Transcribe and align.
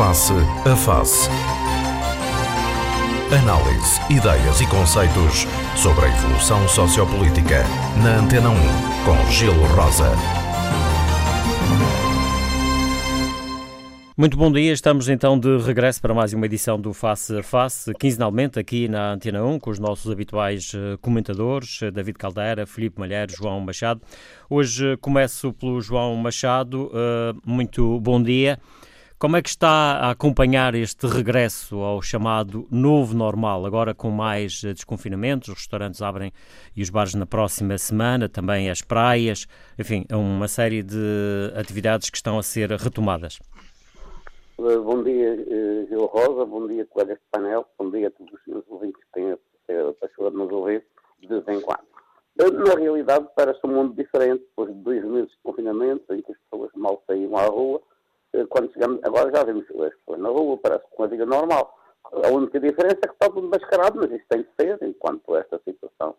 Face 0.00 0.32
a 0.64 0.74
Face. 0.74 1.28
Análise, 3.30 4.00
ideias 4.08 4.58
e 4.62 4.66
conceitos 4.66 5.46
sobre 5.76 6.06
a 6.06 6.08
evolução 6.08 6.66
sociopolítica. 6.66 7.64
Na 8.02 8.20
Antena 8.20 8.48
1, 8.48 8.54
com 9.04 9.30
Gelo 9.30 9.62
Rosa. 9.76 10.10
Muito 14.16 14.38
bom 14.38 14.50
dia, 14.50 14.72
estamos 14.72 15.10
então 15.10 15.38
de 15.38 15.58
regresso 15.58 16.00
para 16.00 16.14
mais 16.14 16.32
uma 16.32 16.46
edição 16.46 16.80
do 16.80 16.94
Face 16.94 17.36
a 17.36 17.42
Face, 17.42 17.92
quinzenalmente 17.94 18.58
aqui 18.58 18.88
na 18.88 19.12
Antena 19.12 19.44
1, 19.44 19.58
com 19.58 19.68
os 19.68 19.78
nossos 19.78 20.10
habituais 20.10 20.72
eh, 20.74 20.96
comentadores, 21.02 21.80
eh, 21.82 21.90
David 21.90 22.18
Caldeira, 22.18 22.66
Felipe 22.66 22.98
Malheiro, 22.98 23.32
João 23.36 23.60
Machado. 23.60 24.00
Hoje 24.48 24.92
eh, 24.92 24.96
começo 24.96 25.52
pelo 25.52 25.80
João 25.82 26.16
Machado, 26.16 26.90
muito 27.44 28.00
bom 28.00 28.22
dia. 28.22 28.58
Como 29.20 29.36
é 29.36 29.42
que 29.42 29.50
está 29.50 29.98
a 29.98 30.10
acompanhar 30.12 30.74
este 30.74 31.06
regresso 31.06 31.76
ao 31.80 32.00
chamado 32.00 32.66
novo 32.70 33.14
normal, 33.14 33.66
agora 33.66 33.94
com 33.94 34.08
mais 34.10 34.62
desconfinamentos? 34.62 35.50
Os 35.50 35.56
restaurantes 35.56 36.00
abrem 36.00 36.32
e 36.74 36.80
os 36.80 36.88
bares 36.88 37.14
na 37.14 37.26
próxima 37.26 37.76
semana, 37.76 38.30
também 38.30 38.70
as 38.70 38.80
praias, 38.80 39.46
enfim, 39.78 40.06
uma 40.10 40.48
série 40.48 40.82
de 40.82 41.52
atividades 41.54 42.08
que 42.08 42.16
estão 42.16 42.38
a 42.38 42.42
ser 42.42 42.70
retomadas. 42.70 43.38
Eh, 44.58 44.78
bom 44.78 45.02
dia, 45.02 45.34
eh, 45.34 45.86
Gil 45.90 46.06
Rosa, 46.06 46.46
bom 46.46 46.66
dia, 46.66 46.86
colegas 46.86 47.18
de 47.18 47.24
painel, 47.30 47.66
bom 47.78 47.90
dia 47.90 48.08
a 48.08 48.10
todos 48.12 48.32
os 48.32 48.42
senhores 48.42 48.64
ouvintes 48.70 49.04
que 49.04 49.12
têm 49.12 49.32
a 49.32 49.92
paixão 50.00 50.30
de 50.30 50.36
nos 50.38 50.50
ouvir 50.50 50.82
de 51.20 51.28
vez 51.28 51.46
em 51.46 51.60
quando. 51.60 51.84
Eh, 52.38 52.50
na 52.52 52.74
realidade, 52.74 53.28
parece 53.36 53.60
um 53.64 53.68
mundo 53.68 53.94
diferente, 53.94 54.40
depois 54.44 54.74
de 54.74 54.80
dois 54.80 55.04
meses 55.04 55.28
de 55.28 55.38
confinamento, 55.42 56.10
em 56.14 56.22
que 56.22 56.32
as 56.32 56.38
pessoas 56.38 56.70
mal 56.74 57.02
saíam 57.06 57.36
à 57.36 57.44
rua. 57.44 57.82
Quando 58.48 58.72
chegamos, 58.72 59.00
agora 59.02 59.30
já 59.34 59.44
vemos 59.44 59.64
as 59.70 59.94
pessoas 59.94 60.20
na 60.20 60.28
rua, 60.28 60.58
parece 60.62 60.84
com 60.90 61.04
a 61.04 61.06
vida 61.06 61.26
normal. 61.26 61.76
A 62.12 62.28
única 62.28 62.58
diferença 62.58 62.98
é 63.02 63.08
que 63.08 63.14
está 63.14 63.28
tudo 63.28 63.48
mascarado, 63.48 63.98
mas 63.98 64.10
isso 64.10 64.24
tem 64.28 64.42
de 64.42 64.48
ser, 64.58 64.78
enquanto 64.82 65.36
esta 65.36 65.60
situação 65.64 66.14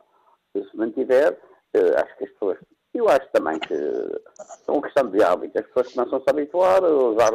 se 0.53 0.77
mantiver, 0.77 1.37
acho 1.73 2.17
que 2.17 2.25
as 2.25 2.31
pessoas. 2.31 2.57
Eu 2.93 3.07
acho 3.07 3.27
também 3.31 3.57
que 3.59 3.73
é 3.73 4.71
uma 4.71 4.81
questão 4.81 5.09
de 5.09 5.23
hábito, 5.23 5.57
as 5.57 5.65
pessoas 5.67 5.93
começam 5.93 6.17
a 6.17 6.21
se 6.21 6.29
habituar 6.29 6.83
a 6.83 6.89
usar 6.89 7.31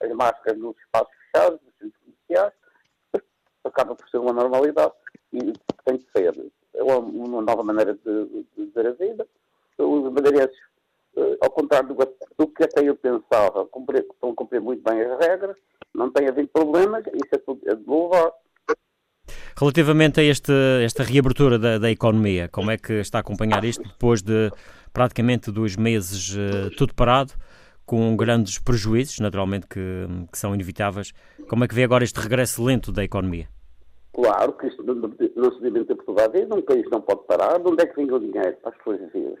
as 0.00 0.10
máscaras 0.10 0.58
nos 0.58 0.76
espaços 0.78 1.14
fechados, 1.14 1.60
nos 1.62 1.74
centros 1.78 2.00
comerciais, 2.02 2.52
acaba 3.64 3.94
por 3.94 4.08
ser 4.08 4.18
uma 4.18 4.32
normalidade 4.32 4.92
e 5.32 5.52
tem 5.84 5.98
que 5.98 6.06
ser. 6.16 6.52
É 6.74 6.82
uma, 6.82 6.98
uma 6.98 7.42
nova 7.42 7.62
maneira 7.62 7.94
de, 7.94 8.46
de, 8.56 8.66
ver 8.74 8.86
a 8.88 8.92
vida. 8.92 9.26
Os 9.78 10.12
madeirenses, 10.12 10.58
eh, 11.16 11.38
ao 11.40 11.50
contrário 11.50 11.88
do, 11.88 11.94
do, 11.94 12.15
que 12.56 12.64
até 12.64 12.88
eu 12.88 12.96
pensava, 12.96 13.66
cumprir, 13.66 14.04
estão 14.10 14.30
a 14.30 14.34
cumprir 14.34 14.60
muito 14.60 14.82
bem 14.82 15.00
as 15.02 15.18
regras, 15.18 15.56
não 15.94 16.10
tem 16.10 16.28
havido 16.28 16.48
problemas, 16.48 17.04
isso 17.06 17.28
é 17.32 17.38
tudo 17.38 17.60
é 17.66 17.74
de 17.74 17.84
louvar. 17.86 18.32
Relativamente 19.58 20.20
a 20.20 20.22
este, 20.22 20.52
esta 20.84 21.02
reabertura 21.02 21.58
da, 21.58 21.78
da, 21.78 21.90
economia, 21.90 22.48
como 22.48 22.70
é 22.70 22.76
que 22.76 22.94
está 22.94 23.18
a 23.18 23.20
acompanhar 23.20 23.64
isto 23.64 23.82
depois 23.82 24.22
de 24.22 24.50
praticamente 24.92 25.50
dois 25.50 25.76
meses 25.76 26.34
uh, 26.34 26.70
tudo 26.76 26.94
parado? 26.94 27.32
com 27.86 28.16
grandes 28.16 28.58
prejuízos, 28.58 29.20
naturalmente, 29.20 29.68
que, 29.68 29.80
que, 30.32 30.36
são 30.36 30.52
inevitáveis. 30.52 31.12
Como 31.48 31.62
é 31.62 31.68
que 31.68 31.74
vê 31.74 31.84
agora 31.84 32.02
este 32.02 32.18
regresso 32.18 32.62
lento 32.64 32.90
da 32.90 33.04
economia? 33.04 33.48
Claro 34.12 34.54
que 34.54 34.66
isto 34.66 34.82
não 34.82 35.52
se 35.52 35.60
devia 35.60 35.84
ter 35.84 35.94
Portugal. 35.94 36.28
Um 36.50 36.62
país 36.62 36.84
não 36.90 37.00
pode 37.00 37.24
parar. 37.28 37.58
De 37.58 37.68
onde 37.68 37.84
é 37.84 37.86
que 37.86 37.94
vem 37.94 38.10
o 38.10 38.18
dinheiro 38.18 38.56
para 38.60 38.72
as 38.72 38.82
coisas 38.82 39.12
vidas? 39.12 39.38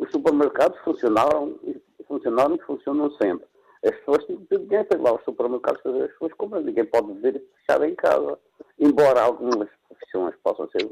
Os 0.00 0.10
supermercados 0.10 0.78
funcionaram, 0.80 1.60
funcionaram 2.08 2.56
e 2.56 2.62
funcionam 2.62 3.10
sempre. 3.12 3.46
As 3.84 3.94
pessoas 3.96 4.24
têm 4.24 4.38
que 4.38 4.56
para 4.84 4.98
ir 4.98 5.02
lá 5.02 5.10
aos 5.10 5.22
supermercados 5.24 5.82
fazer 5.82 6.04
as 6.04 6.16
suas 6.16 6.32
compras. 6.32 6.64
Ninguém 6.64 6.86
pode 6.86 7.12
viver 7.12 7.44
fechado 7.58 7.84
em 7.84 7.94
casa. 7.94 8.38
Embora 8.78 9.20
algumas 9.20 9.68
profissões 9.86 10.34
possam 10.42 10.68
ser. 10.70 10.86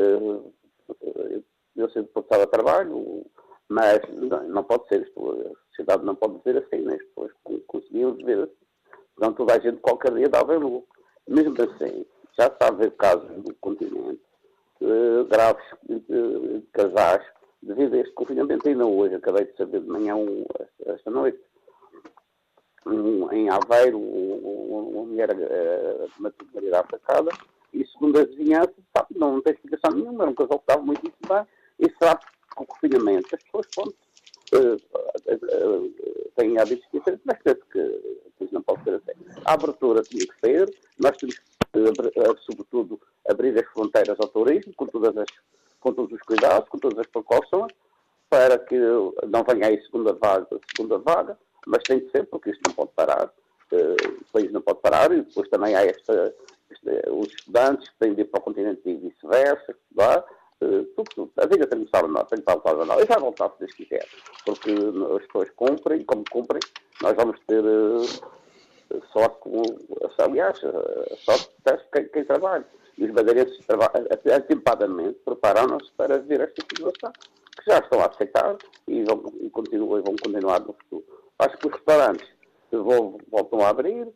Uh, 0.00 0.52
eu 1.76 1.88
ser 1.90 2.02
deportado 2.02 2.42
a 2.42 2.46
trabalho, 2.48 3.24
mas 3.68 4.00
não, 4.12 4.48
não 4.48 4.64
pode 4.64 4.88
ser. 4.88 5.02
A 5.02 5.68
sociedade 5.68 6.04
não 6.04 6.16
pode 6.16 6.40
viver 6.44 6.64
assim, 6.64 6.82
né? 6.82 6.94
as 6.94 7.02
pessoas 7.06 7.62
conseguiam 7.68 8.14
viver 8.14 8.40
assim. 8.40 8.66
Não 9.20 9.32
toda 9.32 9.54
a 9.54 9.60
gente 9.60 9.78
qualquer 9.78 10.12
dia 10.14 10.28
dava 10.28 10.56
lucro. 10.56 10.88
Mesmo 11.28 11.54
assim, 11.62 12.04
já 12.36 12.48
está 12.48 12.66
a 12.66 12.68
haver 12.68 12.90
casos 12.96 13.30
no 13.36 13.54
continente 13.60 14.20
uh, 14.80 15.24
graves 15.26 15.64
de, 15.88 16.62
casais 16.72 17.24
devido 17.62 17.94
a 17.94 17.98
este 17.98 18.12
confinamento. 18.12 18.68
Ainda 18.68 18.86
hoje, 18.86 19.14
acabei 19.14 19.44
de 19.46 19.56
saber 19.56 19.80
de 19.80 19.88
manhã, 19.88 20.16
um, 20.16 20.44
esta 20.86 21.10
noite, 21.10 21.38
um, 22.86 23.30
em 23.32 23.48
Aveiro, 23.50 23.98
uma 23.98 25.04
mulher 25.04 25.30
uh, 25.30 26.08
de 26.08 26.22
maternidade 26.22 26.86
atacada, 26.88 27.30
e 27.72 27.84
segundo 27.86 28.18
a 28.18 28.24
vizinhança, 28.24 28.74
sabe, 28.96 29.08
não, 29.16 29.34
não 29.34 29.42
tem 29.42 29.52
explicação 29.52 29.96
nenhuma, 29.96 30.24
era 30.24 30.30
um 30.30 30.34
casal 30.34 30.58
que 30.58 30.64
estava 30.64 30.82
muito 30.82 31.02
bem, 31.02 31.46
e 31.78 31.92
sabe 32.02 32.20
com 32.54 32.66
confinamento, 32.66 33.34
as 33.34 33.42
pessoas 33.42 33.66
pronto, 33.74 33.96
uh, 34.54 34.74
uh, 34.74 35.94
têm 36.36 36.58
hábitos 36.58 36.88
diferentes, 36.92 37.24
mas 37.24 37.38
penso 37.42 37.60
que 37.70 38.44
isso 38.44 38.54
não 38.54 38.62
pode 38.62 38.82
ser 38.84 38.94
assim. 38.94 39.12
A 39.44 39.52
abertura 39.52 40.02
tinha 40.02 40.26
que 40.26 40.40
ser, 40.40 40.74
nós 40.98 41.16
temos 41.16 41.38
que, 41.38 42.42
sobretudo, 42.46 43.00
abrir 43.28 43.56
as 43.58 43.66
fronteiras 43.72 44.18
ao 44.18 44.28
turismo, 44.28 44.72
com, 44.74 44.86
todas 44.86 45.16
as, 45.16 45.28
com 45.80 45.92
todos 45.92 46.12
os 46.12 46.22
cuidados, 46.22 46.68
com 46.68 46.78
todas 46.78 46.98
as 46.98 47.06
precauções, 47.06 47.72
para 48.28 48.58
que 48.58 48.76
não 49.26 49.44
venha 49.44 49.68
aí 49.68 49.80
segunda 49.82 50.12
vaga, 50.12 50.46
segunda 50.76 50.98
vaga, 50.98 51.38
mas 51.66 51.82
tem 51.82 52.00
de 52.00 52.10
ser, 52.10 52.24
porque 52.26 52.50
isto 52.50 52.60
não 52.66 52.74
pode 52.74 52.90
parar, 52.94 53.26
uh, 53.26 54.12
o 54.20 54.32
país 54.32 54.52
não 54.52 54.60
pode 54.60 54.80
parar, 54.80 55.12
e 55.12 55.22
depois 55.22 55.48
também 55.48 55.74
há 55.74 55.84
esta, 55.84 56.34
esta, 56.70 57.12
os 57.12 57.28
estudantes 57.28 57.88
que 57.88 57.98
têm 57.98 58.14
de 58.14 58.22
ir 58.22 58.24
para 58.26 58.40
o 58.40 58.42
continente 58.42 58.80
e 58.84 58.94
vice-versa, 58.94 59.72
estudar, 59.72 60.24
Uh, 60.60 60.82
tudo, 60.96 61.08
tudo. 61.14 61.32
A 61.36 61.46
vida 61.46 61.68
tem 61.68 61.78
que 61.78 61.84
estar 61.84 62.02
normal, 62.02 62.26
tem 62.26 62.42
que 62.42 62.50
estar 62.50 62.74
normal. 62.74 63.00
E 63.00 63.04
vai 63.04 63.20
voltar 63.20 63.48
se 63.50 63.60
Deus 63.60 63.72
quiser. 63.74 64.04
Porque 64.44 64.72
as 64.72 65.26
pessoas 65.26 65.50
cumprem, 65.50 66.02
como 66.02 66.24
cumprem, 66.28 66.60
nós 67.00 67.14
vamos 67.14 67.38
ter 67.46 67.64
uh, 67.64 68.02
sorte 69.12 69.38
com. 69.38 69.62
Aliás, 70.18 70.58
sorte 71.24 71.50
teste 71.62 71.86
quem, 71.92 72.08
quem 72.08 72.24
trabalha. 72.24 72.66
E 72.98 73.04
os 73.04 73.12
madeirenses 73.12 73.58
atempadamente 74.34 75.18
preparam-nos 75.24 75.88
para 75.90 76.18
ver 76.18 76.40
esta 76.40 76.62
situação, 76.62 77.12
que 77.56 77.70
já 77.70 77.78
estão 77.78 78.00
a 78.00 78.06
aceitar 78.06 78.56
e 78.86 79.04
vão, 79.04 79.32
e 79.40 79.48
continuam, 79.50 80.02
vão 80.02 80.16
continuar 80.22 80.60
no 80.60 80.74
futuro. 80.74 81.04
Acho 81.38 81.56
que 81.58 81.68
os 81.68 81.72
restaurantes 81.74 82.28
voltam 82.72 83.60
a 83.60 83.68
abrir, 83.68 84.08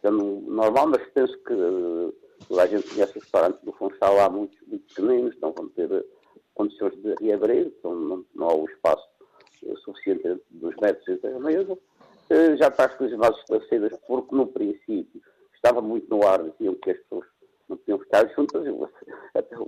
sendo 0.00 0.42
normal, 0.46 0.88
mas 0.88 1.02
penso 1.12 1.36
que 1.44 1.54
a 2.58 2.66
gente 2.66 2.88
conhece 2.88 3.18
os 3.18 3.24
restaurantes 3.24 3.60
do 3.62 3.72
Funchal 3.72 4.14
lá 4.14 4.30
muito, 4.30 4.56
muito 4.66 4.86
pequeninos, 4.94 5.36
não 5.40 5.52
vão 5.52 5.68
ter 5.70 5.90
eh, 5.92 6.04
condições 6.54 6.94
de 7.02 7.14
reabrir, 7.20 7.66
então 7.66 7.94
não, 7.94 8.24
não 8.34 8.48
há 8.48 8.54
o 8.54 8.64
espaço 8.66 9.06
eh, 9.64 9.74
suficiente 9.84 10.40
dos 10.50 10.74
metros 10.76 11.06
entre 11.08 11.30
as 11.30 11.42
mesas. 11.42 11.78
Eh, 12.30 12.56
já 12.56 12.68
está 12.68 12.86
as 12.86 12.94
coisas 12.94 13.18
mais 13.18 13.36
esclarecidas, 13.38 13.98
porque 14.06 14.34
no 14.34 14.46
princípio 14.46 15.20
estava 15.54 15.80
muito 15.82 16.08
no 16.08 16.26
ar, 16.26 16.42
diziam 16.42 16.74
que 16.76 16.90
as 16.90 16.98
pessoas 16.98 17.26
não 17.68 17.76
podiam 17.76 17.98
ficar 17.98 18.28
juntas. 18.34 18.66
Eu, 18.66 18.88
até 19.34 19.56
o 19.58 19.66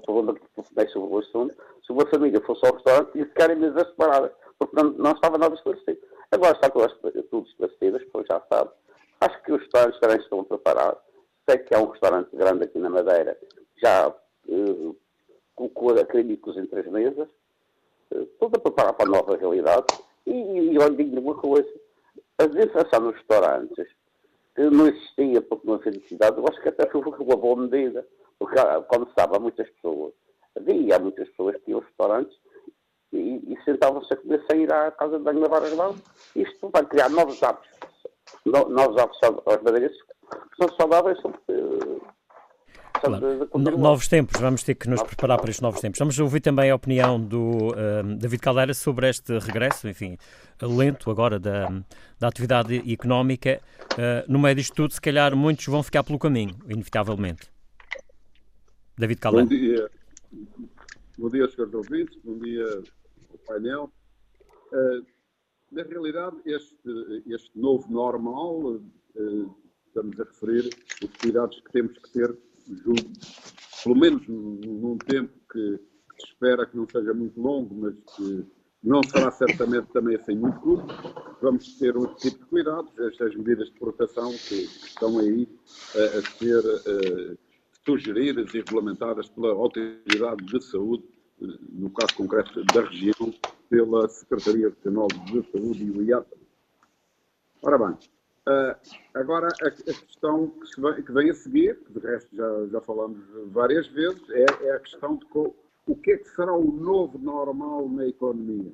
problema 0.00 0.34
que 0.34 0.48
telefonei 0.54 0.88
sobre 0.88 1.14
o 1.14 1.18
assunto, 1.18 1.54
se 1.84 1.92
uma 1.92 2.06
família 2.06 2.40
fosse 2.42 2.66
ao 2.66 2.74
restaurante, 2.74 3.18
ia 3.18 3.26
ficar 3.26 3.50
em 3.50 3.56
mesas 3.56 3.88
separadas, 3.88 4.32
porque 4.58 4.76
não, 4.76 4.90
não 4.92 5.12
estava 5.12 5.38
nada 5.38 5.54
esclarecido. 5.54 5.98
Agora 6.30 6.52
está 6.52 6.70
tudo 6.70 7.46
esclarecido, 7.46 7.98
pessoas 7.98 8.26
já 8.26 8.40
sabem. 8.50 8.72
Acho 9.20 9.42
que 9.42 9.52
os 9.52 9.60
restaurantes 9.62 10.00
também 10.00 10.18
estão 10.18 10.44
preparados. 10.44 11.00
Sei 11.48 11.58
que 11.58 11.74
há 11.74 11.80
um 11.80 11.90
restaurante 11.90 12.28
grande 12.36 12.64
aqui 12.64 12.78
na 12.78 12.90
Madeira, 12.90 13.38
já 13.82 14.08
uh, 14.08 14.96
colocou 15.54 15.98
acrílicos 15.98 16.56
entre 16.56 16.80
as 16.80 16.86
mesas, 16.86 17.28
uh, 18.12 18.26
tudo 18.38 18.56
a 18.56 18.60
preparar 18.60 18.92
para 18.92 19.06
a 19.06 19.10
nova 19.10 19.36
realidade. 19.36 19.86
E, 20.26 20.30
e, 20.30 20.72
e 20.74 20.78
olha, 20.78 20.94
digo 20.94 21.18
uma 21.18 21.34
coisa, 21.34 21.68
a 22.38 22.46
desinfecção 22.46 23.00
nos 23.00 23.16
restaurantes, 23.16 23.88
não 24.58 24.88
existia 24.88 25.40
porque 25.42 25.66
não 25.66 25.74
havia 25.74 25.92
necessidade, 25.92 26.36
eu 26.36 26.44
acho 26.48 26.60
que 26.60 26.68
até 26.68 26.88
foi 26.90 27.00
uma 27.00 27.36
boa 27.36 27.56
medida, 27.56 28.06
porque 28.38 28.56
como 28.88 29.08
sabe, 29.18 29.36
há 29.36 29.40
muitas 29.40 29.68
pessoas, 29.70 30.12
havia 30.56 30.98
muitas 30.98 31.28
pessoas 31.28 31.56
que 31.64 31.72
aos 31.72 31.84
restaurantes 31.84 32.36
e, 33.12 33.52
e 33.52 33.62
sentavam-se 33.64 34.12
a 34.12 34.16
comer 34.16 34.44
sem 34.50 34.62
ir 34.62 34.72
à 34.72 34.90
casa 34.90 35.18
de 35.18 35.24
banho 35.24 35.40
lavar 35.40 35.62
as 35.62 35.72
mãos. 35.74 35.96
Isto 36.34 36.68
vai 36.70 36.84
criar 36.84 37.08
novos 37.08 37.42
hábitos, 37.42 37.70
no, 38.44 38.68
novos 38.68 39.00
hábitos 39.00 39.20
aos 39.22 39.62
madeirenses 39.62 39.98
são 40.60 40.68
saudáveis, 40.76 41.20
são, 41.20 41.32
Claro. 43.00 43.48
Novos 43.78 44.08
tempos, 44.08 44.40
vamos 44.40 44.62
ter 44.62 44.74
que 44.74 44.88
nos 44.88 45.02
preparar 45.02 45.38
para 45.38 45.50
estes 45.50 45.62
novos 45.62 45.80
tempos. 45.80 45.98
Vamos 45.98 46.18
ouvir 46.18 46.40
também 46.40 46.70
a 46.70 46.74
opinião 46.74 47.20
do 47.20 47.68
uh, 47.68 48.16
David 48.18 48.40
Caldeira 48.40 48.74
sobre 48.74 49.08
este 49.08 49.38
regresso, 49.38 49.88
enfim, 49.88 50.16
lento 50.60 51.10
agora 51.10 51.38
da, 51.38 51.68
da 52.18 52.28
atividade 52.28 52.92
económica. 52.92 53.60
Uh, 53.92 54.30
no 54.30 54.38
meio 54.38 54.54
disto 54.54 54.74
tudo, 54.74 54.92
se 54.92 55.00
calhar 55.00 55.34
muitos 55.36 55.66
vão 55.66 55.82
ficar 55.82 56.02
pelo 56.02 56.18
caminho, 56.18 56.56
inevitavelmente. 56.68 57.50
David 58.96 59.20
Caldeira. 59.20 59.46
Bom 59.46 59.54
dia, 59.54 59.90
bom 61.18 61.28
dia, 61.28 61.48
senhores 61.48 61.74
ouvintes, 61.74 62.18
bom 62.24 62.38
dia 62.38 62.64
ao 63.30 63.38
painel. 63.46 63.92
Uh, 64.72 65.06
na 65.70 65.82
realidade, 65.82 66.36
este, 66.46 67.22
este 67.26 67.50
novo 67.58 67.90
normal, 67.90 68.58
uh, 68.60 69.56
estamos 69.86 70.18
a 70.20 70.24
referir 70.24 70.68
os 71.02 71.10
cuidados 71.20 71.60
que 71.60 71.72
temos 71.72 71.96
que 71.98 72.10
ter, 72.12 72.36
pelo 73.82 73.96
menos 73.96 74.26
num 74.26 74.98
tempo 74.98 75.32
que, 75.50 75.80
se 76.18 76.26
espera 76.32 76.66
que 76.66 76.76
não 76.76 76.86
seja 76.88 77.14
muito 77.14 77.40
longo, 77.40 77.74
mas 77.74 77.94
que 78.16 78.44
não 78.82 79.02
será 79.02 79.30
certamente 79.30 79.86
também 79.92 80.16
assim 80.16 80.34
muito 80.34 80.58
curto. 80.60 80.94
Vamos 81.40 81.78
ter 81.78 81.96
outro 81.96 82.16
tipo 82.16 82.38
de 82.38 82.44
cuidados, 82.46 82.98
estas 82.98 83.34
medidas 83.36 83.68
de 83.68 83.78
proteção 83.78 84.30
que, 84.30 84.66
que 84.66 84.86
estão 84.86 85.18
aí 85.18 85.48
a, 85.94 86.18
a 86.18 86.22
ser 86.22 86.64
uh, 86.64 87.38
sugeridas 87.84 88.52
e 88.54 88.58
regulamentadas 88.58 89.28
pela 89.28 89.52
Autoridade 89.52 90.44
de 90.44 90.64
Saúde, 90.64 91.04
uh, 91.40 91.58
no 91.70 91.90
caso 91.90 92.14
concreto 92.16 92.64
da 92.64 92.82
região, 92.82 93.34
pela 93.68 94.08
Secretaria 94.08 94.70
Regional 94.70 95.08
de 95.08 95.50
Saúde 95.52 95.84
e 95.84 95.90
o 95.90 96.02
IATA. 96.02 96.36
Ora 97.62 97.78
bem, 97.78 97.96
uh, 98.48 98.76
agora 99.14 99.48
a, 99.48 99.70
questão 99.70 100.48
que, 100.48 100.80
vem, 100.80 101.02
que, 101.02 101.12
vem, 101.12 101.30
a 101.30 101.34
seguir, 101.34 101.78
que 101.84 101.92
de 101.92 102.06
resto 102.06 102.34
já, 102.34 102.66
já 102.66 102.80
falamos 102.80 103.18
várias 103.46 103.86
vezes, 103.88 104.22
é, 104.30 104.46
é 104.62 104.72
a 104.72 104.80
questão 104.80 105.16
de 105.16 105.26
o 105.86 105.96
que 105.96 106.12
é 106.12 106.16
que 106.18 106.28
será 106.30 106.54
o 106.54 106.72
novo 106.72 107.18
normal 107.18 107.88
na 107.88 108.06
economia. 108.06 108.72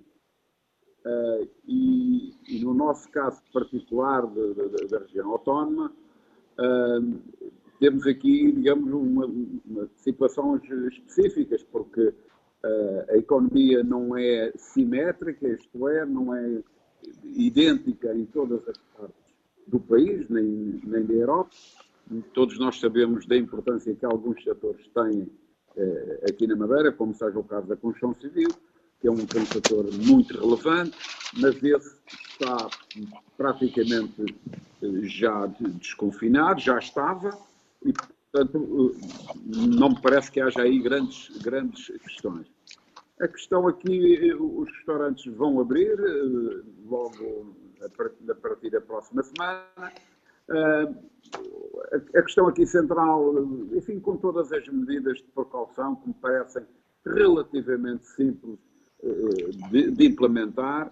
Uh, 1.04 1.48
e, 1.66 2.34
e, 2.48 2.64
no 2.64 2.72
nosso 2.72 3.10
caso 3.10 3.40
particular 3.52 4.26
de, 4.26 4.54
de, 4.54 4.88
da 4.88 4.98
região 5.00 5.30
autónoma, 5.30 5.92
uh, 6.58 7.20
temos 7.78 8.06
aqui, 8.06 8.50
digamos, 8.52 8.90
uma, 8.90 9.26
uma 9.26 9.88
situações 9.96 10.62
específicas, 10.92 11.62
porque 11.64 12.14
a 13.10 13.18
economia 13.18 13.84
não 13.84 14.16
é 14.16 14.50
simétrica, 14.56 15.46
isto 15.46 15.86
é, 15.86 16.06
não 16.06 16.34
é 16.34 16.62
idêntica 17.22 18.14
em 18.14 18.24
todas 18.24 18.66
as 18.66 18.78
partes 18.96 19.23
do 19.66 19.80
país, 19.80 20.28
nem, 20.28 20.80
nem 20.84 21.04
da 21.04 21.14
Europa. 21.14 21.50
Todos 22.32 22.58
nós 22.58 22.78
sabemos 22.78 23.26
da 23.26 23.36
importância 23.36 23.94
que 23.94 24.04
alguns 24.04 24.42
setores 24.42 24.86
têm 24.88 25.28
eh, 25.76 26.20
aqui 26.28 26.46
na 26.46 26.54
Madeira, 26.54 26.92
como 26.92 27.14
seja 27.14 27.38
o 27.38 27.44
caso 27.44 27.66
da 27.66 27.76
construção 27.76 28.14
civil, 28.14 28.48
que 29.00 29.08
é 29.08 29.10
um, 29.10 29.16
fator 29.16 29.90
muito 29.92 30.38
relevante, 30.38 30.96
mas 31.38 31.56
esse 31.62 31.96
está 32.30 32.68
praticamente 33.36 34.36
eh, 34.82 34.86
já 35.02 35.46
desconfinado, 35.46 36.60
já 36.60 36.78
estava, 36.78 37.36
e 37.84 37.92
portanto 37.92 38.94
eh, 38.94 39.06
não 39.66 39.90
me 39.90 40.00
parece 40.00 40.30
que 40.30 40.40
haja 40.40 40.60
aí 40.60 40.78
grandes, 40.80 41.36
grandes 41.38 41.86
questões. 42.02 42.46
A 43.20 43.28
questão 43.28 43.66
aqui, 43.66 44.32
os 44.34 44.68
restaurantes 44.76 45.32
vão 45.34 45.60
abrir 45.60 45.96
logo 46.84 47.63
a 47.84 48.34
partir 48.34 48.70
da 48.70 48.80
próxima 48.80 49.22
semana. 49.22 49.92
A 52.14 52.22
questão 52.22 52.46
aqui 52.48 52.66
central, 52.66 53.34
enfim, 53.72 53.98
com 53.98 54.16
todas 54.16 54.52
as 54.52 54.66
medidas 54.68 55.18
de 55.18 55.24
precaução 55.24 55.96
que 55.96 56.08
me 56.08 56.14
parecem 56.14 56.64
relativamente 57.06 58.06
simples 58.06 58.58
eh, 59.02 59.90
de, 59.90 60.06
implementar, 60.06 60.90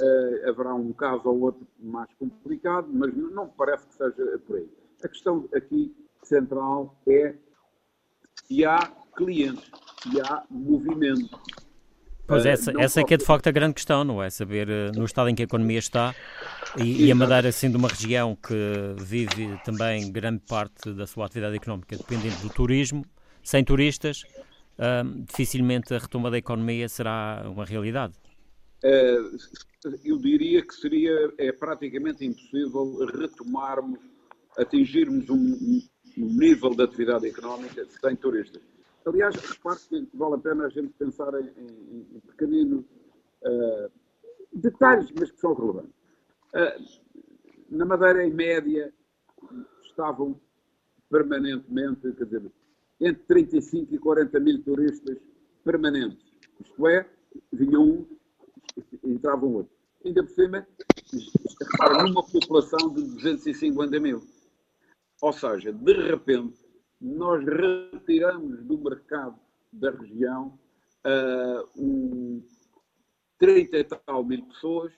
eh, 0.00 0.44
haverá 0.48 0.74
um 0.74 0.92
caso 0.92 1.28
ou 1.28 1.40
outro 1.40 1.66
mais 1.78 2.12
complicado, 2.14 2.88
mas 2.92 3.14
não 3.14 3.46
me 3.46 3.52
parece 3.56 3.86
que 3.86 3.94
seja 3.94 4.38
por 4.46 4.56
aí. 4.56 4.68
A 5.02 5.08
questão 5.08 5.48
aqui 5.54 5.94
central 6.22 6.98
é 7.06 7.34
se 8.44 8.64
há 8.64 8.78
clientes, 9.16 9.70
se 10.02 10.20
há 10.20 10.44
movimento. 10.50 11.38
Pois 12.30 12.46
essa, 12.46 12.72
essa 12.78 13.00
é 13.00 13.04
que 13.04 13.14
é 13.14 13.16
de 13.16 13.24
facto 13.24 13.48
a 13.48 13.50
grande 13.50 13.74
questão, 13.74 14.04
não 14.04 14.22
é? 14.22 14.30
Saber 14.30 14.68
uh, 14.68 14.96
no 14.96 15.04
estado 15.04 15.28
em 15.28 15.34
que 15.34 15.42
a 15.42 15.44
economia 15.44 15.80
está 15.80 16.14
e, 16.78 17.06
e, 17.06 17.12
a 17.12 17.14
Madeira 17.14 17.50
sendo 17.50 17.76
uma 17.76 17.88
região 17.88 18.36
que 18.36 18.54
vive 18.98 19.58
também 19.64 20.12
grande 20.12 20.40
parte 20.48 20.92
da 20.92 21.06
sua 21.06 21.26
atividade 21.26 21.56
económica 21.56 21.96
dependendo 21.96 22.36
do 22.36 22.48
turismo, 22.48 23.04
sem 23.42 23.64
turistas, 23.64 24.22
dificilmente 25.26 25.92
a 25.92 25.98
retoma 25.98 26.30
da 26.30 26.38
economia 26.38 26.88
será 26.88 27.42
uma 27.46 27.64
realidade. 27.64 28.14
Uh, 28.84 29.36
eu 30.04 30.16
diria 30.18 30.62
que 30.64 30.74
seria 30.74 31.32
é 31.36 31.52
praticamente 31.52 32.24
impossível 32.24 33.06
retomarmos, 33.06 33.98
atingirmos 34.56 35.28
um, 35.28 35.82
um 36.16 36.36
nível 36.36 36.70
de 36.70 36.82
atividade 36.82 37.26
económica 37.26 37.84
sem 38.00 38.16
turistas. 38.16 38.62
Aliás, 39.06 39.34
repare 39.34 39.78
que 39.88 40.08
vale 40.14 40.34
a 40.34 40.38
pena 40.38 40.66
a 40.66 40.68
gente 40.68 40.92
pensar 40.98 41.32
em, 41.40 41.48
em, 41.56 42.06
em 42.16 42.20
pequeninos 42.20 42.84
uh, 43.42 43.90
detalhes, 44.52 45.10
mas 45.18 45.30
que 45.30 45.40
são 45.40 45.54
relevantes. 45.54 45.94
Uh, 46.54 47.00
na 47.70 47.84
Madeira, 47.84 48.24
em 48.24 48.32
média, 48.32 48.92
estavam 49.82 50.38
permanentemente, 51.10 52.12
quer 52.12 52.24
dizer, 52.24 52.52
entre 53.00 53.22
35 53.24 53.94
e 53.94 53.98
40 53.98 54.40
mil 54.40 54.62
turistas 54.62 55.18
permanentes. 55.64 56.18
Isto 56.60 56.86
é, 56.86 57.08
vinha 57.52 57.80
um, 57.80 58.06
entrava 59.04 59.46
um 59.46 59.54
outro. 59.54 59.72
Ainda 60.04 60.22
por 60.22 60.30
cima, 60.30 60.66
repara, 61.72 62.02
numa 62.02 62.22
população 62.22 62.92
de 62.92 63.02
250 63.02 64.00
mil. 64.00 64.22
Ou 65.20 65.32
seja, 65.32 65.72
de 65.72 65.92
repente, 65.92 66.59
nós 67.00 67.44
retiramos 67.44 68.62
do 68.64 68.78
mercado 68.78 69.38
da 69.72 69.90
região 69.90 70.58
uh, 71.06 71.80
um 71.80 72.42
30 73.38 73.78
e 73.78 73.84
tal 73.84 74.24
mil 74.24 74.44
pessoas 74.46 74.92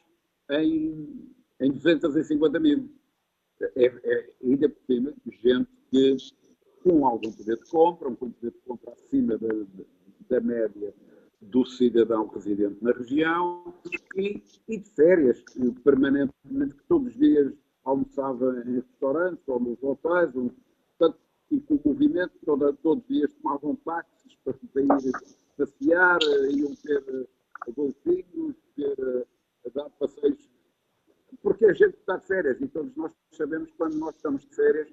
em, 0.50 1.32
em 1.60 1.70
250 1.70 2.58
mil. 2.58 2.90
É, 3.76 3.86
é, 3.86 4.30
ainda 4.42 4.68
por 4.68 4.82
cima, 4.86 5.14
gente 5.42 5.70
que 5.90 6.16
com 6.82 7.06
algum 7.06 7.30
poder 7.30 7.56
de 7.56 7.70
compra, 7.70 8.08
um 8.08 8.14
poder 8.16 8.50
de 8.50 8.58
compra 8.66 8.92
acima 8.92 9.38
da, 9.38 9.48
da 10.28 10.40
média 10.40 10.92
do 11.40 11.64
cidadão 11.64 12.26
residente 12.28 12.82
na 12.82 12.92
região 12.92 13.74
e, 14.16 14.42
e 14.68 14.78
de 14.78 14.90
férias, 14.90 15.42
permanentemente, 15.84 16.74
que 16.74 16.84
todos 16.88 17.08
os 17.08 17.18
dias 17.18 17.52
almoçava 17.84 18.62
em 18.66 18.76
restaurantes 18.76 19.42
ou 19.48 19.60
nos 19.60 19.82
hotéis, 19.82 20.34
e 21.52 21.60
com 21.60 21.74
o 21.74 21.80
movimento, 21.84 22.32
toda, 22.46 22.72
todos 22.72 23.04
os 23.04 23.08
dias 23.08 23.32
tomavam 23.34 23.76
táxis 23.76 24.34
para, 24.42 24.54
para 24.54 24.82
ir 24.82 25.12
passear, 25.56 26.18
iam 26.50 26.74
ter 26.76 27.04
eh, 27.08 27.70
golfinhos, 27.72 28.56
ter, 28.74 28.96
eh, 28.98 29.70
dar 29.74 29.90
passeios, 29.90 30.50
porque 31.42 31.66
a 31.66 31.74
gente 31.74 31.94
está 31.98 32.16
de 32.16 32.26
férias 32.26 32.60
e 32.60 32.68
todos 32.68 32.96
nós 32.96 33.12
sabemos 33.32 33.70
que 33.70 33.76
quando 33.76 33.98
nós 33.98 34.14
estamos 34.16 34.42
de 34.42 34.54
férias 34.54 34.88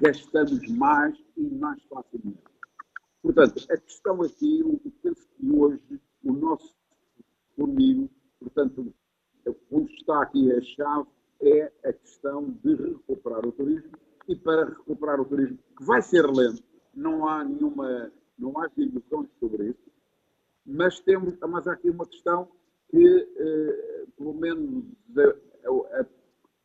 gastamos 0.00 0.68
mais 0.68 1.18
e 1.36 1.48
mais 1.48 1.82
facilmente. 1.84 2.42
Portanto, 3.22 3.64
a 3.70 3.76
questão 3.78 4.22
aqui, 4.22 4.60
eu 4.60 4.80
penso 5.02 5.26
que 5.28 5.50
hoje 5.50 6.00
o 6.24 6.32
nosso 6.32 6.74
caminho, 7.56 8.10
portanto, 8.38 8.92
onde 9.70 9.94
está 9.94 10.22
aqui 10.22 10.52
a 10.52 10.60
chave, 10.60 11.08
é 11.40 11.72
a 11.84 11.92
questão 11.92 12.50
de 12.62 12.74
recuperar 12.74 13.46
o 13.46 13.52
turismo 13.52 13.92
e 14.28 14.36
para 14.36 14.64
recuperar 14.66 15.20
o 15.20 15.24
turismo, 15.24 15.58
que 15.76 15.84
vai 15.84 16.02
ser 16.02 16.26
lento, 16.26 16.62
não 16.94 17.26
há 17.26 17.44
nenhuma, 17.44 18.12
não 18.38 18.58
há 18.58 18.68
ilusões 18.76 19.28
sobre 19.40 19.70
isso, 19.70 19.90
mas 20.64 21.00
temos, 21.00 21.34
mas 21.48 21.66
há 21.66 21.72
aqui 21.72 21.90
uma 21.90 22.06
questão 22.06 22.48
que, 22.88 23.28
eh, 23.36 24.04
pelo 24.16 24.34
menos 24.34 24.84
a, 25.16 26.00
a, 26.00 26.06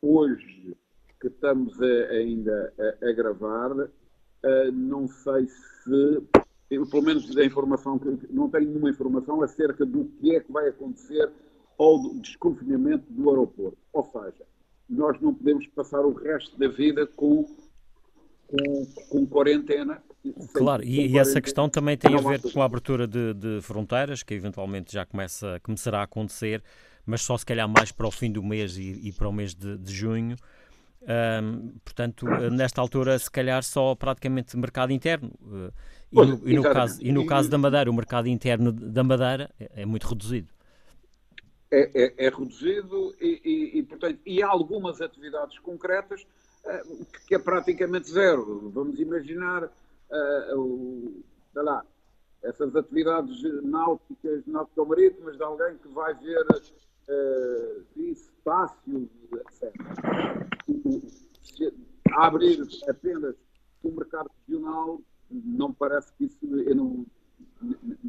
hoje 0.02 0.76
que 1.20 1.28
estamos 1.28 1.82
a, 1.82 2.12
ainda 2.12 2.74
a, 2.78 3.10
a 3.10 3.12
gravar, 3.14 3.72
uh, 3.72 4.72
não 4.72 5.08
sei 5.08 5.48
se, 5.48 6.24
pelo 6.70 7.04
menos 7.04 7.34
da 7.34 7.44
informação, 7.44 8.00
não 8.30 8.50
tenho 8.50 8.68
nenhuma 8.70 8.90
informação 8.90 9.42
acerca 9.42 9.86
do 9.86 10.06
que 10.06 10.36
é 10.36 10.40
que 10.40 10.52
vai 10.52 10.70
acontecer 10.70 11.32
ao 11.78 12.00
desconfinamento 12.16 13.06
do 13.12 13.30
aeroporto. 13.30 13.78
Ou 13.94 14.04
seja, 14.04 14.46
nós 14.89 15.20
não 15.22 15.34
podemos 15.34 15.67
passar 15.67 16.01
o 16.01 16.13
resto 16.13 16.58
da 16.58 16.67
vida 16.67 17.06
com, 17.08 17.46
com, 18.48 18.86
com 19.10 19.25
quarentena. 19.25 20.01
Claro, 20.53 20.84
e, 20.84 20.96
quarentena. 20.96 21.22
essa 21.22 21.41
questão 21.41 21.70
também 21.70 21.98
tem 21.98 22.13
a 22.15 22.22
ver 22.22 22.41
com 22.41 22.62
a 22.62 22.65
abertura 22.65 23.08
de, 23.08 23.34
de, 23.34 23.62
fronteiras, 23.62 24.24
que 24.24 24.34
eventualmente 24.34 24.94
já 24.94 25.06
começa, 25.06 25.60
começará 25.63 26.00
a 26.00 26.03
acontecer, 26.03 26.63
mas 27.06 27.22
só 27.22 27.38
se 27.38 27.46
calhar 27.46 27.67
mais 27.67 27.91
para 27.91 28.08
o 28.08 28.12
fim 28.12 28.32
do 28.32 28.44
mês 28.44 28.77
e, 28.77 29.08
e 29.08 29.12
para 29.12 29.27
o 29.27 29.34
mês 29.34 29.53
de, 29.53 29.77
de 29.77 29.94
junho. 29.94 30.36
Portanto, 31.84 32.25
nesta 32.51 32.82
altura, 32.82 33.17
se 33.17 33.32
calhar 33.32 33.63
só 33.63 33.96
praticamente 33.96 34.58
mercado 34.58 34.91
interno. 34.91 35.32
Uh, 35.41 35.72
e, 36.12 36.25
no, 36.25 36.50
e, 36.50 36.56
no 36.56 36.63
caso, 36.63 37.00
e 37.01 37.12
no 37.12 37.25
caso 37.25 37.50
da 37.50 37.58
Madeira, 37.58 37.89
o 37.89 37.94
mercado 37.94 38.27
interno 38.27 38.72
da 38.72 39.03
Madeira 39.03 39.50
é, 39.60 39.84
é 39.84 39.86
muito 39.86 40.06
reduzido. 40.08 40.50
É, 41.70 41.92
é, 41.94 42.28
é 42.28 42.30
reduzido 42.30 43.14
e, 43.20 43.80
e, 43.80 43.84
portanto, 43.84 44.22
e 44.26 44.42
há 44.42 44.48
algumas 44.48 45.02
atividades 45.02 45.60
concretas 45.60 46.26
uh, 46.64 47.06
que 47.28 47.36
é 47.36 47.40
praticamente 47.40 48.10
zero. 48.10 48.70
Vamos 48.70 48.98
imaginar, 49.02 49.66
uh, 49.66 50.58
o, 50.58 51.22
sei 51.52 51.62
lá, 51.62 51.86
essas 52.42 52.74
atividades 52.74 53.44
náuticas, 53.64 54.46
náutico-marítimas 54.48 55.36
de 55.36 55.44
alguém 55.44 55.78
que 55.78 55.90
vai 55.90 56.14
ver 56.14 56.42
uh, 56.42 57.84
isso 57.98 58.32
crustáceos, 58.48 59.10
etc. 59.34 59.74
abrir 62.14 62.62
apenas 62.90 63.36
o 63.84 63.92
mercado 63.92 64.32
regional, 64.48 65.02
não 65.30 65.74
parece 65.74 66.14
que 66.14 66.24
isso. 66.26 66.38
Eu 66.46 66.76
não, 66.76 67.06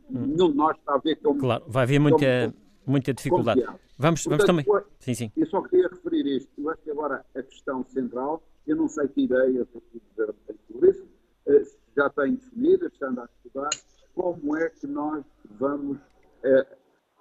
nenhum 0.09 0.51
de 0.51 0.57
nós 0.57 0.77
está 0.77 0.95
a 0.95 0.99
ver 0.99 1.17
como. 1.17 1.41
Claro, 1.41 1.65
vai 1.67 1.83
haver 1.83 1.99
muita, 1.99 2.55
muita 2.91 3.13
dificuldade. 3.13 3.65
Vamos, 3.99 4.25
Portanto, 4.25 4.47
vamos 4.47 4.65
também. 4.65 4.85
sim, 5.01 5.15
sim. 5.15 5.33
Eu 5.37 5.47
só 5.47 5.63
queria 5.63 5.89
referir 5.89 6.27
isto. 6.27 6.51
Eu 6.59 6.71
acho 6.71 6.83
que 6.83 6.91
agora 6.91 7.25
a 7.35 7.43
questão 7.43 7.85
central, 7.85 8.43
eu 8.67 8.77
não 8.77 8.89
sei 8.89 9.09
que 9.09 9.23
ideias 9.23 9.67
sobre 9.69 10.91
isso, 10.91 11.07
eh, 11.47 11.63
já 11.97 12.09
tem 12.11 12.35
definidas, 12.35 12.93
já 12.99 13.09
anda 13.09 13.23
a 13.23 13.25
estudar, 13.25 13.71
como 14.15 14.57
é 14.57 14.71
que 14.71 14.87
nós 14.87 15.25
vamos 15.59 15.99
eh, 16.45 16.67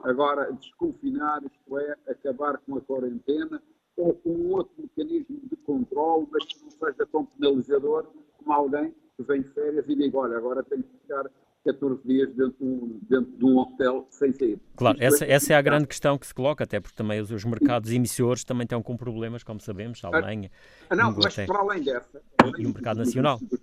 agora 0.03 0.51
desconfinar, 0.53 1.41
isto 1.43 1.79
é, 1.79 1.95
acabar 2.07 2.57
com 2.59 2.77
a 2.77 2.81
quarentena 2.81 3.61
ou 3.95 4.13
com 4.13 4.29
um 4.29 4.51
outro 4.51 4.73
mecanismo 4.77 5.39
de 5.43 5.55
controle, 5.57 6.27
mas 6.31 6.45
que 6.45 6.63
não 6.63 6.69
seja 6.69 7.05
tão 7.11 7.25
penalizador 7.25 8.05
como 8.37 8.53
alguém 8.53 8.93
que 9.15 9.23
vem 9.23 9.41
de 9.41 9.49
férias 9.49 9.85
e 9.87 9.95
diga, 9.95 10.17
olha, 10.17 10.37
agora 10.37 10.63
tenho 10.63 10.83
que 10.83 10.97
ficar 10.99 11.25
14 11.67 12.01
dias 12.05 12.33
dentro, 12.33 12.99
dentro 13.09 13.31
de 13.37 13.45
um 13.45 13.57
hotel 13.57 14.07
sem 14.09 14.31
sair. 14.31 14.59
Claro, 14.75 14.97
essa, 15.01 15.25
é, 15.25 15.31
essa 15.31 15.53
é 15.53 15.55
a 15.55 15.61
grande 15.61 15.87
questão 15.87 16.17
que 16.17 16.25
se 16.25 16.33
coloca, 16.33 16.63
até 16.63 16.79
porque 16.79 16.95
também 16.95 17.19
os, 17.19 17.29
os 17.29 17.43
mercados 17.43 17.91
emissores 17.91 18.43
também 18.43 18.63
estão 18.63 18.81
com 18.81 18.95
problemas, 18.95 19.43
como 19.43 19.59
sabemos, 19.59 20.03
a 20.03 20.07
Alemanha, 20.07 20.49
ah, 20.89 20.95
não, 20.95 21.11
Inglaterra, 21.11 21.33
mas 21.37 21.45
para 21.47 21.59
além 21.59 21.83
dessa... 21.83 22.21
E 22.57 22.65
o 22.65 22.73
mercado 22.73 22.97
nacional. 22.97 23.37
Dos, 23.39 23.49
dos, 23.49 23.59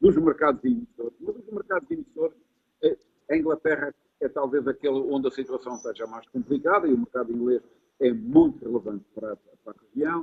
dos 0.00 0.16
mercados 0.16 0.64
emissores. 0.64 1.14
Mas 1.20 1.36
os 1.36 1.52
mercados 1.52 1.90
emissores, 1.90 2.36
eh, 2.82 2.96
a 3.30 3.36
Inglaterra 3.36 3.94
é 4.20 4.28
talvez 4.28 4.66
aquele 4.66 4.98
onde 5.10 5.28
a 5.28 5.30
situação 5.30 5.76
seja 5.76 6.06
mais 6.06 6.28
complicada 6.28 6.86
e 6.86 6.94
o 6.94 6.98
mercado 6.98 7.32
inglês 7.32 7.62
é 8.00 8.12
muito 8.12 8.64
relevante 8.64 9.04
para, 9.14 9.36
para 9.36 9.72
a 9.72 9.74
região. 9.88 10.20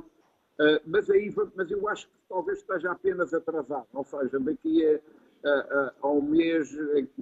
Uh, 0.58 0.80
mas, 0.86 1.10
aí, 1.10 1.30
mas 1.54 1.70
eu 1.70 1.86
acho 1.86 2.06
que 2.06 2.14
talvez 2.30 2.58
esteja 2.60 2.90
apenas 2.90 3.34
atrasado, 3.34 3.86
ou 3.92 4.04
seja, 4.04 4.40
daqui 4.40 4.86
a, 4.86 4.98
a, 5.48 5.94
ao 6.02 6.20
mês, 6.20 6.70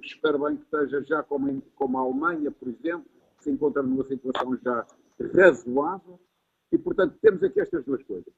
espero 0.03 0.39
bem 0.39 0.57
que 0.57 0.63
esteja 0.63 1.03
já 1.03 1.23
como, 1.23 1.61
como 1.75 1.97
a 1.97 2.01
Alemanha, 2.01 2.51
por 2.51 2.67
exemplo, 2.67 3.05
que 3.37 3.43
se 3.43 3.51
encontra 3.51 3.83
numa 3.83 4.03
situação 4.03 4.57
já 4.63 4.85
razoável, 5.33 6.19
e 6.71 6.77
portanto 6.77 7.15
temos 7.21 7.43
aqui 7.43 7.61
estas 7.61 7.83
duas 7.85 8.01
coisas. 8.03 8.33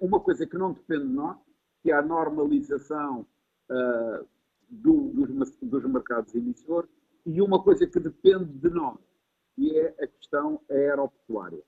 Uma 0.00 0.20
coisa 0.20 0.46
que 0.46 0.56
não 0.56 0.72
depende 0.72 1.06
de 1.06 1.12
nós, 1.12 1.36
que 1.82 1.90
é 1.90 1.94
a 1.94 2.02
normalização 2.02 3.26
uh, 3.70 4.26
do, 4.68 5.10
dos, 5.10 5.56
dos 5.60 5.84
mercados 5.84 6.34
emissores, 6.34 6.90
e 7.26 7.40
uma 7.42 7.62
coisa 7.62 7.86
que 7.86 8.00
depende 8.00 8.46
de 8.46 8.70
nós, 8.70 8.98
e 9.56 9.76
é 9.76 9.94
a 10.00 10.06
questão 10.06 10.60
aeroportuária. 10.70 11.62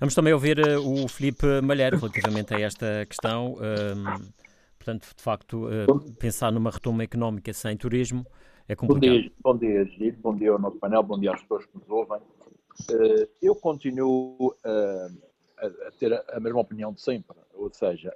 Vamos 0.00 0.14
também 0.14 0.32
ouvir 0.32 0.58
uh, 0.58 0.80
o 0.80 1.08
Felipe 1.08 1.60
Malheiro 1.62 1.98
relativamente 1.98 2.54
a 2.54 2.60
esta 2.60 3.06
questão. 3.06 3.54
Um, 3.54 4.41
portanto, 4.82 5.14
de 5.16 5.22
facto, 5.22 5.66
uh, 5.66 6.12
pensar 6.18 6.50
numa 6.50 6.70
retoma 6.70 7.04
económica 7.04 7.52
sem 7.52 7.76
turismo 7.76 8.26
é 8.68 8.74
complicado. 8.74 9.12
Bom 9.12 9.18
dia, 9.20 9.32
bom 9.42 9.56
dia 9.56 9.84
Giro, 9.84 10.16
bom 10.20 10.34
dia 10.34 10.50
ao 10.50 10.58
nosso 10.58 10.76
painel, 10.78 11.02
bom 11.04 11.18
dia 11.18 11.32
às 11.32 11.40
pessoas 11.40 11.64
que 11.66 11.78
nos 11.78 11.88
ouvem. 11.88 12.18
Uh, 12.18 13.28
eu 13.40 13.54
continuo 13.54 14.54
a, 14.64 15.66
a, 15.66 15.90
ter 15.92 16.12
a 16.12 16.40
mesma 16.40 16.60
opinião 16.60 16.92
de 16.92 17.00
sempre, 17.00 17.36
ou 17.54 17.72
seja, 17.72 18.12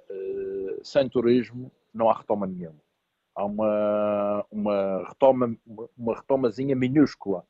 sem 0.83 1.07
turismo 1.07 1.71
não 1.93 2.09
há 2.09 2.17
retoma 2.17 2.45
nenhuma 2.45 2.85
há 3.33 3.45
uma, 3.45 4.45
uma 4.51 5.07
retoma, 5.07 5.55
uma 5.95 6.15
retomazinha 6.15 6.75
minúscula, 6.75 7.45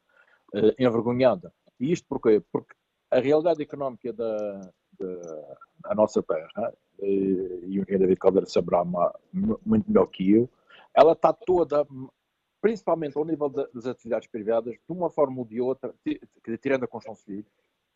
envergonhada. 0.77 1.53
E 1.79 1.93
isto 1.93 2.05
porquê? 2.09 2.43
Porque 2.51 2.75
a 3.09 3.21
realidade 3.21 3.63
económica 3.63 4.11
da, 4.11 4.69
da 4.99 5.95
nossa 5.95 6.21
terra, 6.23 6.73
e 7.01 7.79
o 7.79 7.81
engenheiro 7.81 7.99
David 7.99 8.19
Caldeira 8.19 8.47
saberá 8.47 8.83
muito 9.33 9.87
melhor 9.87 10.07
que 10.07 10.31
eu, 10.31 10.49
ela 10.93 11.13
está 11.13 11.31
toda, 11.31 11.85
principalmente 12.61 13.17
ao 13.17 13.25
nível 13.25 13.49
das 13.49 13.85
atividades 13.85 14.27
privadas, 14.27 14.73
de 14.73 14.79
uma 14.89 15.09
forma 15.09 15.39
ou 15.39 15.45
de 15.45 15.61
outra, 15.61 15.93
tirando 16.61 16.83
a 16.83 16.87
construção 16.87 17.15
civil, 17.15 17.45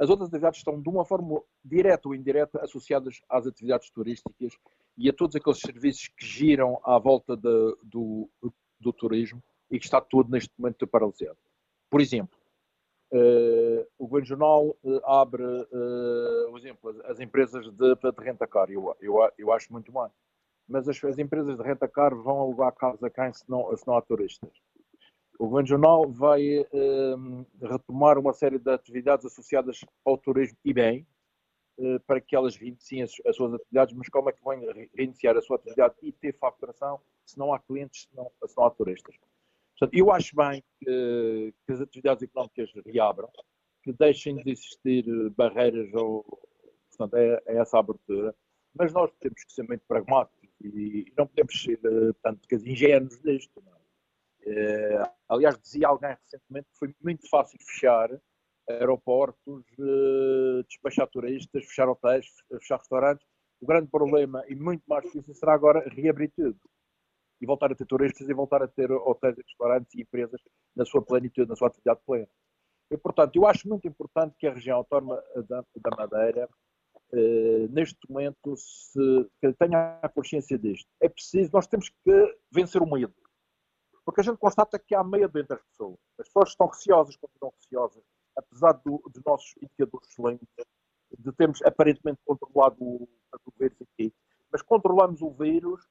as 0.01 0.09
outras 0.09 0.29
atividades 0.29 0.59
estão 0.59 0.81
de 0.81 0.89
uma 0.89 1.05
forma 1.05 1.43
direta 1.63 2.07
ou 2.07 2.15
indireta 2.15 2.59
associadas 2.63 3.21
às 3.29 3.45
atividades 3.45 3.91
turísticas 3.91 4.57
e 4.97 5.07
a 5.07 5.13
todos 5.13 5.35
aqueles 5.35 5.59
serviços 5.59 6.07
que 6.07 6.25
giram 6.25 6.79
à 6.83 6.97
volta 6.97 7.37
de, 7.37 7.77
do, 7.83 8.27
do, 8.79 8.91
turismo 8.93 9.43
e 9.69 9.77
que 9.77 9.85
está 9.85 10.01
tudo 10.01 10.31
neste 10.31 10.51
momento 10.57 10.87
paralisado. 10.87 11.37
Por 11.87 12.01
exemplo, 12.01 12.35
uh, 13.11 13.87
o 13.97 14.07
Governo 14.07 14.25
Jornal 14.25 14.77
uh, 14.83 15.05
abre, 15.05 15.43
uh, 15.43 16.57
exemplo, 16.57 16.89
as, 16.89 16.99
as, 17.11 17.19
empresas 17.19 17.69
de, 17.69 17.95
de 17.95 18.23
renta-car, 18.23 18.71
eu, 18.71 18.95
eu, 18.99 19.17
eu 19.37 19.51
acho 19.51 19.71
muito 19.71 19.91
bem, 19.91 20.07
mas 20.67 20.87
as, 20.87 21.03
as 21.03 21.17
empresas 21.17 21.57
de 21.57 21.63
renta-car 21.63 22.15
vão 22.15 22.39
alugar 22.39 22.73
carros 22.73 23.03
a 23.03 23.09
quem 23.09 23.33
se 23.33 23.49
não, 23.49 23.75
se 23.75 23.85
não 23.85 23.95
há 23.95 24.01
turistas. 24.01 24.51
O 25.37 25.47
Governo 25.47 25.67
Jornal 25.67 26.11
vai 26.11 26.59
uh, 26.59 27.45
retomar 27.61 28.17
uma 28.17 28.31
série 28.31 28.59
de 28.59 28.69
atividades 28.69 29.25
associadas 29.25 29.79
ao 30.05 30.17
turismo 30.17 30.57
e 30.63 30.73
bem, 30.73 31.05
para 32.05 32.21
que 32.21 32.35
elas 32.35 32.55
reiniciem 32.55 33.01
as, 33.01 33.11
as, 33.25 33.35
suas 33.35 33.55
atividades, 33.55 33.95
mas 33.95 34.07
como 34.07 34.29
é 34.29 34.33
que 34.33 34.43
vão 34.43 34.53
reiniciar 34.95 35.35
a 35.35 35.41
sua 35.41 35.55
atividade 35.55 35.95
e 36.03 36.11
ter 36.11 36.37
faturação 36.37 37.01
se 37.25 37.39
não 37.39 37.51
há 37.51 37.59
clientes, 37.59 38.03
se 38.03 38.15
não, 38.15 38.31
se 38.45 38.55
não 38.55 38.65
há 38.65 38.69
turistas? 38.69 39.15
Portanto, 39.81 39.97
eu 39.97 40.11
acho 40.11 40.35
bem 40.35 40.63
que, 40.79 41.53
que, 41.65 41.73
as 41.73 41.81
atividades 41.81 42.21
económicas 42.21 42.69
reabram, 42.85 43.31
que 43.81 43.91
deixem 43.91 44.35
de 44.35 44.51
existir 44.51 45.03
barreiras 45.31 45.91
ou, 45.95 46.23
portanto, 46.91 47.15
é, 47.15 47.41
é 47.47 47.57
essa 47.57 47.79
abertura, 47.79 48.35
mas 48.75 48.93
nós 48.93 49.11
temos 49.19 49.43
que 49.43 49.51
ser 49.51 49.63
muito 49.63 49.83
pragmáticos 49.87 50.47
e, 50.63 51.11
não 51.17 51.25
podemos 51.25 51.63
ser, 51.63 51.79
portanto, 51.81 52.47
ingênuos 52.63 53.19
nisto. 53.23 53.63
É? 54.45 55.01
Uh, 55.01 55.09
aliás, 55.29 55.59
dizia 55.59 55.87
alguém 55.87 56.11
recentemente 56.11 56.67
que 56.73 56.77
foi 56.77 56.95
muito 57.01 57.27
fácil 57.27 57.57
fechar 57.65 58.09
aeroportos, 58.69 59.65
despachar 60.67 61.07
turistas, 61.07 61.65
fechar 61.65 61.89
hotéis, 61.89 62.27
fechar 62.59 62.77
restaurantes. 62.77 63.25
O 63.59 63.65
grande 63.65 63.87
problema, 63.87 64.45
e 64.47 64.53
muito 64.53 64.83
mais 64.87 65.03
difícil, 65.05 65.33
será 65.33 65.53
agora 65.53 65.89
reabrir 65.89 66.31
tudo. 66.35 66.59
E 67.41 67.45
voltar 67.45 67.71
a 67.71 67.75
ter 67.75 67.85
turistas 67.85 68.29
e 68.29 68.33
voltar 68.33 68.61
a 68.61 68.67
ter 68.67 68.91
hotéis, 68.91 69.35
restaurantes 69.35 69.93
e 69.95 70.01
empresas 70.01 70.39
na 70.75 70.85
sua 70.85 71.01
plenitude, 71.01 71.49
na 71.49 71.55
sua 71.55 71.67
atividade 71.67 71.99
plena. 72.05 72.27
E, 72.91 72.97
portanto, 72.97 73.35
eu 73.35 73.47
acho 73.47 73.67
muito 73.67 73.87
importante 73.87 74.35
que 74.37 74.45
a 74.45 74.53
região 74.53 74.77
autónoma 74.77 75.21
da, 75.47 75.63
da 75.77 75.95
Madeira, 75.97 76.47
uh, 77.13 77.67
neste 77.71 77.97
momento, 78.07 78.55
se, 78.55 79.29
tenha 79.57 79.99
a 80.01 80.09
consciência 80.09 80.57
disto. 80.57 80.87
É 81.01 81.09
preciso, 81.09 81.49
nós 81.53 81.67
temos 81.67 81.89
que 81.89 82.37
vencer 82.51 82.81
o 82.81 82.85
medo 82.85 83.13
porque 84.05 84.21
a 84.21 84.23
gente 84.23 84.37
constata 84.37 84.79
que 84.79 84.95
há 84.95 85.03
medo 85.03 85.39
entre 85.39 85.55
as 85.55 85.63
pessoas. 85.63 85.97
As 86.19 86.27
pessoas 86.27 86.49
estão 86.49 86.67
receosas, 86.67 87.15
continuam 87.15 87.53
receosas, 87.55 88.03
apesar 88.37 88.73
do, 88.85 89.01
dos 89.13 89.23
nossos 89.25 89.53
indicadores 89.61 90.09
excelentes, 90.09 90.47
de 91.17 91.31
termos 91.33 91.61
aparentemente 91.63 92.19
controlado 92.25 92.77
o, 92.81 93.07
o 93.45 93.51
vírus 93.59 93.77
aqui, 93.81 94.13
mas 94.51 94.61
controlamos 94.61 95.21
o 95.21 95.31
vírus 95.31 95.85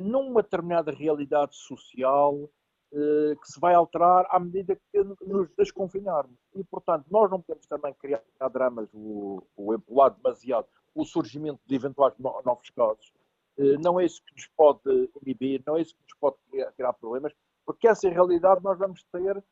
numa 0.00 0.42
determinada 0.42 0.90
realidade 0.90 1.56
social 1.56 2.50
eh, 2.92 3.34
que 3.40 3.50
se 3.50 3.58
vai 3.58 3.74
alterar 3.74 4.26
à 4.28 4.38
medida 4.38 4.76
que 4.76 5.02
nos 5.26 5.48
desconfinarmos. 5.56 6.36
E, 6.54 6.62
portanto, 6.64 7.06
nós 7.10 7.30
não 7.30 7.40
podemos 7.40 7.66
também 7.66 7.94
criar 7.94 8.22
dramas, 8.52 8.88
o, 8.92 9.42
o 9.56 9.74
empolar 9.74 10.14
demasiado 10.14 10.66
o 10.94 11.04
surgimento 11.04 11.60
de 11.64 11.74
eventuais 11.74 12.14
novos 12.18 12.68
casos. 12.70 13.12
Eh, 13.56 13.78
não 13.82 13.98
é 13.98 14.04
isso 14.04 14.22
que 14.24 14.34
nos 14.34 14.46
pode 14.56 15.10
inibir, 15.22 15.62
não 15.66 15.76
é 15.76 15.82
isso 15.82 15.94
que 15.94 16.02
nos 16.02 16.14
pode 16.20 16.36
criar 16.76 16.92
problemas, 16.92 17.32
porque 17.64 17.88
essa 17.88 18.08
realidade 18.08 18.62
nós 18.62 18.78
vamos 18.78 19.02
ter 19.04 19.42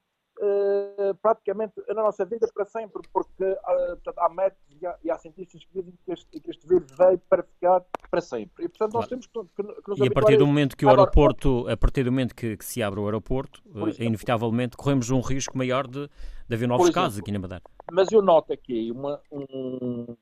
uh, 0.40 1.14
praticamente 1.16 1.74
na 1.88 2.02
nossa 2.02 2.24
vida 2.24 2.48
para 2.52 2.64
sempre, 2.64 3.02
porque 3.12 3.44
uh, 3.44 4.12
há 4.16 4.28
médicos 4.28 4.76
e 4.80 4.86
há, 4.86 4.96
e 5.04 5.10
há, 5.10 5.18
cientistas 5.18 5.64
que 5.64 5.72
dizem 5.72 5.94
que 6.04 6.12
este, 6.12 6.40
que 6.40 6.50
este, 6.50 6.66
vírus 6.66 6.90
veio 6.96 7.18
para 7.28 7.42
ficar 7.42 7.84
para 8.10 8.20
sempre. 8.20 8.64
E 8.64 8.68
portanto 8.68 8.94
nós 8.94 9.06
temos 9.06 9.26
que, 9.26 9.32
que, 9.32 9.62
que 9.62 9.88
nos 9.88 9.98
E 9.98 10.06
a 10.06 10.10
partir 10.10 10.36
do 10.36 10.46
momento 10.46 10.76
que 10.76 10.84
o 10.84 10.88
aeroporto, 10.88 11.68
a 11.68 11.76
partir 11.76 12.04
do 12.04 12.10
momento 12.10 12.34
que, 12.34 12.56
que 12.56 12.64
se 12.64 12.82
abre 12.82 13.00
o 13.00 13.04
aeroporto, 13.04 13.62
uh, 13.66 13.88
inevitavelmente 14.02 14.76
corremos 14.76 15.10
um 15.10 15.20
risco 15.20 15.56
maior 15.56 15.86
de, 15.86 16.08
de 16.48 16.54
haver 16.54 16.68
novos 16.68 16.86
exemplo, 16.86 17.02
casos 17.02 17.18
aqui 17.18 17.30
na 17.30 17.38
Madeira. 17.38 17.62
Mas 17.92 18.10
eu 18.10 18.22
noto 18.22 18.52
aqui 18.52 18.90
uma, 18.90 19.20
um, 19.30 20.16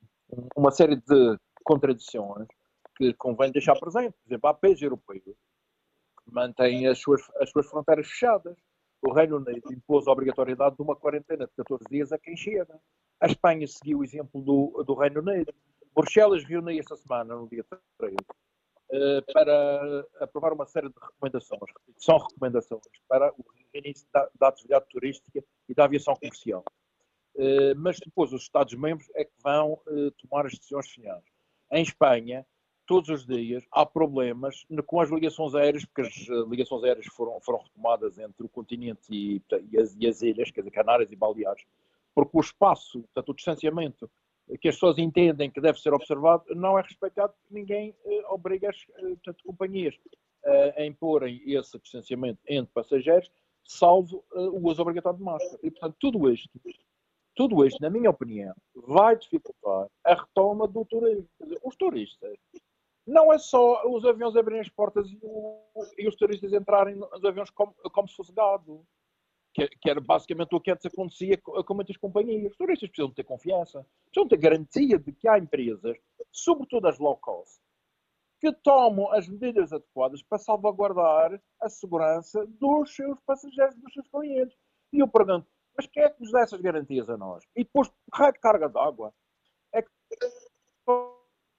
uma 0.56 0.70
série 0.70 0.96
de 0.96 1.38
contradições 1.64 2.46
que 2.96 3.14
convém 3.14 3.52
deixar 3.52 3.78
presente. 3.78 4.12
Por 4.12 4.28
exemplo, 4.28 4.50
há 4.50 4.54
países 4.54 4.82
europeus 4.82 5.22
mantém 6.30 6.86
as 6.86 6.98
suas, 6.98 7.20
as 7.40 7.50
suas 7.50 7.66
fronteiras 7.66 8.06
fechadas. 8.06 8.56
O 9.02 9.12
Reino 9.12 9.36
Unido 9.36 9.72
impôs 9.72 10.06
a 10.06 10.12
obrigatoriedade 10.12 10.76
de 10.76 10.82
uma 10.82 10.96
quarentena 10.96 11.46
de 11.46 11.52
14 11.54 11.84
dias 11.90 12.12
a 12.12 12.18
quem 12.18 12.36
chega. 12.36 12.80
A 13.20 13.26
Espanha 13.26 13.66
seguiu 13.66 13.98
o 13.98 14.04
exemplo 14.04 14.42
do, 14.42 14.82
do 14.84 14.94
Reino 14.94 15.20
Unido. 15.20 15.52
Bruxelas 15.94 16.44
reuniu 16.44 16.78
esta 16.78 16.96
semana, 16.96 17.34
no 17.34 17.48
dia 17.48 17.64
13, 17.98 18.16
eh, 18.90 19.20
para 19.32 20.06
aprovar 20.20 20.52
uma 20.52 20.64
série 20.64 20.88
de 20.88 20.94
recomendações. 20.98 21.70
São 21.98 22.16
recomendações 22.18 22.80
para 23.06 23.32
o 23.34 23.44
início 23.74 24.06
da, 24.12 24.28
da 24.38 24.48
atividade 24.48 24.86
turística 24.88 25.44
e 25.68 25.74
da 25.74 25.84
aviação 25.84 26.14
comercial. 26.14 26.64
Uh, 27.34 27.76
mas 27.76 28.00
depois 28.00 28.32
os 28.32 28.42
Estados-membros 28.42 29.08
é 29.14 29.24
que 29.24 29.34
vão 29.44 29.74
uh, 29.74 30.10
tomar 30.12 30.46
as 30.46 30.54
decisões 30.54 30.88
finais. 30.88 31.22
Em 31.70 31.82
Espanha, 31.82 32.44
todos 32.88 33.10
os 33.10 33.26
dias 33.26 33.62
há 33.70 33.84
problemas 33.84 34.66
com 34.86 35.00
as 35.00 35.10
ligações 35.10 35.54
aéreas, 35.54 35.84
porque 35.84 36.00
as 36.00 36.48
ligações 36.48 36.82
aéreas 36.82 37.06
foram, 37.06 37.38
foram 37.42 37.58
retomadas 37.58 38.18
entre 38.18 38.46
o 38.46 38.48
continente 38.48 39.02
e, 39.10 39.42
e, 39.70 39.78
as, 39.78 39.94
e 39.94 40.08
as 40.08 40.22
ilhas, 40.22 40.50
quer 40.50 40.62
dizer, 40.62 40.70
Canárias 40.70 41.12
e 41.12 41.16
Baleares, 41.16 41.62
porque 42.14 42.36
o 42.36 42.40
espaço, 42.40 43.02
portanto, 43.02 43.28
o 43.28 43.34
distanciamento 43.34 44.10
que 44.62 44.68
as 44.68 44.76
pessoas 44.76 44.96
entendem 44.96 45.50
que 45.50 45.60
deve 45.60 45.78
ser 45.78 45.92
observado 45.92 46.42
não 46.56 46.78
é 46.78 46.82
respeitado, 46.82 47.34
ninguém 47.50 47.94
uh, 48.06 48.32
obriga 48.32 48.70
as 48.70 48.82
portanto, 48.86 49.44
companhias 49.44 49.94
a 50.78 50.84
imporem 50.86 51.42
esse 51.44 51.78
distanciamento 51.78 52.40
entre 52.48 52.72
passageiros, 52.72 53.30
salvo 53.62 54.24
o 54.32 54.66
uso 54.66 54.80
obrigatório 54.80 55.18
de 55.18 55.24
máscara. 55.24 55.58
E, 55.62 55.70
portanto, 55.70 55.96
tudo 56.00 56.30
isto 56.32 56.48
tudo 57.38 57.64
isto, 57.64 57.80
na 57.80 57.88
minha 57.88 58.10
opinião, 58.10 58.52
vai 58.74 59.16
dificultar 59.16 59.86
a 60.02 60.14
retoma 60.14 60.66
do 60.66 60.84
turismo. 60.84 61.28
Os 61.62 61.76
turistas, 61.76 62.36
não 63.08 63.32
é 63.32 63.38
só 63.38 63.82
os 63.88 64.04
aviões 64.04 64.36
abrirem 64.36 64.60
as 64.60 64.68
portas 64.68 65.10
e, 65.10 65.18
o, 65.22 65.62
e 65.96 66.06
os 66.06 66.14
turistas 66.14 66.52
entrarem 66.52 66.94
nos 66.94 67.24
aviões 67.24 67.48
como, 67.50 67.74
como 67.90 68.06
se 68.06 68.14
fosse 68.14 68.32
gado, 68.32 68.86
que, 69.54 69.66
que, 69.66 69.88
era 69.88 70.00
basicamente 70.00 70.54
o 70.54 70.60
que 70.60 70.70
antes 70.70 70.84
acontecia 70.84 71.38
com, 71.38 71.62
com 71.64 71.74
muitas 71.74 71.96
companhias. 71.96 72.52
Os 72.52 72.56
turistas 72.58 72.90
precisam 72.90 73.10
ter 73.12 73.24
confiança, 73.24 73.84
precisam 74.04 74.28
ter 74.28 74.36
garantia 74.36 74.98
de 74.98 75.10
que 75.12 75.26
há 75.26 75.38
empresas, 75.38 75.96
sobretudo 76.30 76.86
as 76.86 76.98
low 76.98 77.16
cost, 77.16 77.58
que 78.40 78.52
tomam 78.52 79.10
as 79.12 79.26
medidas 79.26 79.72
adequadas 79.72 80.22
para 80.22 80.38
salvaguardar 80.38 81.40
a 81.62 81.68
segurança 81.68 82.46
dos 82.46 82.94
seus 82.94 83.18
passageiros, 83.26 83.74
dos 83.76 83.92
seus 83.94 84.06
clientes. 84.08 84.56
E 84.92 85.00
eu 85.00 85.08
pergunto, 85.08 85.48
mas 85.74 85.86
quem 85.86 86.02
é 86.02 86.10
que 86.10 86.20
nos 86.20 86.30
dá 86.30 86.40
essas 86.40 86.60
garantias 86.60 87.08
a 87.08 87.16
nós? 87.16 87.42
E 87.56 87.64
depois, 87.64 87.90
raio 88.12 88.34
de 88.34 88.38
carga 88.38 88.68
d'água 88.68 89.14
é 89.72 89.80
que 89.80 89.88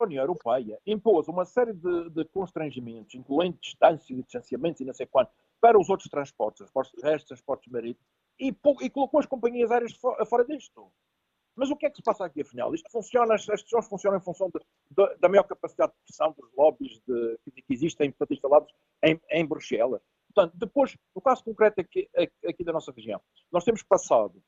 a 0.04 0.06
União 0.06 0.24
Europeia 0.24 0.80
impôs 0.86 1.28
uma 1.28 1.46
série 1.46 1.74
de, 1.74 2.10
de 2.10 2.26
constrangimentos, 2.26 3.16
incluindo 3.16 3.58
distâncias 3.62 4.18
e 4.18 4.24
distanciamentos 4.24 4.82
e 4.82 4.86
não 4.86 4.94
sei 4.94 5.06
quanto, 5.06 5.32
para 5.62 5.80
os 5.80 5.90
outros 5.90 6.10
transportes, 6.10 6.60
transportes 6.60 6.94
terrestres, 6.94 7.28
transportes 7.28 7.72
marítimos, 7.72 8.08
e, 8.40 8.56
e, 8.82 8.90
colocou 8.90 9.20
as 9.20 9.26
companhias 9.26 9.70
aéreas 9.70 9.94
fora, 9.94 10.26
fora 10.26 10.46
disto. 10.46 10.92
Mas 11.56 11.70
o 11.70 11.76
que 11.76 11.86
é 11.86 11.90
que 11.90 11.98
se 11.98 12.04
passa 12.04 12.24
aqui, 12.24 12.42
afinal? 12.42 12.74
Isto 12.74 12.90
funciona, 12.90 13.36
as 13.36 13.46
decisões 13.46 13.88
funcionam 13.88 14.18
em 14.18 14.22
função 14.22 14.50
de, 14.50 14.60
de, 14.92 15.18
da 15.18 15.28
maior 15.28 15.44
capacidade 15.44 15.92
de 15.92 15.98
pressão 16.06 16.34
dos 16.38 16.50
lobbies 16.58 17.02
de, 17.06 17.38
que 17.54 17.74
existem 17.74 18.12
portanto, 18.12 18.34
instalados 18.34 18.74
em, 19.04 19.20
em 19.30 19.46
Bruxelas. 19.46 20.02
Portanto, 20.34 20.58
depois, 20.58 20.96
no 21.14 21.22
caso 21.22 21.44
concreto 21.44 21.82
aqui, 21.82 22.10
aqui 22.48 22.64
da 22.64 22.72
nossa 22.72 22.94
região, 22.94 23.20
nós 23.52 23.66
temos 23.66 23.84
passado 23.84 24.42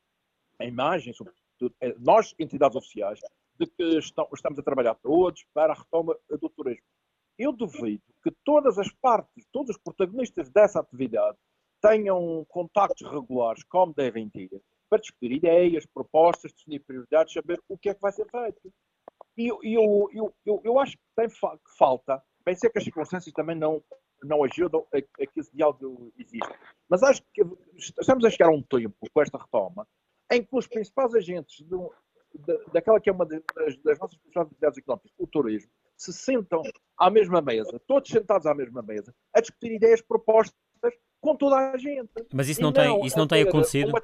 a 0.58 0.66
imagem, 0.66 1.12
sobretudo, 1.12 1.76
eh, 1.82 1.96
nós, 2.00 2.34
entidades 2.40 2.78
oficiais, 2.78 3.20
de 3.62 3.68
que 3.68 4.00
estamos 4.00 4.58
a 4.58 4.64
trabalhar 4.64 4.96
todos 4.96 5.46
para 5.54 5.74
a 5.74 5.76
retoma 5.76 6.18
do 6.30 6.50
turismo. 6.50 6.86
Eu 7.38 7.52
duvido 7.52 8.04
que 8.24 8.32
todas 8.44 8.78
as 8.80 8.92
partes, 8.94 9.46
todos 9.52 9.76
os 9.76 9.82
protagonistas 9.82 10.50
dessa 10.50 10.80
atividade 10.80 11.38
tenham 11.82 12.46
contactos 12.50 13.10
regulares, 13.10 13.64
como 13.64 13.94
devem 13.94 14.30
ter, 14.30 14.50
para 14.90 15.00
discutir 15.00 15.32
ideias, 15.32 15.86
propostas, 15.86 16.52
definir 16.54 16.80
prioridades, 16.80 17.34
saber 17.34 17.60
o 17.70 17.78
que 17.78 17.90
é 17.90 17.94
que 17.94 18.02
vai 18.02 18.12
ser 18.12 18.30
feito. 18.30 18.74
E 19.38 19.48
eu, 19.48 20.10
eu, 20.12 20.34
eu, 20.46 20.62
eu, 20.64 20.80
acho 20.80 20.98
que 20.98 21.04
tem 21.16 21.30
que 21.30 21.78
falta, 21.78 22.22
bem 22.46 22.56
sei 22.56 22.70
que 22.70 22.78
as 22.78 22.84
circunstâncias 22.84 23.34
também 23.34 23.56
não, 23.56 23.82
não 24.24 24.44
ajudam 24.44 24.86
a, 24.94 24.98
a 24.98 25.28
que 25.28 25.40
esse 25.40 25.56
diálogo 25.56 26.12
exista. 26.18 26.54
Mas 26.90 27.02
acho 27.04 27.24
que 27.34 27.42
estamos 27.78 28.26
a 28.26 28.30
chegar 28.30 28.50
a 28.50 28.54
um 28.54 28.62
tempo, 28.62 28.96
com 29.14 29.22
esta 29.22 29.38
retoma, 29.38 29.88
em 30.32 30.44
que 30.44 30.56
os 30.56 30.68
principais 30.68 31.16
agentes 31.16 31.66
de, 31.66 31.76
daquela 32.72 33.00
que 33.00 33.10
é 33.10 33.14
uma 33.14 33.26
das, 33.26 33.42
das 33.84 34.00
nossas 34.00 34.18
principais 34.18 34.48
atividades 34.48 34.78
económicas, 34.78 35.12
o 35.18 35.28
turismo, 35.28 35.72
se 35.98 36.14
sentam 36.14 36.62
à 36.98 37.10
mesma 37.10 37.42
mesa, 37.42 37.80
todos 37.88 38.10
sentados 38.10 38.48
à 38.48 38.54
mesma 38.54 38.82
mesa, 38.82 39.14
a 39.34 39.42
discutir 39.42 39.74
ideias 39.74 40.02
propostas 40.02 40.56
com 41.20 41.36
toda 41.36 41.72
a 41.72 41.78
gente. 41.78 42.10
Mas 42.34 42.50
isso 42.50 42.62
não, 42.62 42.74
tem, 42.74 43.06
isso 43.06 43.18
não 43.18 43.28
tem 43.28 43.44
acontecido? 43.44 43.90
Uma, 43.90 44.02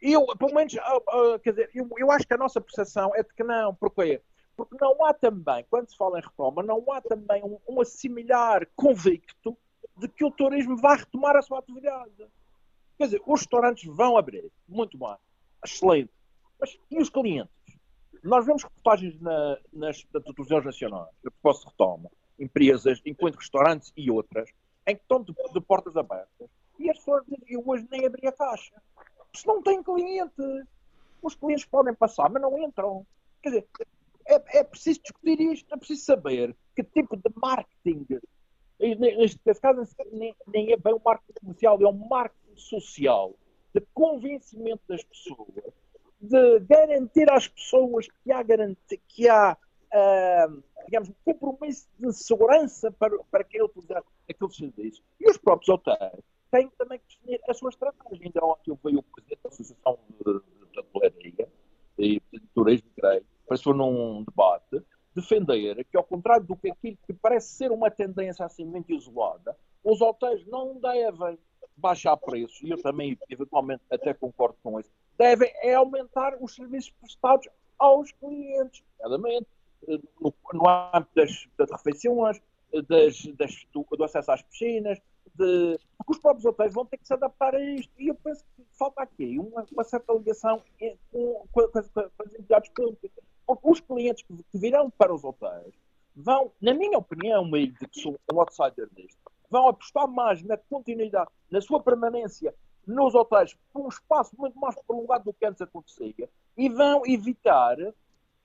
eu, 0.00 0.26
pelo 0.36 0.54
menos, 0.54 0.76
ah, 0.76 1.00
ah, 1.08 1.38
quer 1.42 1.50
dizer, 1.50 1.70
eu, 1.74 1.88
eu 1.96 2.10
acho 2.10 2.26
que 2.26 2.34
a 2.34 2.38
nossa 2.38 2.60
percepção 2.60 3.14
é 3.14 3.22
de 3.22 3.32
que 3.32 3.42
não, 3.42 3.74
porque 3.74 4.20
porque 4.56 4.76
não 4.80 5.04
há 5.04 5.12
também, 5.12 5.64
quando 5.68 5.90
se 5.90 5.96
fala 5.96 6.18
em 6.18 6.22
retoma, 6.22 6.62
não 6.62 6.84
há 6.92 7.00
também 7.00 7.42
um, 7.42 7.58
um 7.68 7.80
assimilar 7.80 8.66
convicto 8.76 9.56
de 9.96 10.08
que 10.08 10.24
o 10.24 10.30
turismo 10.30 10.76
vai 10.76 10.98
retomar 10.98 11.36
a 11.36 11.42
sua 11.42 11.58
atividade. 11.58 12.26
Quer 12.96 13.04
dizer, 13.06 13.22
os 13.26 13.40
restaurantes 13.40 13.84
vão 13.92 14.16
abrir, 14.16 14.50
muito 14.68 14.96
bem, 14.96 15.16
excelente. 15.64 16.13
Mas 16.60 16.78
e 16.90 17.00
os 17.00 17.10
clientes? 17.10 17.52
Nós 18.22 18.46
vemos 18.46 18.62
reportagens 18.62 19.20
na, 19.20 19.58
nas 19.72 20.02
televisões 20.04 20.64
nacionais, 20.64 21.10
a 21.26 21.30
propósito 21.30 21.64
de 21.64 21.70
retoma, 21.70 22.10
empresas, 22.38 23.00
enquanto 23.04 23.36
restaurantes 23.36 23.92
e 23.96 24.10
outras, 24.10 24.48
em 24.86 24.96
que 24.96 25.02
estão 25.02 25.22
de, 25.22 25.34
de 25.52 25.60
portas 25.60 25.96
abertas. 25.96 26.48
E 26.78 26.90
as 26.90 26.98
pessoas 26.98 27.22
dizem, 27.24 27.44
eu 27.48 27.62
hoje 27.66 27.86
nem 27.90 28.06
abri 28.06 28.26
a 28.26 28.32
caixa. 28.32 28.74
Se 29.34 29.46
não 29.46 29.62
tem 29.62 29.82
cliente, 29.82 30.42
os 31.22 31.34
clientes 31.34 31.64
podem 31.64 31.94
passar, 31.94 32.30
mas 32.30 32.40
não 32.40 32.58
entram. 32.58 33.06
Quer 33.42 33.48
dizer, 33.50 33.66
é, 34.26 34.58
é 34.58 34.64
preciso 34.64 35.00
discutir 35.02 35.40
isto, 35.40 35.74
é 35.74 35.76
preciso 35.76 36.04
saber 36.04 36.56
que 36.74 36.82
tipo 36.82 37.16
de 37.16 37.30
marketing. 37.36 38.06
Neste 38.78 39.38
caso, 39.60 39.86
nem, 40.12 40.34
nem 40.46 40.72
é 40.72 40.76
bem 40.76 40.94
um 40.94 41.00
marketing 41.04 41.40
comercial, 41.40 41.80
é 41.80 41.88
um 41.88 42.08
marketing 42.08 42.56
social 42.56 43.34
de 43.74 43.80
convencimento 43.92 44.82
das 44.88 45.02
pessoas, 45.02 45.73
de 46.24 46.60
garantir 46.60 47.30
às 47.30 47.48
pessoas 47.48 48.06
que 48.22 48.32
há, 48.32 48.42
garantia, 48.42 48.98
que 49.08 49.28
há 49.28 49.56
uh, 49.94 50.62
digamos, 50.84 51.08
um 51.08 51.14
compromisso 51.24 51.88
de 51.98 52.12
segurança 52.12 52.90
para, 52.92 53.16
para 53.30 53.44
quem 53.44 53.62
utilizar 53.62 54.02
aqueles 54.28 54.56
serviços. 54.56 55.02
E 55.20 55.30
os 55.30 55.38
próprios 55.38 55.68
hotéis 55.68 56.24
têm 56.50 56.68
também 56.78 56.98
que 56.98 57.16
definir 57.16 57.40
a 57.48 57.54
sua 57.54 57.70
estratégia. 57.70 58.26
Ainda 58.26 58.44
ontem 58.44 58.78
veio 58.84 58.98
o 58.98 59.02
presidente 59.02 59.40
da 59.42 59.48
Associação 59.48 59.98
de 60.20 60.78
Hotelaria 60.78 61.48
e 61.98 62.20
de 62.32 62.40
Turismo, 62.54 62.88
creio, 62.96 63.24
apareceu 63.44 63.74
num 63.74 64.24
debate, 64.24 64.82
defender 65.14 65.84
que, 65.84 65.96
ao 65.96 66.04
contrário 66.04 66.44
do 66.44 66.56
que 66.56 66.70
aquilo 66.70 66.98
que 67.06 67.12
parece 67.12 67.54
ser 67.54 67.70
uma 67.70 67.90
tendência 67.90 68.44
assim 68.44 68.64
muito 68.64 68.92
isolada, 68.92 69.56
os 69.82 70.00
hotéis 70.00 70.44
não 70.46 70.80
devem 70.80 71.38
baixar 71.76 72.16
preços, 72.16 72.60
e 72.62 72.70
eu 72.70 72.80
também, 72.80 73.18
eventualmente, 73.28 73.82
até 73.90 74.14
concordo 74.14 74.56
com 74.62 74.78
isso, 74.78 74.90
devem 75.18 75.50
é 75.62 75.74
aumentar 75.74 76.36
os 76.40 76.54
serviços 76.54 76.90
prestados 77.00 77.48
aos 77.78 78.12
clientes, 78.12 78.82
nomeadamente 79.00 79.46
eh, 79.88 79.98
no, 80.20 80.34
no 80.52 80.68
âmbito 80.68 81.14
das, 81.14 81.48
das 81.56 81.70
refeições, 81.70 82.40
das, 82.88 83.22
das, 83.36 83.66
do, 83.72 83.86
do, 83.96 84.04
acesso 84.04 84.32
às 84.32 84.42
piscinas, 84.42 84.98
de, 85.34 85.78
porque 85.98 86.12
os 86.12 86.18
próprios 86.18 86.44
hotéis 86.44 86.72
vão 86.72 86.84
ter 86.86 86.98
que 86.98 87.06
se 87.06 87.12
adaptar 87.12 87.54
a 87.54 87.60
isto. 87.60 87.92
E 87.98 88.08
eu 88.08 88.14
penso 88.16 88.44
que 88.56 88.64
falta 88.76 89.02
aqui 89.02 89.38
uma, 89.38 89.64
uma 89.70 89.84
certa 89.84 90.12
ligação 90.12 90.62
com, 90.78 90.96
com, 91.10 91.46
com, 91.52 91.68
com 91.68 92.22
as 92.22 92.34
entidades 92.34 92.70
públicas. 92.70 93.24
Porque 93.46 93.70
os 93.70 93.80
clientes 93.80 94.24
que, 94.24 94.58
virão 94.58 94.90
para 94.90 95.14
os 95.14 95.22
hotéis 95.22 95.74
vão, 96.16 96.52
na 96.60 96.72
minha 96.74 96.98
opinião, 96.98 97.44
meio 97.44 97.72
de 97.72 97.86
que 97.86 98.00
sou 98.00 98.18
um 98.32 98.40
outsider 98.40 98.88
disto, 98.94 99.18
vão 99.50 99.68
apostar 99.68 100.08
mais 100.08 100.42
na 100.42 100.56
continuidade, 100.56 101.30
na 101.50 101.60
sua 101.60 101.80
permanência 101.80 102.54
nos 102.86 103.14
hotéis 103.14 103.56
por 103.72 103.82
um 103.82 103.88
espaço 103.88 104.34
muito 104.38 104.58
mais 104.58 104.74
prolongado 104.82 105.24
do 105.24 105.32
que 105.32 105.46
antes 105.46 105.60
acontecia 105.62 106.28
e 106.56 106.68
vão 106.68 107.02
evitar 107.06 107.76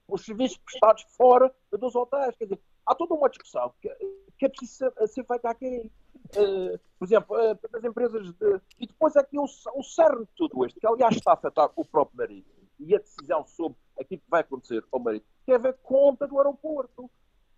os 0.08 0.26
serviços 0.26 0.58
prestados 0.58 1.04
fora 1.16 1.54
dos 1.72 1.96
hotéis. 1.96 2.36
Quer 2.36 2.46
dizer, 2.46 2.60
há 2.86 2.96
toda 2.96 3.14
uma 3.14 3.30
discussão 3.30 3.74
que, 3.82 3.90
que 4.38 4.46
é 4.46 4.50
preciso 4.50 4.74
ser, 4.74 5.08
ser 5.08 5.26
feita 5.26 5.50
aqui. 5.50 5.92
Uh, 6.36 6.80
por 6.98 7.06
exemplo, 7.06 7.36
uh, 7.36 7.60
as 7.74 7.84
empresas 7.84 8.32
de. 8.34 8.62
E 8.80 8.88
depois 8.88 9.16
aqui 9.16 9.38
o, 9.38 9.46
o 9.46 9.84
cerne 9.84 10.26
de 10.26 10.32
tudo 10.36 10.66
isto, 10.66 10.80
que 10.80 10.88
aliás 10.88 11.16
está 11.16 11.32
a 11.32 11.34
afetar 11.36 11.72
o 11.76 11.86
próprio 11.86 12.18
marido 12.18 12.48
e 12.80 12.96
a 12.96 13.00
decisão 13.00 13.46
sobre 13.46 13.78
aquilo 14.00 14.22
que 14.22 14.30
vai 14.30 14.42
acontecer 14.42 14.84
ao 14.92 15.00
marido, 15.00 15.26
tem 15.46 15.56
a 15.56 15.60
ver 15.60 15.74
com 15.84 15.96
conta 15.96 16.28
do 16.28 16.38
aeroporto. 16.38 17.10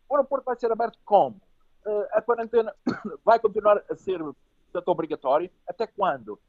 O 0.10 0.16
aeroporto 0.16 0.46
vai 0.46 0.60
ser 0.60 0.72
aberto 0.72 1.00
como? 1.06 1.42
Uh, 1.86 2.08
a 2.12 2.22
quarentena 2.22 2.76
vai 3.24 3.40
continuar 3.40 3.84
a 3.90 3.96
ser 3.96 4.22
obrigatória. 4.86 5.52
Até 5.68 5.88
quando? 5.88 6.40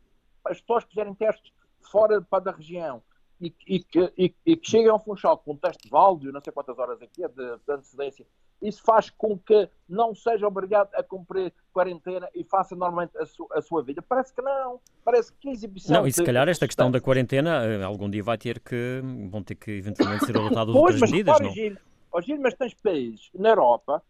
As 0.45 0.61
pessoas 0.61 0.85
que 0.85 0.91
fizerem 0.91 1.15
testes 1.15 1.53
fora 1.91 2.21
da 2.21 2.51
região 2.51 3.03
e, 3.41 3.53
e, 3.67 3.81
que, 3.81 4.13
e, 4.17 4.35
e 4.47 4.57
que 4.57 4.71
cheguem 4.71 4.89
ao 4.89 5.03
Funchal 5.03 5.37
com 5.39 5.53
um 5.53 5.57
teste 5.57 5.89
válido, 5.89 6.33
não 6.33 6.41
sei 6.41 6.53
quantas 6.53 6.79
horas 6.79 7.03
aqui 7.03 7.25
é 7.25 7.29
de, 7.29 7.35
de 7.35 7.73
antecedência, 7.73 8.27
isso 8.63 8.81
faz 8.83 9.11
com 9.11 9.37
que 9.37 9.69
não 9.89 10.15
seja 10.15 10.47
obrigado 10.47 10.89
a 10.95 11.03
cumprir 11.03 11.53
quarentena 11.73 12.29
e 12.35 12.45
faça 12.45 12.77
normalmente 12.77 13.19
a, 13.19 13.27
su, 13.27 13.49
a 13.53 13.61
sua 13.61 13.83
vida? 13.83 14.01
Parece 14.01 14.33
que 14.33 14.41
não. 14.41 14.81
Parece 15.05 15.33
que 15.33 15.51
exibição. 15.51 15.97
Não, 15.97 16.07
e 16.07 16.13
se 16.13 16.25
calhar 16.25 16.49
esta 16.49 16.67
questão 16.67 16.91
da 16.91 17.01
quarentena 17.01 17.65
eh, 17.65 17.83
algum 17.83 18.09
dia 18.09 18.23
vai 18.23 18.39
ter 18.39 18.61
que. 18.61 19.03
vão 19.29 19.43
ter 19.43 19.57
que 19.57 19.73
eventualmente 19.73 20.25
ser 20.25 20.37
adotadas 20.39 20.75
outras 20.75 21.01
mas, 21.01 21.11
medidas, 21.11 21.41
não? 21.41 21.51
Gil, 21.51 21.77
oh, 22.13 22.21
Gil, 22.21 22.41
mas 22.41 22.55
tens 22.55 22.75
países 22.75 23.31
na 23.35 23.49
Europa. 23.49 24.01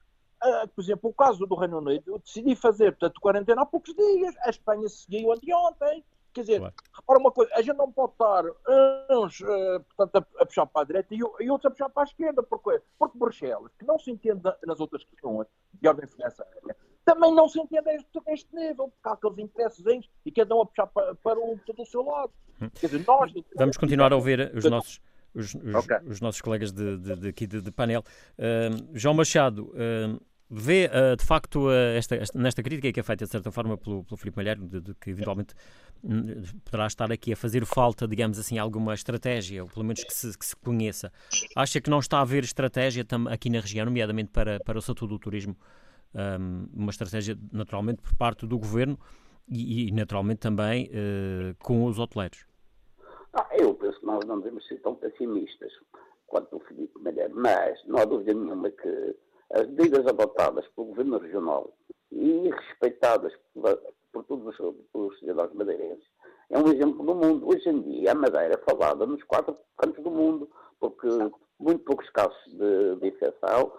Uh, 0.44 0.68
por 0.68 0.82
exemplo, 0.82 1.08
o 1.08 1.14
caso 1.14 1.46
do 1.46 1.54
Reino 1.54 1.78
Unido, 1.78 2.02
eu 2.08 2.18
decidi 2.18 2.56
fazer, 2.56 2.90
portanto, 2.92 3.20
quarentena 3.20 3.62
há 3.62 3.66
poucos 3.66 3.94
dias. 3.94 4.34
A 4.42 4.50
Espanha 4.50 4.88
seguiu 4.88 5.32
anteontem. 5.32 6.04
Quer 6.32 6.40
dizer, 6.42 6.58
claro. 6.58 6.74
repara 6.94 7.18
uma 7.18 7.30
coisa, 7.30 7.52
a 7.54 7.62
gente 7.62 7.76
não 7.76 7.92
pode 7.92 8.12
estar 8.12 8.44
uns 9.10 9.40
uh, 9.40 9.84
portanto, 9.96 10.26
a, 10.38 10.42
a, 10.42 10.46
puxar 10.46 10.66
para 10.66 10.82
a 10.82 10.84
direita 10.84 11.14
e, 11.14 11.18
e, 11.18 11.50
outros 11.50 11.66
a 11.66 11.70
puxar 11.70 11.88
para 11.90 12.02
a 12.02 12.04
esquerda. 12.04 12.42
Porquê? 12.42 12.80
Porque 12.98 13.18
Bruxelas, 13.18 13.70
que 13.78 13.84
não 13.84 13.98
se 13.98 14.10
entende 14.10 14.42
nas 14.66 14.80
outras 14.80 15.04
questões 15.04 15.46
de 15.74 15.88
ordem 15.88 16.06
financeira, 16.06 16.76
também 17.04 17.34
não 17.34 17.48
se 17.48 17.60
entende 17.60 17.88
a 17.88 17.94
este, 17.94 18.18
a 18.26 18.32
este 18.32 18.54
nível, 18.54 18.88
porque 18.88 19.08
há 19.08 19.12
aqueles 19.12 19.38
interesses 19.38 19.84
e 20.24 20.32
cada 20.32 20.54
um 20.54 20.62
a 20.62 20.66
puxar 20.66 20.86
para, 20.86 21.14
para 21.16 21.38
o, 21.38 21.58
do 21.76 21.86
seu 21.86 22.02
lado. 22.02 22.32
Hum. 22.60 22.70
Quer 22.80 22.86
dizer, 22.86 23.04
nós... 23.06 23.32
Vamos 23.56 23.76
continuar 23.76 24.12
a 24.12 24.16
ouvir 24.16 24.52
os 24.54 24.64
nossos 24.64 25.00
os, 25.34 25.54
os, 25.54 25.74
okay. 25.74 25.96
os, 26.06 26.20
nossos 26.20 26.40
colegas 26.40 26.72
de, 26.72 26.98
de, 26.98 27.16
de 27.16 27.28
aqui 27.28 27.46
de, 27.46 27.60
de 27.60 27.70
painel. 27.70 28.04
Uh, 28.38 28.86
João 28.92 29.14
Machado, 29.14 29.72
uh, 29.72 30.20
vê 30.54 30.90
uh, 30.92 31.16
de 31.16 31.24
facto 31.24 31.70
esta, 31.70 32.14
esta, 32.16 32.38
nesta 32.38 32.62
crítica 32.62 32.92
que 32.92 33.00
é 33.00 33.02
feita 33.02 33.24
de 33.24 33.30
certa 33.30 33.50
forma 33.50 33.78
pelo, 33.78 34.04
pelo 34.04 34.16
Filipe 34.18 34.36
Malheiro, 34.36 34.66
de, 34.68 34.80
de, 34.80 34.94
que 34.94 35.10
eventualmente 35.10 35.54
poderá 36.64 36.86
estar 36.86 37.10
aqui 37.10 37.32
a 37.32 37.36
fazer 37.36 37.64
falta, 37.64 38.06
digamos 38.06 38.38
assim, 38.38 38.58
alguma 38.58 38.92
estratégia, 38.92 39.62
ou 39.62 39.68
pelo 39.70 39.84
menos 39.84 40.04
que 40.04 40.12
se, 40.12 40.36
que 40.36 40.44
se 40.44 40.54
conheça. 40.56 41.10
Acha 41.56 41.80
que 41.80 41.88
não 41.88 42.00
está 42.00 42.18
a 42.18 42.22
haver 42.22 42.44
estratégia 42.44 43.06
aqui 43.30 43.48
na 43.48 43.60
região, 43.60 43.86
nomeadamente 43.86 44.30
para, 44.30 44.60
para 44.60 44.78
o 44.78 44.82
setor 44.82 45.06
do 45.06 45.18
turismo, 45.18 45.56
um, 46.14 46.66
uma 46.74 46.90
estratégia 46.90 47.38
naturalmente 47.50 48.02
por 48.02 48.14
parte 48.16 48.46
do 48.46 48.58
governo 48.58 48.98
e, 49.48 49.88
e 49.88 49.92
naturalmente 49.92 50.40
também 50.40 50.90
uh, 50.90 51.54
com 51.60 51.84
os 51.84 51.98
hoteleiros? 51.98 52.44
Ah, 53.32 53.48
eu 53.52 53.74
penso 53.74 53.98
que 54.00 54.06
nós 54.06 54.24
não 54.26 54.38
devemos 54.38 54.66
ser 54.66 54.80
tão 54.82 54.94
pessimistas 54.96 55.72
quanto 56.26 56.56
o 56.56 56.60
Filipe 56.60 56.98
Malheiro, 56.98 57.34
mas 57.34 57.78
não 57.86 58.00
há 58.00 58.04
dúvida 58.04 58.34
nenhuma 58.34 58.70
que 58.70 59.16
as 59.52 59.66
medidas 59.68 60.06
adotadas 60.06 60.66
pelo 60.68 60.88
Governo 60.88 61.18
Regional 61.18 61.72
e 62.10 62.50
respeitadas 62.50 63.32
por, 63.54 63.82
por 64.12 64.24
todos 64.24 64.58
os, 64.58 64.76
os 64.92 65.18
cidadãos 65.18 65.52
madeirenses 65.54 66.06
é 66.52 66.58
um 66.58 66.68
exemplo 66.68 67.04
do 67.04 67.14
mundo. 67.14 67.48
Hoje 67.48 67.68
em 67.68 67.80
dia, 67.80 68.12
a 68.12 68.14
Madeira 68.14 68.54
é 68.54 68.70
falada 68.70 69.06
nos 69.06 69.22
quatro 69.24 69.56
cantos 69.78 70.04
do 70.04 70.10
mundo, 70.10 70.50
porque 70.78 71.08
muito 71.58 71.82
poucos 71.84 72.08
casos 72.10 72.36
de, 72.46 72.96
de 72.96 73.08
infecção, 73.08 73.72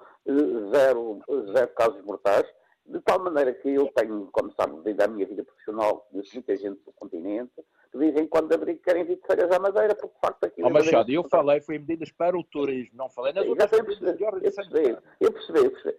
zero, 0.72 1.20
zero 1.54 1.68
casos 1.76 2.04
mortais, 2.04 2.46
de 2.86 3.00
tal 3.02 3.20
maneira 3.20 3.54
que 3.54 3.70
eu 3.70 3.92
tenho, 3.96 4.28
como 4.32 4.52
sabe, 4.54 4.76
devido 4.82 5.08
minha 5.10 5.28
vida 5.28 5.44
profissional, 5.44 6.08
de 6.12 6.24
muita 6.34 6.58
gente 6.58 6.82
do 6.84 6.92
continente, 6.94 7.52
que 7.94 8.00
dizem 8.00 8.28
quando 8.28 8.52
abrir 8.52 8.78
querem 8.78 9.04
vir 9.04 9.18
de 9.18 9.28
férias 9.28 9.52
à 9.52 9.60
Madeira, 9.60 9.94
porque 9.94 10.16
de 10.16 10.20
facto 10.20 10.44
aqui... 10.46 10.64
Oh, 10.64 10.70
Machado, 10.72 11.12
eu 11.12 11.24
falei, 11.24 11.62
foi 11.62 11.78
medidas 11.78 12.12
para 12.12 12.36
o 12.36 12.44
turismo, 12.44 12.98
não 12.98 13.08
falei 13.08 13.32
nas 13.34 13.48
outras 13.48 13.70
de 14.18 14.24
ordem 14.24 14.42
eu 14.44 14.52
percebi, 14.52 14.98
eu 15.22 15.32
percebi, 15.32 15.60
eu 15.60 15.72
percebi. 15.72 15.98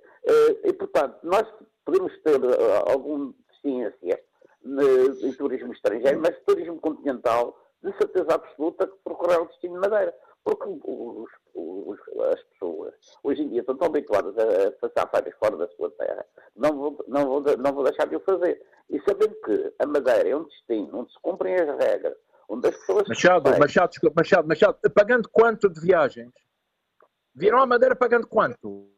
E, 0.65 0.73
portanto, 0.73 1.19
nós 1.23 1.47
podemos 1.85 2.13
ter 2.23 2.45
uh, 2.45 2.91
alguma 2.91 3.33
deficiência 3.49 4.21
em 5.23 5.33
turismo 5.35 5.73
estrangeiro, 5.73 6.21
mas 6.21 6.37
turismo 6.45 6.81
continental, 6.81 7.57
de 7.83 7.97
certeza 7.97 8.35
absoluta 8.35 8.89
que 8.89 8.97
procurar 9.05 9.41
o 9.41 9.47
destino 9.47 9.75
de 9.75 9.81
Madeira. 9.81 10.15
Porque 10.43 10.65
os, 10.67 11.31
as 12.23 12.43
pessoas 12.45 12.95
hoje 13.23 13.43
em 13.43 13.49
dia 13.49 13.61
estão 13.61 13.77
tão 13.77 13.89
habituadas 13.89 14.35
a, 14.39 14.71
passar 14.73 15.11
férias 15.11 15.35
fora 15.39 15.57
da 15.57 15.69
sua 15.69 15.91
terra, 15.93 16.25
não 16.57 16.77
vou, 16.77 17.05
não, 17.09 17.27
vou, 17.27 17.43
não 17.59 17.73
vou 17.73 17.85
deixar 17.85 18.07
de 18.07 18.17
o 18.17 18.21
fazer. 18.21 18.61
E 18.91 19.01
sabendo 19.01 19.35
que 19.45 19.75
a 19.79 19.87
Madeira 19.87 20.29
é 20.29 20.37
um 20.37 20.45
destino 20.45 21.01
onde 21.01 21.13
se 21.13 21.19
cumprem 21.21 21.55
as 21.55 21.79
regras, 21.79 22.17
onde 22.49 22.69
as 22.69 22.77
pessoas. 22.77 23.09
Machado, 23.09 23.59
Machado, 23.59 23.91
desculpa, 23.91 24.21
Machado, 24.21 24.49
Machado, 24.49 24.79
pagando 24.95 25.29
quanto 25.31 25.69
de 25.69 25.81
viagens? 25.81 26.33
Viram 27.35 27.61
a 27.61 27.67
Madeira 27.67 27.97
pagando 27.97 28.27
quanto? 28.27 28.94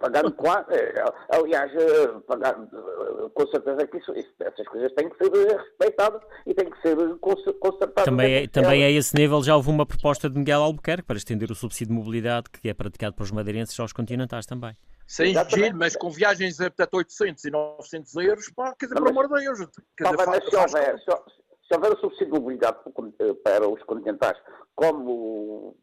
Pagando 0.00 0.32
quanto? 0.32 0.70
É, 0.70 0.94
aliás, 1.30 1.72
eh, 1.74 2.08
pagando, 2.26 2.68
eh, 2.76 3.30
com 3.34 3.46
certeza 3.48 3.86
que 3.86 3.98
isso, 3.98 4.12
isso, 4.12 4.32
essas 4.40 4.68
coisas 4.68 4.92
têm 4.92 5.08
que 5.08 5.16
ser 5.16 5.56
respeitadas 5.56 6.22
e 6.46 6.54
têm 6.54 6.70
que 6.70 6.80
ser 6.82 6.96
consertadas. 7.18 8.04
Também, 8.04 8.34
é, 8.34 8.46
também 8.46 8.84
a 8.84 8.90
esse 8.90 9.16
nível 9.16 9.42
já 9.42 9.56
houve 9.56 9.70
uma 9.70 9.86
proposta 9.86 10.28
de 10.28 10.38
Miguel 10.38 10.62
Albuquerque 10.62 11.04
para 11.04 11.16
estender 11.16 11.50
o 11.50 11.54
subsídio 11.54 11.94
de 11.94 12.00
mobilidade 12.00 12.50
que 12.50 12.68
é 12.68 12.74
praticado 12.74 13.14
pelos 13.14 13.30
madeirenses 13.30 13.78
aos 13.80 13.92
continentais 13.92 14.46
também. 14.46 14.76
Sem 15.06 15.34
giro, 15.48 15.76
mas 15.76 15.96
com 15.96 16.10
viagens 16.10 16.60
a 16.60 16.66
até 16.66 16.84
800 16.92 17.44
e 17.44 17.50
900 17.50 18.16
euros, 18.16 18.50
pá, 18.50 18.74
quer 18.76 18.86
dizer, 18.86 18.96
pelo 18.96 19.08
amor 19.08 19.28
de 19.28 19.44
Deus. 19.44 19.58
Quer 19.96 20.04
dizer, 20.04 20.24
faz, 20.24 20.44
se, 20.44 20.56
houver, 20.56 20.98
se, 20.98 21.04
se 21.68 21.74
houver 21.74 21.92
o 21.92 22.00
subsídio 22.00 22.32
de 22.32 22.40
mobilidade 22.40 22.78
para 23.44 23.68
os 23.68 23.82
continentais, 23.84 24.36
como 24.74 25.76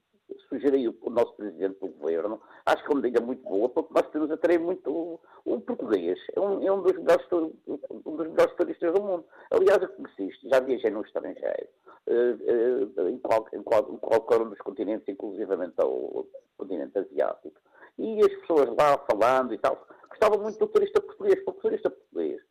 sugeriu 0.49 0.95
o 1.01 1.09
nosso 1.09 1.33
presidente 1.35 1.79
do 1.79 1.87
governo, 1.87 2.41
acho 2.65 2.83
que 2.83 2.91
é 2.91 2.95
uma 2.95 3.01
medida 3.01 3.25
muito 3.25 3.43
boa, 3.43 3.69
porque 3.69 3.93
nós 3.93 4.09
temos 4.11 4.31
a 4.31 4.35
atrair 4.35 4.59
muito 4.59 5.19
o, 5.45 5.61
português. 5.61 6.19
É 6.35 6.39
um, 6.39 6.65
é 6.65 6.71
um, 6.71 6.81
dos 6.81 6.93
melhores, 6.93 7.25
um 7.31 8.15
dos 8.15 8.27
melhores 8.27 8.55
turistas 8.55 8.93
do 8.93 9.01
mundo. 9.01 9.25
Aliás, 9.51 9.81
eu 9.81 9.89
conheci 9.89 10.31
já 10.49 10.59
viajei 10.59 10.91
no 10.91 11.01
estrangeiro, 11.01 11.67
uh, 12.07 13.01
uh, 13.01 13.09
em, 13.09 13.17
qual, 13.19 13.47
em, 13.53 13.63
qual, 13.63 13.93
em, 13.93 13.97
qualquer 13.97 14.41
um 14.41 14.49
dos 14.49 14.59
continentes, 14.59 15.07
inclusivamente 15.07 15.75
ao 15.77 16.25
continente 16.57 16.97
asiático. 16.97 17.59
E 17.97 18.19
as 18.19 18.33
pessoas 18.41 18.69
lá 18.77 18.97
falando 19.09 19.53
e 19.53 19.57
tal, 19.57 19.85
gostavam 20.09 20.39
muito 20.39 20.59
do 20.59 20.67
turista 20.67 21.01
português, 21.01 21.43
porque 21.43 21.59
o 21.59 21.61
turista 21.61 21.89
português 21.89 22.41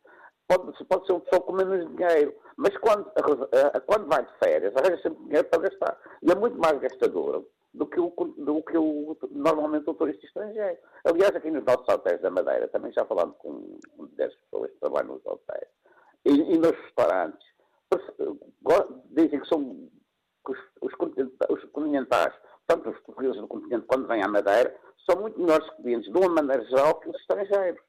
pode, 0.47 0.85
pode 0.85 1.05
ser 1.05 1.13
uma 1.13 1.21
pessoa 1.21 1.41
com 1.41 1.53
menos 1.53 1.95
dinheiro, 1.95 2.33
mas 2.55 2.77
quando, 2.77 3.11
quando 3.85 4.07
vai 4.07 4.25
de 4.25 4.31
férias, 4.39 4.75
arranja 4.75 5.01
sempre 5.01 5.23
dinheiro 5.25 5.47
para 5.49 5.63
gastar. 5.63 5.99
E 6.21 6.31
é 6.31 6.35
muito 6.35 6.57
mais 6.57 6.79
gastador 6.79 7.45
do 7.73 7.87
que, 7.87 7.99
o, 7.99 8.09
do 8.37 8.61
que 8.63 8.77
o, 8.77 9.17
normalmente 9.31 9.89
o 9.89 9.93
turista 9.93 10.25
estrangeiro. 10.25 10.77
Aliás, 11.05 11.35
aqui 11.35 11.49
nos 11.49 11.63
nossos 11.65 11.87
hotéis 11.87 12.21
da 12.21 12.29
Madeira, 12.29 12.67
também 12.67 12.91
já 12.93 13.05
falando 13.05 13.33
com 13.33 13.79
10 14.15 14.35
pessoas 14.35 14.71
que 14.71 14.79
trabalham 14.79 15.15
nos 15.15 15.25
hotéis, 15.25 15.67
e, 16.25 16.31
e 16.31 16.57
nos 16.57 16.71
restaurantes, 16.71 17.47
dizem 19.11 19.39
que 19.39 19.47
são 19.47 19.89
que 20.45 20.51
os, 20.51 20.59
os, 20.81 20.93
os 21.49 21.71
continentais, 21.71 22.33
tanto 22.67 22.89
os 22.89 22.99
portugueses 22.99 23.41
do 23.41 23.47
continente 23.47 23.85
quando 23.87 24.07
vêm 24.07 24.21
à 24.21 24.27
Madeira, 24.27 24.75
são 25.09 25.21
muito 25.21 25.39
melhores 25.39 25.69
clientes, 25.75 26.11
de 26.11 26.17
uma 26.17 26.29
maneira 26.29 26.63
geral, 26.65 26.99
que 26.99 27.09
os 27.09 27.15
estrangeiros. 27.21 27.81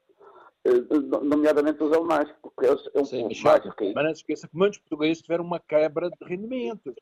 Eh, 0.65 0.81
nomeadamente 1.21 1.83
os 1.83 1.93
alemães, 1.93 2.29
porque 2.41 2.65
eles 2.65 2.81
é 2.93 2.99
um 2.99 3.05
Sim, 3.05 3.29
povo 3.29 3.43
mais 3.43 3.63
rico. 3.63 3.93
Mas 3.93 4.03
não 4.03 4.15
se 4.15 4.21
esqueça 4.21 4.47
que 4.47 4.57
muitos 4.57 4.79
portugueses 4.79 5.21
tiveram 5.21 5.43
uma 5.43 5.59
quebra 5.59 6.09
de 6.09 6.25
rendimento. 6.27 6.93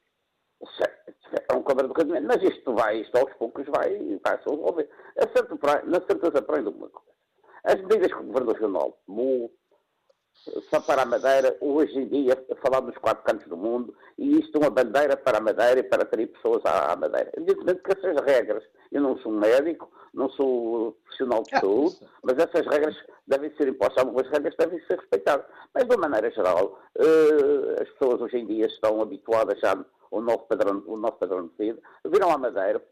É 1.49 1.55
um 1.55 1.63
quebra 1.63 1.87
de 1.87 1.93
rendimento, 1.93 2.27
mas 2.27 2.43
isto 2.43 2.73
vai, 2.73 3.01
isto 3.01 3.17
aos 3.17 3.33
poucos 3.33 3.65
vai, 3.67 4.19
vai 4.23 4.37
se 4.43 4.49
resolver. 4.49 4.89
A 5.17 5.27
certa, 5.35 5.83
na 5.85 6.01
certeza 6.01 6.39
aprende 6.39 6.69
uma 6.69 6.89
coisa. 6.89 7.13
As 7.63 7.81
medidas 7.81 8.11
que 8.11 8.19
o 8.19 8.23
Governo 8.23 8.51
Regional 8.51 8.99
tomou 9.05 9.51
só 10.69 10.79
para 10.81 11.03
a 11.03 11.05
Madeira, 11.05 11.55
hoje 11.61 11.97
em 11.97 12.07
dia, 12.07 12.45
falar 12.61 12.81
dos 12.81 12.97
quatro 12.97 13.23
cantos 13.23 13.47
do 13.47 13.55
mundo, 13.55 13.95
e 14.17 14.39
isto 14.39 14.57
é 14.57 14.61
uma 14.61 14.69
bandeira 14.69 15.15
para 15.15 15.37
a 15.37 15.41
Madeira 15.41 15.79
e 15.79 15.83
para 15.83 16.03
atrair 16.03 16.27
pessoas 16.27 16.61
à, 16.65 16.95
Madeira. 16.95 17.31
Evidentemente 17.37 17.81
que 17.81 17.91
essas 17.91 18.25
regras, 18.25 18.63
eu 18.91 19.01
não 19.01 19.17
sou 19.19 19.31
médico, 19.31 19.89
não 20.13 20.29
sou 20.31 20.97
profissional 21.03 21.43
de 21.43 21.55
ah, 21.55 21.59
saúde, 21.61 21.97
mas 22.23 22.37
essas 22.37 22.65
regras 22.67 22.95
devem 23.25 23.55
ser 23.55 23.69
impostas, 23.69 24.03
algumas 24.03 24.29
regras 24.29 24.53
devem 24.57 24.79
ser 24.85 24.99
respeitadas. 24.99 25.45
Mas, 25.73 25.87
de 25.87 25.95
uma 25.95 26.09
maneira 26.09 26.29
geral, 26.31 26.79
uh, 26.97 27.81
as 27.81 27.89
pessoas 27.91 28.21
hoje 28.21 28.37
em 28.37 28.45
dia 28.45 28.65
estão 28.65 29.01
habituadas 29.01 29.59
já 29.59 29.77
ao 30.11 30.21
novo 30.21 30.45
padrão, 30.47 30.83
o 30.85 30.97
novo 30.97 31.13
padrão 31.13 31.47
de 31.47 31.53
vida, 31.57 31.81
viram 32.05 32.31
à 32.31 32.37
Madeira, 32.37 32.83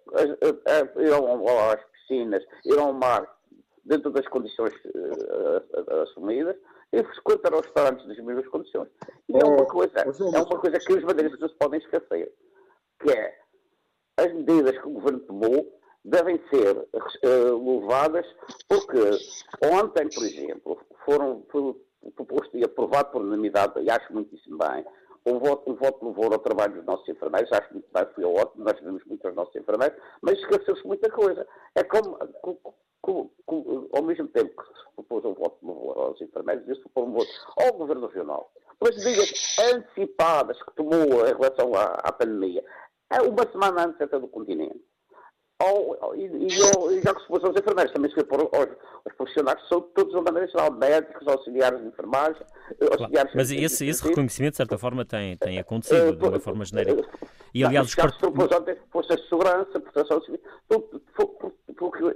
irão 0.97 1.45
às 1.69 1.80
piscinas, 1.91 2.43
irão 2.65 2.88
ao 2.88 2.93
mar, 2.93 3.27
dentro 3.86 4.10
das 4.10 4.27
condições 4.27 4.73
assumidas, 6.04 6.56
e 6.93 7.04
frequentar 7.04 7.54
os 7.54 7.62
restaurantes 7.62 8.06
nas 8.08 8.17
mesmas 8.17 8.47
condições. 8.47 8.89
E 9.30 9.38
é 9.38 9.45
uma 9.45 9.65
coisa, 9.65 9.99
é 9.99 10.39
uma 10.39 10.60
coisa 10.60 10.80
que 10.80 10.93
os 10.93 11.04
madeirenses 11.04 11.39
não 11.39 11.49
se 11.49 11.56
podem 11.56 11.80
esquecer, 11.80 12.34
que 13.01 13.12
é 13.12 13.38
as 14.17 14.34
medidas 14.34 14.77
que 14.77 14.88
o 14.88 14.91
Governo 14.91 15.19
tomou 15.21 15.82
devem 16.04 16.41
ser 16.49 16.77
uh, 16.77 17.56
louvadas 17.56 18.25
porque 18.67 18.99
ontem, 19.63 20.10
por 20.10 20.23
exemplo, 20.23 20.80
foram 21.06 21.45
proposto 22.15 22.58
e 22.58 22.63
aprovado 22.63 23.12
por 23.12 23.21
unanimidade, 23.21 23.80
e 23.82 23.89
acho 23.89 24.12
muitíssimo 24.12 24.58
bem, 24.58 24.86
um 25.25 25.39
voto, 25.39 25.71
um 25.71 25.75
voto 25.75 26.03
louvor 26.03 26.34
ao 26.34 26.39
trabalho 26.39 26.75
dos 26.75 26.86
nossos 26.86 27.07
enfermeiros, 27.07 27.51
acho 27.51 27.73
muito 27.73 27.88
bem, 27.93 28.05
foi 28.15 28.23
ótimo, 28.23 28.63
nós 28.63 28.79
vemos 28.79 29.03
muito 29.05 29.25
aos 29.25 29.36
nossos 29.36 29.55
enfermeiros, 29.55 29.97
mas 30.21 30.39
esqueceu-se 30.39 30.86
muita 30.86 31.10
coisa. 31.12 31.47
É 31.75 31.84
como, 31.84 32.17
como, 33.01 33.31
como, 33.45 33.89
ao 33.93 34.03
mesmo 34.03 34.27
tempo 34.29 34.49
que 34.62 34.67
se 34.67 34.95
propôs 34.95 35.25
um 35.25 35.34
voto 35.34 35.57
de 35.60 35.65
louvor 35.65 35.97
aos 35.97 36.21
enfermeiros, 36.21 36.65
disse 36.65 36.81
se 36.81 36.89
propôs 36.89 37.07
um 37.07 37.13
voto 37.13 37.31
ao 37.57 37.77
Governo 37.77 38.07
Regional. 38.07 38.51
Pelas 38.79 39.03
medidas 39.03 39.57
antecipadas 39.73 40.62
que 40.63 40.75
tomou 40.75 41.27
em 41.27 41.34
relação 41.34 41.73
à, 41.75 41.93
à 42.03 42.12
pandemia, 42.12 42.63
é 43.12 43.21
uma 43.21 43.49
semana 43.51 43.86
antes 43.86 44.01
até 44.01 44.17
do 44.17 44.27
continente 44.27 44.81
ao, 45.62 46.15
e, 46.15 46.26
e, 46.26 46.47
e, 46.47 47.02
já 47.02 47.13
que 47.13 47.21
se 47.21 47.28
fosse 47.28 47.45
aos 47.45 47.56
enfermeiros, 47.56 47.93
também 47.93 48.10
se 48.10 48.15
foi 48.15 48.24
por 48.24 48.41
aos, 48.41 48.69
aos 49.06 49.15
profissionais, 49.15 49.60
são 49.67 49.82
todos 49.82 50.13
de 50.13 50.21
maneira 50.21 50.47
geral, 50.47 50.71
médicos, 50.71 51.28
auxiliares 51.28 51.80
de 51.80 51.88
enfermagem, 51.88 52.41
auxiliares... 52.82 52.97
Claro, 52.97 53.30
mas 53.36 53.52
esse, 53.52 53.88
esse 53.88 54.08
reconhecimento, 54.08 54.52
de 54.52 54.58
certa 54.58 54.78
forma, 54.78 55.06
tem, 55.06 55.38
tem 55.38 55.60
acontecido, 55.60 56.10
uh, 56.10 56.15
de 56.15 56.26
uma 56.26 56.39
forma 56.39 56.65
genérica. 56.65 57.08
E, 57.54 57.63
aliás, 57.63 57.88
os 57.88 57.95
part... 57.95 58.17
forças 58.91 59.17
de 59.21 59.30
segurança, 59.30 59.80
proteção 59.80 60.21
civil, 60.21 60.39
tudo, 60.67 61.02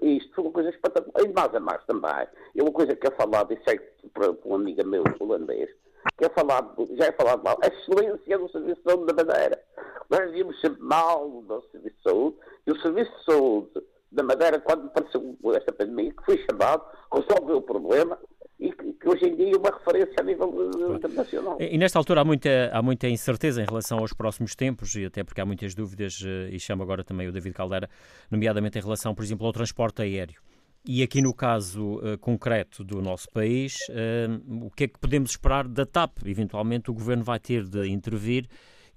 isto 0.01 0.33
foi 0.33 0.43
uma 0.43 0.53
coisa 0.53 0.69
espetacular. 0.69 1.25
E 1.25 1.33
mais 1.33 1.55
a 1.55 1.59
mais 1.59 1.85
também, 1.85 2.27
é 2.55 2.61
uma 2.61 2.71
coisa 2.71 2.95
que 2.95 3.07
é 3.07 3.11
falada, 3.11 3.53
e 3.53 3.59
sei 3.67 3.79
por 4.13 4.37
um 4.45 4.55
amigo 4.55 4.85
meu 4.85 5.03
holandês, 5.19 5.69
que 6.17 6.25
é 6.25 6.29
falado, 6.29 6.87
já 6.95 7.05
é 7.05 7.11
falado 7.11 7.43
mal, 7.43 7.57
a 7.61 7.67
excelência 7.67 8.37
do 8.37 8.49
Serviço 8.49 8.81
de 8.81 8.89
Saúde 8.89 9.13
da 9.13 9.23
Madeira. 9.23 9.61
Nós 10.09 10.27
dizíamos 10.27 10.59
sempre 10.61 10.81
mal 10.81 11.41
do 11.41 11.61
Serviço 11.71 11.95
de 11.97 12.03
Saúde, 12.03 12.37
e 12.67 12.71
o 12.71 12.81
Serviço 12.81 13.11
de 13.11 13.25
Saúde 13.25 13.69
da 14.11 14.23
Madeira, 14.23 14.59
quando 14.59 14.87
apareceu 14.87 15.37
esta 15.55 15.71
pandemia, 15.73 16.11
que 16.11 16.25
foi 16.25 16.43
chamado, 16.49 16.83
resolveu 17.13 17.57
o 17.57 17.61
problema, 17.61 18.17
e 18.59 18.71
que, 18.71 18.93
que, 18.93 19.09
hoje 19.09 19.25
em 19.25 19.35
dia 19.35 19.53
é 19.53 19.57
uma 19.57 19.69
referência 19.69 20.15
a 20.17 20.23
nível 20.23 20.71
internacional. 20.95 21.57
E, 21.59 21.77
nesta 21.77 21.99
altura 21.99 22.21
há 22.21 22.25
muita, 22.25 22.69
há 22.71 22.81
muita 22.81 23.09
incerteza 23.09 23.61
em 23.61 23.65
relação 23.65 23.99
aos 23.99 24.13
próximos 24.13 24.55
tempos, 24.55 24.95
e 24.95 25.05
até 25.05 25.23
porque 25.23 25.41
há 25.41 25.45
muitas 25.45 25.75
dúvidas, 25.75 26.23
eh, 26.25 26.49
e 26.51 26.59
chamo 26.59 26.81
agora 26.81 27.03
também 27.03 27.27
o 27.27 27.31
David 27.31 27.53
Caldeira, 27.53 27.89
nomeadamente 28.31 28.77
em 28.77 28.81
relação, 28.81 29.13
por 29.13 29.23
exemplo, 29.23 29.45
ao 29.45 29.51
transporte 29.51 30.01
aéreo. 30.01 30.41
E 30.87 31.01
aqui 31.01 31.19
no 31.19 31.33
caso 31.33 31.95
uh, 31.95 32.17
concreto 32.19 32.83
do 32.83 33.01
nosso 33.01 33.27
país, 33.31 33.75
uh, 33.89 34.65
o 34.65 34.69
que 34.69 34.83
é 34.83 34.87
que 34.87 34.99
podemos 34.99 35.31
esperar 35.31 35.67
da 35.67 35.83
TAP? 35.83 36.19
Eventualmente 36.27 36.91
o 36.91 36.93
governo 36.93 37.23
vai 37.23 37.39
ter 37.39 37.63
de 37.63 37.89
intervir 37.89 38.47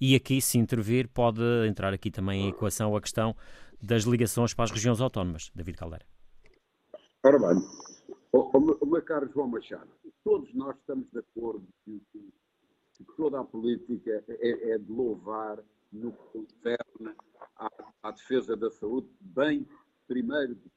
e 0.01 0.15
aqui, 0.15 0.41
se 0.41 0.59
intervir, 0.59 1.09
pode 1.09 1.43
entrar 1.67 1.93
aqui 1.93 2.11
também 2.11 2.47
em 2.47 2.49
equação 2.49 2.97
a 2.97 3.01
questão 3.01 3.35
das 3.81 4.05
ligações 4.05 4.55
para 4.55 4.65
as 4.65 4.71
regiões 4.71 5.01
autónomas. 5.01 5.51
David 5.55 5.77
Caldeira. 5.77 6.07
Ora 7.25 7.39
bem, 7.39 7.63
o, 8.33 8.87
meu 8.87 9.03
caro 9.03 9.29
João 9.33 9.49
Machado, 9.49 9.91
todos 10.23 10.53
nós 10.55 10.77
estamos 10.77 11.07
de 11.11 11.19
acordo 11.19 11.67
que, 11.85 12.01
que, 12.13 13.05
toda 13.17 13.41
a 13.41 13.45
política 13.45 14.25
é, 14.29 14.73
é, 14.73 14.79
de 14.79 14.91
louvar 14.91 15.59
no 15.93 16.13
que 16.13 16.25
concerne 16.33 17.17
à, 17.57 17.69
à 18.03 18.11
defesa 18.11 18.57
da 18.57 18.71
saúde, 18.71 19.09
bem 19.21 19.67
primeiro 20.07 20.55
de 20.55 20.71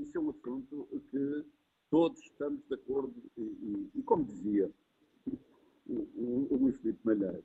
isso 0.00 0.16
é 0.16 0.20
um 0.20 0.30
assunto 0.30 0.88
que 1.10 1.44
todos 1.90 2.18
estamos 2.20 2.62
de 2.66 2.74
acordo 2.74 3.14
e, 3.36 3.42
e, 3.42 3.90
e 3.96 4.02
como 4.02 4.24
dizia 4.24 4.70
o, 5.86 6.48
o, 6.54 6.56
Luís 6.56 6.76
Filipe 6.80 7.00
Malheiro, 7.04 7.44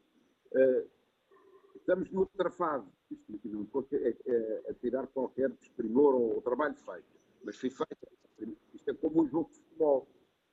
uh, 0.54 0.90
estamos 1.76 2.12
noutra 2.12 2.50
fase. 2.50 2.88
Isto 3.12 3.36
aqui 3.36 3.48
não 3.48 3.64
estou 3.64 3.88
a, 3.92 3.96
a, 3.96 4.72
a, 4.72 4.74
tirar 4.76 5.08
qualquer 5.08 5.50
desprimor 5.52 6.16
ou, 6.16 6.42
trabalho 6.42 6.76
feito, 6.76 7.06
mas 7.44 7.58
foi 7.58 7.70
feito. 7.70 8.58
Isto 8.74 8.92
é 8.92 8.94
como 8.96 9.24
um 9.24 9.28
jogo 9.28 9.50
de 9.52 9.60
futebol, 9.60 10.08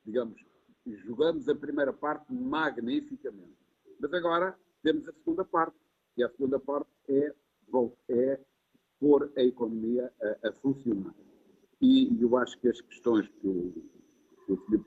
digamos. 0.05 0.45
Jogamos 0.85 1.49
a 1.49 1.55
primeira 1.55 1.93
parte 1.93 2.31
magnificamente. 2.31 3.57
Mas 3.99 4.13
agora 4.13 4.57
temos 4.83 5.07
a 5.07 5.13
segunda 5.13 5.43
parte. 5.45 5.77
E 6.15 6.23
a 6.23 6.29
segunda 6.29 6.59
parte 6.59 6.89
é, 7.09 7.33
bom, 7.69 7.95
é 8.07 8.39
pôr 8.99 9.31
a 9.35 9.41
economia 9.41 10.13
a, 10.21 10.49
a 10.49 10.51
funcionar. 10.53 11.15
E 11.81 12.21
eu 12.21 12.37
acho 12.37 12.59
que 12.59 12.69
as 12.69 12.79
questões 12.81 13.27
que 13.27 13.47
o, 13.47 13.73
que 14.45 14.53
o 14.53 14.57
Filipe 14.57 14.85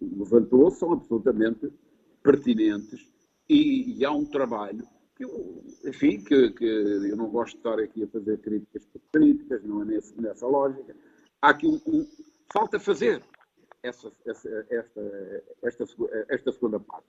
levantou 0.00 0.70
são 0.70 0.92
absolutamente 0.92 1.72
pertinentes 2.22 3.10
e, 3.50 3.98
e 3.98 4.04
há 4.04 4.12
um 4.12 4.24
trabalho 4.24 4.86
que, 5.16 5.24
eu, 5.24 5.64
enfim, 5.84 6.22
que, 6.22 6.50
que, 6.52 6.64
eu 6.64 7.16
não 7.16 7.28
gosto 7.28 7.54
de 7.54 7.58
estar 7.58 7.78
aqui 7.80 8.04
a 8.04 8.08
fazer 8.08 8.38
críticas 8.38 8.86
por 8.86 9.00
críticas, 9.12 9.64
não 9.64 9.82
é 9.82 9.84
nesse, 9.86 10.20
nessa 10.20 10.46
lógica. 10.46 10.94
Há 11.42 11.50
aqui 11.50 11.66
um, 11.66 11.80
um 11.86 12.06
falta 12.52 12.78
fazer 12.78 13.22
essa, 13.82 14.12
essa, 14.24 14.66
esta, 14.70 15.00
esta, 15.64 15.84
esta 16.28 16.52
segunda 16.52 16.78
parte. 16.78 17.08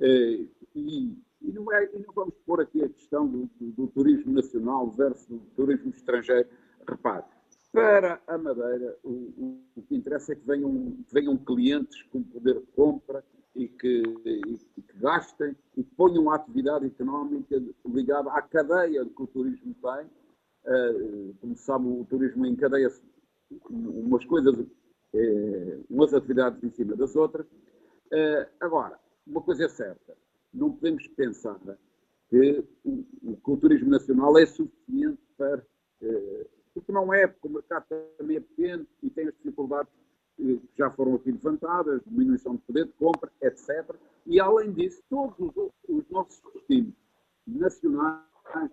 Eh, 0.00 0.46
e, 0.74 1.16
e, 1.42 1.52
não 1.52 1.72
é, 1.72 1.84
e 1.94 1.98
não 2.00 2.12
vamos 2.12 2.34
pôr 2.44 2.60
aqui 2.60 2.82
a 2.82 2.88
questão 2.88 3.28
do, 3.28 3.48
do, 3.60 3.70
do 3.70 3.86
turismo 3.88 4.32
nacional 4.32 4.90
versus 4.90 5.28
do 5.28 5.38
turismo 5.54 5.90
estrangeiro. 5.90 6.48
Repare, 6.88 7.24
para 7.72 8.20
a 8.26 8.36
Madeira, 8.36 8.98
o, 9.04 9.10
o, 9.10 9.64
o 9.76 9.82
que 9.82 9.94
interessa 9.94 10.32
é 10.32 10.34
que 10.34 10.44
venham, 10.44 10.98
venham 11.12 11.36
clientes 11.36 12.02
com 12.10 12.20
poder 12.22 12.60
de 12.60 12.66
compra 12.72 13.24
e 13.54 13.68
que, 13.68 14.02
e, 14.24 14.56
que 14.82 14.98
gastem 14.98 15.54
e 15.76 15.82
ponham 15.82 16.30
a 16.30 16.36
atividade 16.36 16.86
económica 16.86 17.62
ligada 17.86 18.30
à 18.32 18.42
cadeia 18.42 19.04
que 19.04 19.22
o 19.22 19.26
turismo 19.26 19.74
tem. 19.74 20.06
Uh, 20.64 21.34
como 21.40 21.56
se 21.56 21.64
sabe, 21.64 21.86
o 21.86 22.06
turismo 22.08 22.46
encadeia-se 22.46 23.02
umas 23.68 24.24
coisas, 24.24 24.56
uh, 24.56 25.84
umas 25.90 26.14
atividades 26.14 26.62
em 26.62 26.70
cima 26.70 26.94
das 26.94 27.16
outras. 27.16 27.46
Uh, 27.46 28.46
agora, 28.60 28.98
uma 29.26 29.42
coisa 29.42 29.64
é 29.64 29.68
certa, 29.68 30.16
não 30.54 30.72
podemos 30.72 31.06
pensar 31.08 31.58
que 32.28 32.64
o, 32.84 33.36
que 33.36 33.50
o 33.50 33.56
turismo 33.56 33.90
nacional 33.90 34.38
é 34.38 34.46
suficiente 34.46 35.20
para 35.36 35.62
porque 36.74 36.90
não 36.90 37.12
é, 37.12 37.26
porque 37.26 37.48
o 37.48 37.50
mercado 37.50 37.86
também 38.16 38.38
é 38.38 38.40
pequeno 38.40 38.86
e 39.02 39.10
tem 39.10 39.28
as 39.28 39.34
dificuldades 39.34 39.92
que 40.36 40.60
já 40.76 40.90
foram 40.90 41.14
aqui 41.14 41.30
levantadas, 41.30 42.00
diminuição 42.06 42.56
de 42.56 42.62
poder 42.62 42.86
de 42.86 42.92
compra, 42.92 43.30
etc. 43.42 43.94
E, 44.26 44.40
além 44.40 44.72
disso, 44.72 45.02
todos 45.08 45.38
os, 45.56 45.72
os 45.88 46.08
nossos 46.10 46.40
destinos 46.54 46.94
nacionais, 47.46 48.22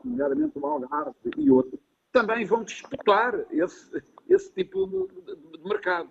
nomeadamente 0.03 0.57
o 0.57 0.65
Algarve 0.65 1.15
e 1.37 1.51
outros, 1.51 1.79
também 2.11 2.45
vão 2.45 2.63
disputar 2.63 3.45
esse, 3.51 4.03
esse 4.27 4.51
tipo 4.53 4.87
de, 4.87 5.35
de, 5.35 5.57
de 5.57 5.63
mercado. 5.63 6.09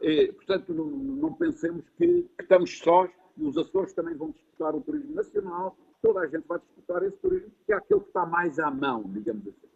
E, 0.00 0.32
portanto, 0.32 0.74
não, 0.74 0.86
não 0.86 1.32
pensemos 1.32 1.88
que, 1.96 2.22
que, 2.22 2.42
estamos 2.42 2.78
sós 2.78 3.10
e 3.36 3.44
os 3.44 3.56
Açores 3.56 3.92
também 3.94 4.14
vão 4.14 4.30
disputar 4.30 4.74
o 4.74 4.80
turismo 4.80 5.14
nacional, 5.14 5.76
toda 6.02 6.20
a 6.20 6.26
gente 6.26 6.46
vai 6.46 6.58
disputar 6.58 7.02
esse 7.02 7.16
turismo, 7.18 7.50
que 7.64 7.72
é 7.72 7.76
aquele 7.76 8.00
que 8.00 8.08
está 8.08 8.26
mais 8.26 8.58
à 8.58 8.70
mão, 8.70 9.04
digamos 9.04 9.46
assim. 9.46 9.68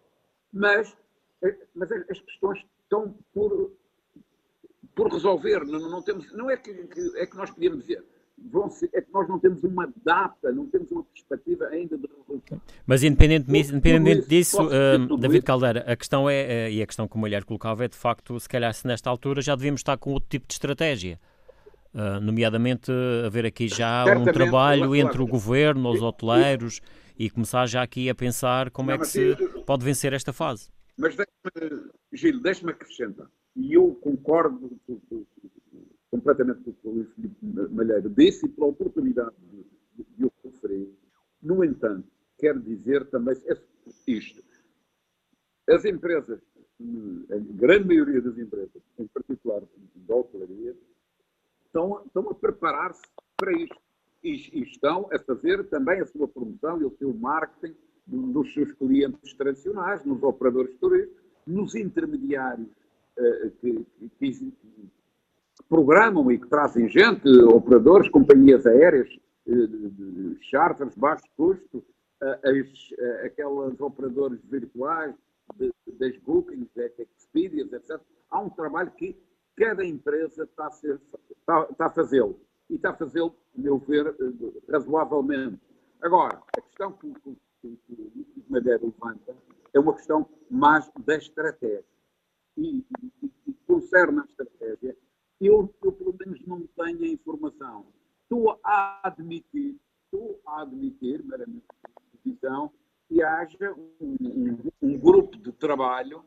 Mas 0.52 0.96
é, 1.42 1.56
mas 1.74 1.90
as 1.92 2.20
questões 2.20 2.64
estão 2.82 3.14
por, 3.34 3.72
por 4.96 5.12
resolver. 5.12 5.64
Não, 5.64 5.78
não, 5.90 6.02
temos, 6.02 6.32
não 6.32 6.50
é 6.50 6.56
que, 6.56 6.72
que, 6.72 7.12
é 7.18 7.26
que 7.26 7.36
nós 7.36 7.50
podíamos 7.50 7.80
dizer. 7.80 8.02
Ser, 8.70 8.90
é 8.92 9.00
que 9.00 9.10
nós 9.12 9.26
não 9.28 9.38
temos 9.38 9.64
uma 9.64 9.90
data, 10.04 10.52
não 10.52 10.66
temos 10.66 10.90
uma 10.90 11.02
perspectiva 11.04 11.66
ainda 11.68 11.96
de 11.96 12.06
resolução. 12.06 12.60
Mas 12.86 13.02
independentemente, 13.02 13.70
independentemente 13.70 14.28
disso, 14.28 14.62
uh, 14.62 15.16
David 15.16 15.38
isso. 15.38 15.46
Caldeira, 15.46 15.80
a 15.86 15.96
questão 15.96 16.28
é, 16.28 16.68
uh, 16.68 16.70
e 16.70 16.82
a 16.82 16.86
questão 16.86 17.08
que 17.08 17.16
o 17.16 17.18
Mulher 17.18 17.44
colocava 17.44 17.86
é 17.86 17.88
de 17.88 17.96
facto, 17.96 18.38
se 18.38 18.46
calhar 18.46 18.74
se 18.74 18.86
nesta 18.86 19.08
altura 19.08 19.40
já 19.40 19.54
devíamos 19.54 19.80
estar 19.80 19.96
com 19.96 20.12
outro 20.12 20.28
tipo 20.28 20.46
de 20.46 20.52
estratégia. 20.52 21.18
Uh, 21.94 22.20
nomeadamente 22.20 22.92
haver 23.24 23.46
aqui 23.46 23.68
já 23.68 24.04
Certamente, 24.04 24.28
um 24.28 24.32
trabalho 24.34 24.94
entre 24.94 25.22
o 25.22 25.26
governo, 25.26 25.90
os 25.90 26.02
hoteleiros 26.02 26.82
e 27.18 27.30
começar 27.30 27.64
já 27.66 27.82
aqui 27.82 28.10
a 28.10 28.14
pensar 28.14 28.70
como 28.70 28.90
não, 28.90 28.96
é 28.96 28.98
que 28.98 29.06
se 29.06 29.34
pode 29.64 29.82
vencer 29.82 30.12
esta 30.12 30.34
fase. 30.34 30.68
Mas 30.98 31.16
deixe-me, 31.16 31.90
Gil, 32.12 32.42
deixe-me 32.42 32.72
acrescentar. 32.72 33.28
E 33.56 33.72
eu 33.72 33.94
concordo 34.02 34.70
completamente 36.10 36.62
com 36.62 36.70
o 36.70 36.74
que 36.74 36.88
o 36.88 36.90
Luís 36.92 37.08
Filipe 37.14 37.36
Malheiro 37.72 38.10
disse 38.10 38.44
e 38.44 38.48
pela 38.50 38.66
oportunidade 38.66 39.34
de, 39.50 40.04
de, 40.16 40.24
o 40.26 40.32
referir. 40.44 40.92
No 41.42 41.64
entanto, 41.64 42.06
quero 42.38 42.60
dizer 42.60 43.06
também 43.06 43.34
isto. 44.06 44.44
As 45.68 45.84
empresas, 45.86 46.40
a 47.30 47.36
grande 47.54 47.86
maioria 47.86 48.20
das 48.20 48.36
empresas, 48.38 48.82
em 48.98 49.06
particular 49.06 49.62
da 49.94 50.14
hotelaria, 50.14 50.76
estão, 51.64 52.02
estão 52.04 52.28
a 52.30 52.34
preparar-se 52.34 53.02
para 53.36 53.52
isto. 53.52 53.76
E, 54.22 54.58
e 54.58 54.62
estão 54.62 55.08
a 55.12 55.18
fazer 55.18 55.64
também 55.68 56.00
a 56.00 56.06
sua 56.06 56.28
promoção 56.28 56.80
e 56.80 56.84
o 56.84 56.90
seu 56.98 57.12
marketing 57.14 57.74
dos 58.06 58.52
seus 58.52 58.72
clientes 58.72 59.34
tradicionais, 59.34 60.04
nos 60.04 60.22
operadores 60.22 60.74
turísticos, 60.76 61.22
nos 61.46 61.74
intermediários 61.74 62.68
que, 63.60 63.86
que, 63.98 64.08
que, 64.18 64.52
programam 65.68 66.30
e 66.30 66.38
que 66.38 66.46
trazem 66.48 66.88
gente, 66.88 67.28
operadores, 67.44 68.08
companhias 68.08 68.66
aéreas, 68.66 69.08
uh, 69.46 70.36
charters, 70.40 70.94
baixo 70.94 71.24
custo, 71.36 71.84
as, 72.20 73.24
aquelas 73.24 73.80
operadores 73.80 74.40
virtuais 74.44 75.14
de, 75.56 75.72
das 75.98 76.16
bookings, 76.18 76.68
das 76.74 76.92
Expedias, 76.98 77.72
etc. 77.72 78.00
Há 78.30 78.40
um 78.40 78.50
trabalho 78.50 78.90
que 78.92 79.16
cada 79.56 79.84
empresa 79.84 80.44
está 80.44 80.66
a, 80.66 80.70
ser, 80.70 81.00
está, 81.30 81.66
está 81.70 81.86
a 81.86 81.90
fazê-lo. 81.90 82.40
E 82.68 82.74
está 82.74 82.90
a 82.90 82.94
fazê-lo, 82.94 83.34
a 83.56 83.60
meu 83.60 83.78
ver, 83.78 84.14
razoavelmente. 84.70 85.60
Agora, 86.02 86.42
a 86.56 86.60
questão 86.60 86.92
que, 86.92 87.12
que, 87.22 87.36
que 87.62 87.92
o 87.92 88.52
Madeira 88.52 88.80
levanta 88.82 89.36
é 89.72 89.80
uma 89.80 89.94
questão 89.94 90.28
mais 90.50 90.90
da 91.04 91.16
estratégia. 91.16 91.84
E, 92.56 92.84
e, 93.22 93.30
e 93.46 93.56
a 93.68 94.24
estratégia, 94.24 94.96
eu, 95.40 95.74
eu 95.82 95.92
pelo 95.92 96.14
menos 96.18 96.44
não 96.46 96.66
tenho 96.66 97.02
a 97.02 97.08
informação. 97.08 97.86
Estou 98.22 98.58
a 98.64 99.00
admitir, 99.06 99.76
estou 100.04 100.40
a 100.46 100.62
admitir, 100.62 101.22
meramente 101.24 101.64
visão, 102.24 102.72
que 103.08 103.22
haja 103.22 103.72
um, 104.00 104.58
um, 104.82 104.98
grupo 104.98 105.36
de 105.36 105.52
trabalho 105.52 106.24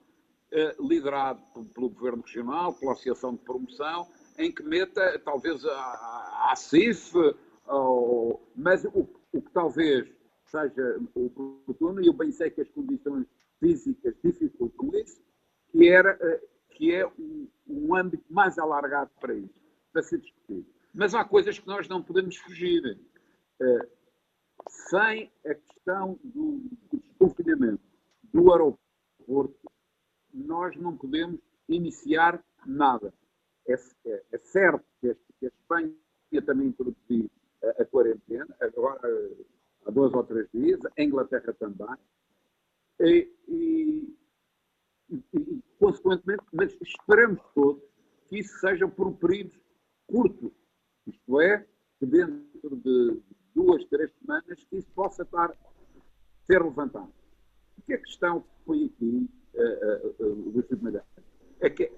eh, 0.52 0.76
liderado 0.80 1.42
pelo, 1.74 1.90
Governo 1.90 2.24
Regional, 2.24 2.74
pela 2.74 2.94
Associação 2.94 3.34
de 3.34 3.40
Promoção, 3.40 4.08
em 4.38 4.52
que 4.52 4.64
meta 4.64 5.20
talvez 5.20 5.66
a, 5.66 6.52
a 6.52 6.56
CIF, 6.56 7.14
ou, 7.68 8.42
mas 8.56 8.86
o, 8.86 9.08
o 9.34 9.42
que 9.42 9.52
talvez 9.52 10.10
seja 10.46 11.00
oportuno, 11.14 12.02
e 12.02 12.08
eu 12.08 12.14
bem 12.14 12.32
sei 12.32 12.50
que 12.50 12.62
as 12.62 12.70
condições 12.70 13.28
físicas 13.60 13.99
que, 15.90 15.92
era, 15.92 16.18
eh, 16.22 16.42
que 16.70 16.94
é 16.94 17.08
um, 17.68 17.96
âmbito 17.96 18.24
mais 18.30 18.60
alargado 18.60 19.10
para 19.20 19.34
isso, 19.34 19.60
para 19.92 20.04
ser 20.04 20.20
discutido. 20.20 20.66
Mas 20.94 21.16
há 21.16 21.26
coisas 21.26 21.58
que 21.58 21.66
nós 21.66 21.88
não 21.88 22.04
podemos 22.04 22.38
fugir. 22.38 23.00
Uh, 23.60 24.00
sem 24.90 25.32
a 25.46 25.56
questão 25.56 26.20
do, 26.24 26.62
do 26.92 27.00
desconfinamento 27.00 27.82
do 28.32 28.52
aeroporto, 28.52 29.72
nós 30.34 30.76
não 30.76 30.96
podemos 30.96 31.40
iniciar 31.68 32.44
nada. 32.66 33.14
É, 33.68 33.74
é, 34.06 34.24
é 34.32 34.38
certo 34.38 34.86
que 35.02 35.10
a, 35.10 35.16
que 35.40 35.46
a, 35.46 35.50
Espanha 35.50 35.94
também 36.46 36.68
introduziu 36.68 37.30
a, 37.64 37.82
a 37.82 37.86
quarentena, 37.86 38.48
agora 38.60 39.02
há 39.86 39.92
dois 39.92 40.14
ou 40.14 40.24
três 40.24 40.48
dias, 40.54 40.80
a 40.86 41.02
Inglaterra 41.02 41.54
também, 41.54 41.98
e, 43.00 43.32
e, 43.48 44.18
e, 45.10 45.24
e 45.34 45.64
consequentemente, 46.10 46.44
mas 46.52 46.76
esperamos 46.82 47.42
todos 47.54 47.84
que 48.28 48.40
isso 48.40 48.60
seja 48.60 48.88
por 48.88 49.08
um 49.08 49.14
período 49.14 49.54
curto, 50.08 50.52
isto 51.06 51.42
é, 51.42 51.66
que 52.00 52.06
dentro 52.06 52.76
de 52.78 53.22
duas, 53.54 53.84
três 53.86 54.12
semanas, 54.20 54.64
que 54.70 54.78
isso 54.78 54.90
possa 54.96 55.24
estar, 55.24 55.56
ser 56.48 56.64
levantado. 56.64 57.14
Porque 57.76 57.94
a 57.94 57.98
questão 58.00 58.42
que 58.42 58.48
foi 58.66 58.86
aqui, 58.86 59.30
uh, 59.56 60.24
uh, 60.24 60.58
uh, 60.58 61.02
é 61.62 61.70
que 61.70 61.92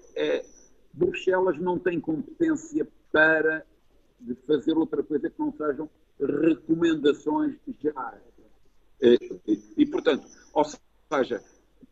Bruxelas 0.92 1.58
não 1.58 1.78
tem 1.78 2.00
competência 2.00 2.86
para 3.10 3.64
fazer 4.46 4.76
outra 4.76 5.02
coisa 5.02 5.30
que 5.30 5.38
não 5.38 5.52
sejam 5.52 5.88
recomendações 6.20 7.56
gerais. 7.80 8.22
Uh, 9.02 9.40
e, 9.46 9.74
e, 9.78 9.86
portanto, 9.86 10.26
ou 10.52 10.64
seja, 10.64 11.42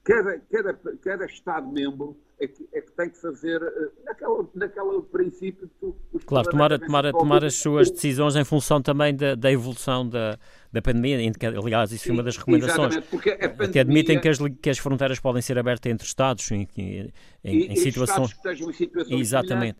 cada, 0.05 0.39
cada, 0.41 0.75
cada 0.75 1.20
Estado-membro 1.31 2.17
é 2.39 2.47
que, 2.47 2.67
é 2.73 2.81
que, 2.81 2.93
tem 2.93 3.11
que 3.11 3.19
fazer 3.19 3.63
uh, 3.63 3.93
naquela, 4.05 4.49
naquela 4.55 5.03
princípio 5.03 5.71
que 5.79 5.87
os 6.13 6.25
Claro, 6.25 6.49
tomar, 6.49 6.79
tomar, 6.79 7.13
tomar 7.13 7.45
as 7.45 7.55
suas 7.55 7.91
decisões 7.91 8.35
em 8.35 8.45
função 8.45 8.81
também 8.81 9.15
da, 9.15 9.35
da 9.35 9.53
evolução 9.53 10.09
da, 10.09 10.39
da 10.73 10.81
pandemia, 10.81 11.19
aliás, 11.63 11.93
isso 11.93 12.05
foi 12.05 12.13
uma 12.13 12.23
das 12.23 12.37
recomendações. 12.37 12.97
Pandemia, 12.97 13.35
Até 13.61 13.81
admitem 13.81 14.21
que 14.21 14.29
as, 14.29 14.39
que 14.63 14.71
as 14.71 14.79
fronteiras 14.79 15.21
podem 15.21 15.43
ser 15.43 15.59
abertas 15.59 15.93
entre 15.93 16.07
Estados 16.07 16.51
em, 16.51 16.67
em, 16.79 17.13
em, 17.45 17.73
em 17.73 17.77
situações. 17.77 18.31
Estados 18.31 18.33
que 18.33 18.49
estejam 18.49 18.71
em 18.71 18.73
situações 18.73 19.21
Exatamente. 19.21 19.79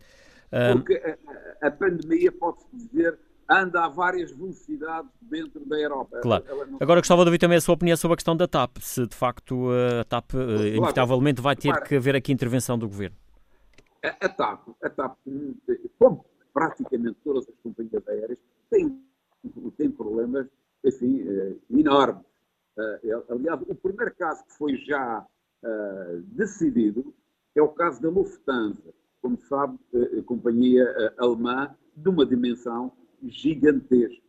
Porque 0.73 1.17
a, 1.61 1.67
a 1.67 1.71
pandemia 1.71 2.31
pode-se 2.31 2.67
dizer 2.73 3.17
anda 3.51 3.85
a 3.85 3.89
várias 3.89 4.31
velocidades 4.31 5.11
dentro 5.21 5.65
da 5.65 5.77
Europa. 5.77 6.19
Claro. 6.21 6.45
Não... 6.69 6.77
Agora 6.79 7.01
gostava 7.01 7.23
de 7.23 7.29
ouvir 7.29 7.37
também 7.37 7.57
a 7.57 7.61
sua 7.61 7.75
opinião 7.75 7.97
sobre 7.97 8.13
a 8.13 8.17
questão 8.17 8.35
da 8.35 8.47
TAP, 8.47 8.77
se 8.79 9.05
de 9.05 9.15
facto 9.15 9.69
a 9.99 10.03
TAP 10.05 10.31
claro. 10.31 10.67
inevitavelmente 10.67 11.41
vai 11.41 11.55
ter 11.55 11.73
que 11.83 11.95
haver 11.95 12.15
aqui 12.15 12.31
intervenção 12.31 12.77
do 12.77 12.87
Governo. 12.87 13.17
A, 14.03 14.25
a, 14.25 14.29
TAP, 14.29 14.69
a 14.81 14.89
TAP, 14.89 15.17
como 15.99 16.25
praticamente 16.53 17.17
todas 17.23 17.47
as 17.47 17.55
companhias 17.61 18.07
aéreas, 18.07 18.39
tem, 18.69 19.03
tem 19.77 19.91
problemas 19.91 20.47
assim, 20.85 21.23
enormes. 21.69 22.23
Aliás, 23.29 23.61
o 23.67 23.75
primeiro 23.75 24.15
caso 24.15 24.43
que 24.45 24.53
foi 24.53 24.77
já 24.77 25.25
decidido 26.27 27.13
é 27.55 27.61
o 27.61 27.69
caso 27.69 28.01
da 28.01 28.09
Lufthansa, 28.09 28.93
como 29.21 29.37
sabe, 29.41 29.77
a 30.17 30.23
companhia 30.23 31.13
alemã 31.17 31.75
de 31.95 32.09
uma 32.09 32.25
dimensão 32.25 32.91
gigantesca. 33.23 34.21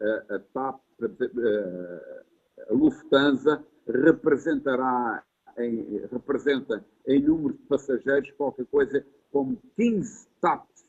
A, 0.00 0.34
a 0.34 0.38
TAP, 0.40 0.80
a, 1.02 2.72
Lufthansa, 2.72 3.64
representará 3.86 5.24
em, 5.58 6.06
representa 6.10 6.84
em 7.06 7.22
número 7.22 7.54
de 7.54 7.62
passageiros 7.64 8.30
qualquer 8.32 8.66
coisa 8.66 9.06
como 9.30 9.60
15 9.76 10.28
TAPs, 10.40 10.84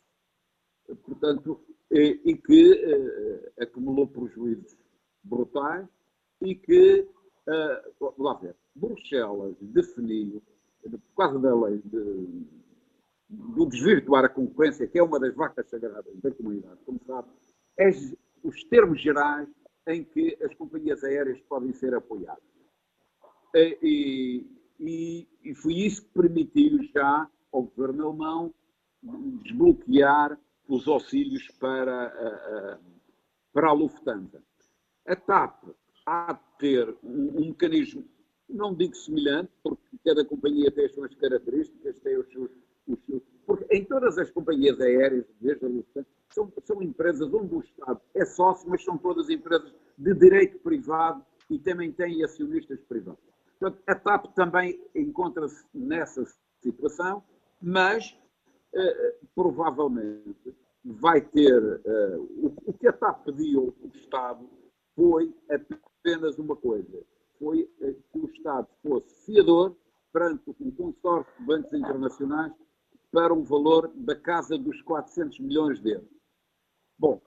portanto, 1.03 1.59
e, 1.91 2.21
e 2.25 2.37
que 2.37 2.71
uh, 2.73 3.63
acumulou 3.63 4.07
prejuízos 4.07 4.77
brutais 5.23 5.87
e 6.41 6.55
que, 6.55 7.07
uh, 7.47 8.21
lá 8.21 8.33
ver, 8.35 8.55
Bruxelas 8.75 9.55
definiu, 9.61 10.41
por 10.83 11.15
causa 11.15 11.39
da 11.39 11.55
lei 11.55 11.81
de, 11.83 12.45
do 13.29 13.65
desvirtuar 13.65 14.25
a 14.25 14.29
concorrência, 14.29 14.87
que 14.87 14.99
é 14.99 15.03
uma 15.03 15.19
das 15.19 15.33
vacas 15.35 15.69
sagradas 15.69 16.15
da 16.21 16.31
comunidade, 16.31 16.79
como 16.85 16.99
sabe, 17.05 17.29
é 17.77 17.89
os 18.43 18.63
termos 18.65 19.01
gerais 19.01 19.49
em 19.87 20.03
que 20.03 20.37
as 20.43 20.53
companhias 20.55 21.03
aéreas 21.03 21.39
podem 21.41 21.73
ser 21.73 21.93
apoiadas. 21.93 22.43
E, 23.55 24.45
e, 24.79 25.27
e 25.43 25.55
foi 25.55 25.73
isso 25.73 26.03
que 26.03 26.09
permitiu 26.09 26.83
já 26.93 27.29
ao 27.51 27.63
governo 27.63 28.07
alemão 28.07 28.53
desbloquear 29.43 30.39
os 30.67 30.87
auxílios 30.87 31.47
para 31.59 32.79
para 33.55 33.69
a 33.69 33.73
Lufthansa. 33.73 34.43
A 35.07 35.15
TAP 35.15 35.63
há 36.05 36.33
de 36.33 36.57
ter 36.59 36.97
um, 37.01 37.37
um 37.37 37.47
mecanismo, 37.47 38.03
não 38.49 38.75
digo 38.75 38.93
semelhante, 38.93 39.49
porque 39.63 39.97
cada 40.03 40.25
companhia 40.25 40.69
tem 40.69 40.85
as 40.85 40.93
suas 40.93 41.15
características, 41.15 41.97
tem 42.01 42.17
os 42.17 42.29
seus 42.33 42.51
porque 43.45 43.65
em 43.75 43.85
todas 43.85 44.17
as 44.17 44.29
companhias 44.31 44.79
aéreas, 44.79 45.25
desde 45.39 45.65
a 45.65 45.69
Lufthansa, 45.69 46.07
são, 46.29 46.51
são 46.63 46.81
empresas 46.81 47.31
onde 47.33 47.55
o 47.55 47.59
Estado 47.59 48.01
é 48.13 48.25
sócio, 48.25 48.69
mas 48.69 48.83
são 48.83 48.97
todas 48.97 49.29
empresas 49.29 49.73
de 49.97 50.13
direito 50.15 50.59
privado 50.59 51.23
e 51.49 51.59
também 51.59 51.91
têm 51.91 52.23
acionistas 52.23 52.79
privados. 52.81 53.21
Portanto, 53.59 53.81
a 53.87 53.95
TAP 53.95 54.33
também 54.33 54.81
encontra-se 54.93 55.65
nessa 55.73 56.25
situação, 56.61 57.23
mas 57.61 58.17
eh, 58.73 59.15
provavelmente 59.33 60.55
vai 60.83 61.21
ter. 61.21 61.81
Eh, 61.85 62.17
o, 62.17 62.53
o, 62.65 62.73
que 62.73 62.87
a 62.87 62.93
TAP 62.93 63.25
pediu 63.25 63.73
ao 63.81 63.89
Estado 63.89 64.49
foi 64.95 65.33
apenas 65.49 66.37
uma 66.37 66.55
coisa: 66.55 67.01
foi 67.39 67.69
eh, 67.81 67.95
que 68.11 68.19
o 68.19 68.25
Estado 68.25 68.67
fosse 68.83 69.25
fiador 69.25 69.75
perante 70.11 70.43
um 70.59 70.71
consórcio 70.71 71.31
de 71.39 71.45
bancos 71.45 71.73
internacionais 71.73 72.53
para 73.15 73.33
um 73.33 73.43
valor 73.43 73.89
da 73.95 74.13
casa 74.13 74.57
dos 74.57 74.81
400 74.81 75.39
milhões 75.39 75.79
de 75.79 75.91
euros. 75.91 76.09
Bom, 76.99 77.21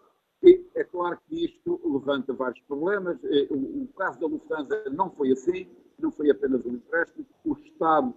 é 0.74 0.84
claro 0.84 1.18
que 1.26 1.46
isto 1.46 1.80
levanta 1.82 2.34
vários 2.34 2.60
problemas. 2.66 3.18
Eh, 3.24 3.48
o, 3.50 3.88
caso 3.96 4.20
da 4.20 4.26
Lufthansa 4.26 4.90
não 4.90 5.10
foi 5.10 5.32
assim, 5.32 5.66
não 5.98 6.12
foi 6.12 6.30
apenas 6.30 6.62
um 6.66 6.74
empréstimo. 6.74 7.24
O 7.42 7.54
Estado 7.54 8.14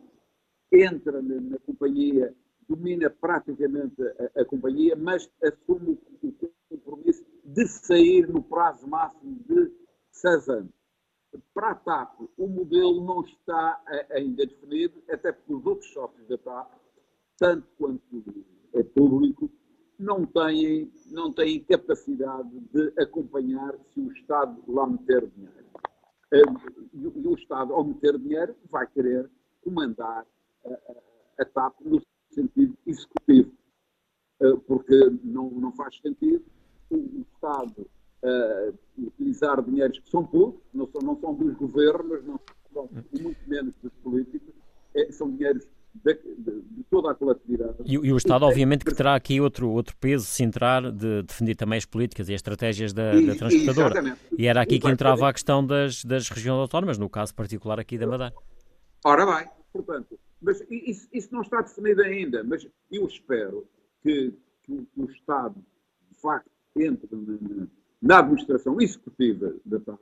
entra 0.69 1.21
na, 1.21 1.57
companhia, 1.59 2.35
domina 2.67 3.09
praticamente 3.09 3.95
a, 4.35 4.41
a, 4.41 4.45
companhia, 4.45 4.97
mas 4.97 5.31
assume 5.41 5.97
o, 6.21 6.33
compromisso 6.69 7.25
de 7.45 7.67
sair 7.67 8.27
no 8.27 8.43
prazo 8.43 8.85
máximo 8.85 9.39
de 9.47 9.71
seis 10.11 10.49
anos. 10.49 10.73
Para 11.53 11.71
a 11.71 11.75
TAP, 11.75 12.19
o 12.37 12.47
modelo 12.47 13.01
não 13.05 13.21
está 13.21 13.81
ainda 14.09 14.45
definido, 14.45 15.01
até 15.09 15.31
porque 15.31 15.53
os 15.53 15.65
outros 15.65 15.89
sócios 15.93 16.27
da 16.27 16.37
TAP 16.37 16.80
tanto 17.41 17.67
quanto 17.75 18.45
é 18.75 18.83
público, 18.83 19.49
não 19.97 20.25
têm, 20.27 20.91
não 21.09 21.33
têm 21.33 21.59
capacidade 21.63 22.59
de 22.71 22.93
acompanhar 23.01 23.75
se 23.91 23.99
o 23.99 24.11
Estado 24.13 24.63
lá 24.67 24.85
meter 24.85 25.27
dinheiro. 25.27 25.65
E 26.93 27.27
o 27.27 27.33
Estado, 27.33 27.73
ao 27.73 27.83
meter 27.83 28.17
dinheiro, 28.19 28.55
vai 28.69 28.85
querer 28.85 29.27
comandar 29.63 30.25
a, 30.63 31.41
a 31.41 31.45
TAP 31.45 31.81
no 31.81 31.99
sentido 32.29 32.77
executivo, 32.85 33.51
porque 34.67 34.95
não, 35.23 35.49
não 35.49 35.71
faz 35.71 35.97
sentido 35.99 36.45
o 36.91 37.25
Estado 37.33 37.89
utilizar 38.99 39.63
dinheiros 39.63 39.97
que 39.97 40.09
são 40.11 40.23
públicos, 40.23 40.61
não 40.71 40.87
são, 40.87 41.01
não 41.01 41.19
são 41.19 41.33
dos 41.33 41.55
governos, 41.55 42.23
não 42.23 42.39
são, 42.71 42.87
muito 43.19 43.49
menos 43.49 43.73
dos 43.81 43.91
políticos, 44.03 44.53
são 45.09 45.31
dinheiros 45.31 45.67
de, 45.93 46.13
de, 46.13 46.61
de, 46.61 46.83
toda 46.89 47.11
a 47.11 47.15
coletividade. 47.15 47.75
E, 47.85 47.93
e 47.93 48.13
o 48.13 48.17
Estado, 48.17 48.45
obviamente, 48.45 48.85
que 48.85 48.93
terá 48.93 49.15
aqui 49.15 49.41
outro, 49.41 49.69
outro 49.69 49.95
peso, 49.97 50.25
se 50.25 50.43
entrar, 50.43 50.91
de 50.91 51.23
defender 51.23 51.55
também 51.55 51.77
as 51.77 51.85
políticas 51.85 52.29
e 52.29 52.33
as 52.33 52.39
estratégias 52.39 52.93
da, 52.93 53.13
e, 53.13 53.25
da 53.25 53.35
transportadora. 53.35 53.93
Exatamente. 53.93 54.19
E 54.37 54.47
era 54.47 54.61
aqui 54.61 54.79
que 54.79 54.87
entrava 54.87 55.29
a 55.29 55.33
questão 55.33 55.65
das, 55.65 56.03
das 56.03 56.29
regiões 56.29 56.59
autónomas, 56.59 56.97
no 56.97 57.09
caso 57.09 57.35
particular 57.35 57.79
aqui 57.79 57.97
da 57.97 58.07
Madeira. 58.07 58.33
Ora 59.03 59.25
bem, 59.25 59.49
portanto, 59.73 60.17
mas 60.41 60.61
isso, 60.69 61.07
isso 61.13 61.29
não 61.31 61.41
está 61.41 61.61
definido 61.61 62.01
ainda, 62.01 62.43
mas 62.43 62.67
eu 62.91 63.05
espero 63.05 63.67
que, 64.01 64.33
que, 64.63 64.73
o, 64.73 64.85
que 64.85 65.01
o 65.01 65.11
Estado, 65.11 65.55
de 66.09 66.19
facto, 66.19 66.49
entre 66.75 67.07
na, 67.11 67.67
na 68.01 68.19
administração 68.19 68.79
executiva 68.81 69.53
da 69.65 69.79
TAP, 69.79 69.99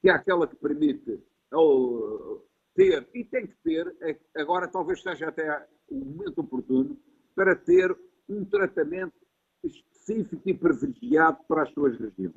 que 0.00 0.08
é 0.08 0.12
aquela 0.12 0.46
que 0.46 0.56
permite 0.56 1.20
ao, 1.50 2.44
ter, 2.74 3.08
e 3.14 3.24
tem 3.24 3.46
que 3.46 3.56
ter, 3.62 3.94
é 4.00 4.16
agora 4.40 4.68
talvez 4.68 5.02
seja 5.02 5.28
até 5.28 5.66
o 5.88 5.96
momento 5.96 6.40
oportuno, 6.40 6.96
para 7.34 7.56
ter 7.56 7.96
um 8.28 8.44
tratamento 8.44 9.14
específico 9.62 10.48
e 10.48 10.54
privilegiado 10.54 11.38
para 11.48 11.62
as 11.62 11.70
suas 11.72 11.98
regiões, 11.98 12.34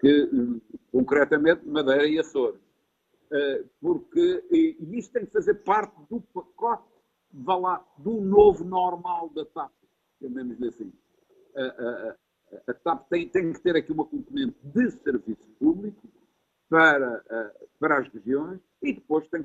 que, 0.00 0.30
concretamente 0.90 1.66
Madeira 1.66 2.06
e 2.06 2.18
Açores. 2.18 2.60
Eh, 3.30 3.64
porque, 3.80 4.44
e 4.50 4.98
isso 4.98 5.12
tem 5.12 5.26
que 5.26 5.32
fazer 5.32 5.54
parte 5.56 5.94
do 6.08 6.20
pacote, 6.20 6.88
vá 7.32 7.56
lá, 7.56 7.86
do 7.98 8.20
novo 8.20 8.64
normal 8.64 9.28
da 9.30 9.44
TAP, 9.44 9.72
chamemos 10.20 10.62
assim. 10.62 10.92
A 12.66 12.74
TAP 12.74 13.08
tem, 13.10 13.28
tem 13.28 13.52
que 13.52 13.60
ter 13.60 13.76
aqui 13.76 13.92
uma 13.92 14.06
componente 14.06 14.56
de 14.62 14.90
serviço 15.02 15.46
público 15.58 16.08
para, 16.70 17.22
para 17.78 17.98
as 17.98 18.08
regiões 18.08 18.60
e 18.82 18.92
depois 18.92 19.26
tem 19.28 19.44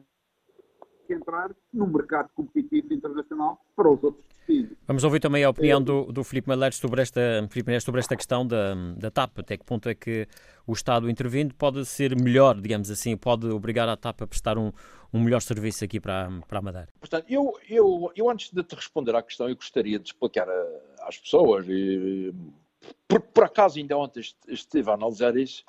que 1.07 1.13
entrar 1.13 1.51
no 1.73 1.88
mercado 1.88 2.29
competitivo 2.34 2.93
internacional 2.93 3.59
para 3.75 3.89
os 3.89 4.03
outros 4.03 4.23
destinos. 4.27 4.77
Vamos 4.88 5.03
ouvir 5.03 5.19
também 5.19 5.43
a 5.43 5.49
opinião 5.49 5.81
do, 5.81 6.05
do 6.11 6.23
Filipe 6.23 6.47
Malheiro 6.47 6.75
sobre 6.75 7.01
esta, 7.01 7.21
Filipe 7.49 7.79
sobre 7.81 7.99
esta 7.99 8.15
questão 8.15 8.45
da, 8.45 8.73
da 8.97 9.11
TAP. 9.11 9.39
Até 9.39 9.57
que 9.57 9.65
ponto 9.65 9.89
é 9.89 9.95
que 9.95 10.27
o 10.65 10.73
Estado 10.73 11.09
intervindo 11.09 11.53
pode 11.55 11.86
ser 11.86 12.15
melhor, 12.15 12.59
digamos 12.59 12.89
assim, 12.89 13.17
pode 13.17 13.47
obrigar 13.47 13.88
a 13.89 13.97
TAP 13.97 14.21
a 14.21 14.27
prestar 14.27 14.57
um, 14.57 14.71
um 15.13 15.21
melhor 15.21 15.41
serviço 15.41 15.84
aqui 15.84 15.99
para, 15.99 16.29
para 16.47 16.59
a 16.59 16.61
Madeira? 16.61 16.89
Portanto, 16.99 17.25
eu, 17.29 17.53
eu, 17.69 18.11
eu 18.15 18.29
antes 18.29 18.51
de 18.51 18.63
te 18.63 18.75
responder 18.75 19.15
à 19.15 19.21
questão, 19.21 19.49
eu 19.49 19.55
gostaria 19.55 19.99
de 19.99 20.07
explicar 20.07 20.47
a, 20.49 21.07
às 21.07 21.17
pessoas 21.17 21.65
e 21.67 22.34
por, 23.07 23.21
por, 23.21 23.43
acaso 23.45 23.79
ainda 23.79 23.97
ontem 23.97 24.21
estive 24.47 24.89
a 24.89 24.93
analisar 24.93 25.38
isso 25.38 25.63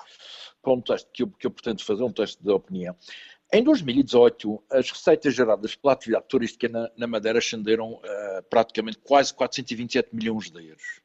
para 0.61 0.73
um 0.73 0.81
teste 0.81 1.09
que 1.13 1.23
eu, 1.23 1.27
que 1.29 1.47
eu 1.47 1.51
pretendo 1.51 1.83
fazer, 1.83 2.03
um 2.03 2.11
teste 2.11 2.43
de 2.43 2.51
opinião. 2.51 2.95
Em 3.55 3.63
2018, 3.63 4.63
as 4.69 4.91
receitas 4.91 5.33
geradas 5.33 5.75
pela 5.75 5.93
atividade 5.93 6.25
turística 6.27 6.67
na, 6.67 6.91
na 6.97 7.07
Madeira 7.07 7.39
ascenderam 7.39 7.93
uh, 7.93 8.43
praticamente 8.49 8.97
quase 8.97 9.33
427 9.33 10.13
milhões 10.13 10.51
de 10.51 10.67
euros, 10.67 10.99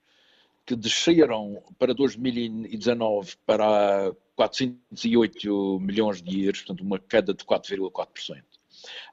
que 0.67 0.75
desceram 0.75 1.63
para 1.79 1.95
2019 1.95 3.37
para 3.47 4.13
408 4.35 5.79
milhões 5.79 6.21
de 6.21 6.45
euros, 6.45 6.63
portanto 6.63 6.81
uma 6.81 6.99
queda 6.99 7.33
de 7.33 7.45
4,4%. 7.45 8.43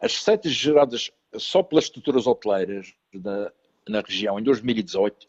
As 0.01 0.15
receitas 0.15 0.51
geradas 0.51 1.11
só 1.37 1.61
pelas 1.61 1.83
estruturas 1.83 2.25
hoteleiras 2.25 2.91
na, 3.87 4.01
região 4.01 4.39
em 4.39 4.43
2018 4.43 5.27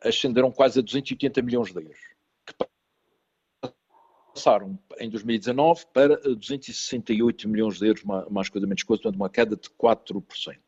ascenderam 0.00 0.52
quase 0.52 0.78
a 0.78 0.82
280 0.82 1.42
milhões 1.42 1.72
de 1.72 1.82
euros, 1.82 2.15
passaram 4.36 4.78
em 5.00 5.08
2019 5.08 5.86
para 5.94 6.16
268 6.16 7.48
milhões 7.48 7.78
de 7.78 7.86
euros, 7.86 8.04
mais 8.30 8.50
coisa 8.50 8.66
menos 8.66 8.82
coisa, 8.82 9.02
portanto 9.02 9.18
uma 9.18 9.30
queda 9.30 9.56
de 9.56 9.70
4%. 9.70 10.58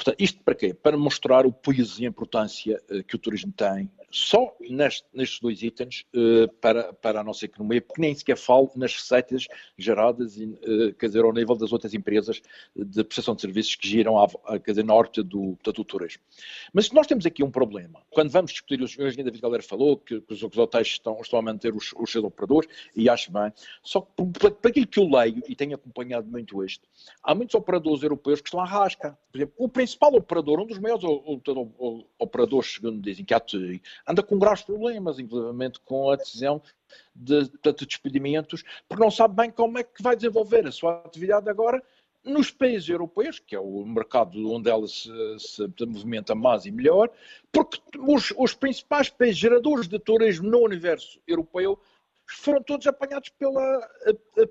Portanto, 0.00 0.16
isto 0.18 0.42
para 0.42 0.54
quê? 0.54 0.72
Para 0.72 0.96
mostrar 0.96 1.44
o 1.44 1.52
peso 1.52 2.00
e 2.00 2.06
a 2.06 2.08
importância 2.08 2.80
uh, 2.90 3.04
que 3.04 3.16
o 3.16 3.18
turismo 3.18 3.52
tem, 3.52 3.90
só 4.10 4.56
neste, 4.58 5.06
nestes 5.12 5.40
dois 5.40 5.62
itens, 5.62 6.06
uh, 6.16 6.48
para, 6.54 6.90
para 6.94 7.20
a 7.20 7.24
nossa 7.24 7.44
economia, 7.44 7.82
porque 7.82 8.00
nem 8.00 8.14
sequer 8.14 8.38
falo 8.38 8.70
nas 8.74 8.94
receitas 8.94 9.46
geradas, 9.76 10.38
uh, 10.38 10.94
quer 10.98 11.06
dizer, 11.06 11.22
ao 11.22 11.32
nível 11.34 11.54
das 11.54 11.70
outras 11.70 11.92
empresas 11.92 12.40
de 12.74 13.04
prestação 13.04 13.34
de 13.34 13.42
serviços 13.42 13.76
que 13.76 13.86
giram 13.86 14.18
à, 14.18 14.26
quer 14.58 14.70
dizer, 14.70 14.84
na 14.86 14.94
órbita 14.94 15.22
do, 15.22 15.58
do 15.62 15.84
turismo. 15.84 16.22
Mas 16.72 16.90
nós 16.92 17.06
temos 17.06 17.26
aqui 17.26 17.44
um 17.44 17.50
problema. 17.50 18.00
Quando 18.08 18.30
vamos 18.30 18.52
discutir, 18.52 18.80
os 18.80 18.92
senhores 18.92 19.14
David 19.14 19.42
Galera 19.42 19.62
falou 19.62 19.98
que, 19.98 20.18
que, 20.22 20.32
os, 20.32 20.42
hotéis 20.42 20.88
estão, 20.88 21.20
estão 21.20 21.38
a 21.38 21.42
manter 21.42 21.74
os, 21.74 21.92
os 21.92 22.10
seus 22.10 22.24
operadores, 22.24 22.70
e 22.96 23.06
acho 23.06 23.30
bem, 23.30 23.52
só 23.82 24.00
que 24.00 24.08
para, 24.38 24.50
para 24.50 24.70
aquilo 24.70 24.86
que 24.86 24.98
eu 24.98 25.06
leio, 25.06 25.42
e 25.46 25.54
tenho 25.54 25.74
acompanhado 25.74 26.26
muito 26.26 26.64
isto, 26.64 26.88
há 27.22 27.34
muitos 27.34 27.54
operadores 27.54 28.02
europeus 28.02 28.40
que 28.40 28.48
estão 28.48 28.60
à 28.60 28.64
rasca. 28.64 29.18
Por 29.30 29.38
exemplo, 29.38 29.54
o 29.58 29.68
principal 29.90 30.14
operador, 30.14 30.60
um 30.60 30.66
dos 30.66 30.78
maiores 30.78 31.04
operadores, 32.18 32.74
segundo 32.74 33.00
dizem, 33.00 33.24
que 33.24 33.34
anda 34.06 34.22
com 34.22 34.38
graves 34.38 34.62
problemas, 34.62 35.18
inclusive 35.18 35.72
com 35.84 36.10
a 36.10 36.16
decisão 36.16 36.62
de, 37.14 37.48
de 37.48 37.72
despedimentos, 37.86 38.62
porque 38.88 39.02
não 39.02 39.10
sabe 39.10 39.34
bem 39.34 39.50
como 39.50 39.78
é 39.78 39.82
que 39.82 40.02
vai 40.02 40.14
desenvolver 40.14 40.66
a 40.66 40.72
sua 40.72 41.00
atividade 41.00 41.48
agora 41.48 41.82
nos 42.22 42.50
países 42.50 42.88
europeus, 42.88 43.38
que 43.38 43.56
é 43.56 43.60
o 43.60 43.84
mercado 43.84 44.38
onde 44.52 44.70
ela 44.70 44.86
se, 44.86 45.10
se 45.38 45.66
movimenta 45.86 46.34
mais 46.34 46.66
e 46.66 46.70
melhor, 46.70 47.10
porque 47.50 47.80
os, 47.98 48.32
os, 48.36 48.54
principais 48.54 49.08
países 49.08 49.38
geradores 49.38 49.88
de 49.88 49.98
turismo 49.98 50.48
no 50.48 50.58
universo 50.58 51.18
europeu 51.26 51.80
foram 52.26 52.62
todos 52.62 52.86
apanhados 52.86 53.30
pela, 53.30 53.88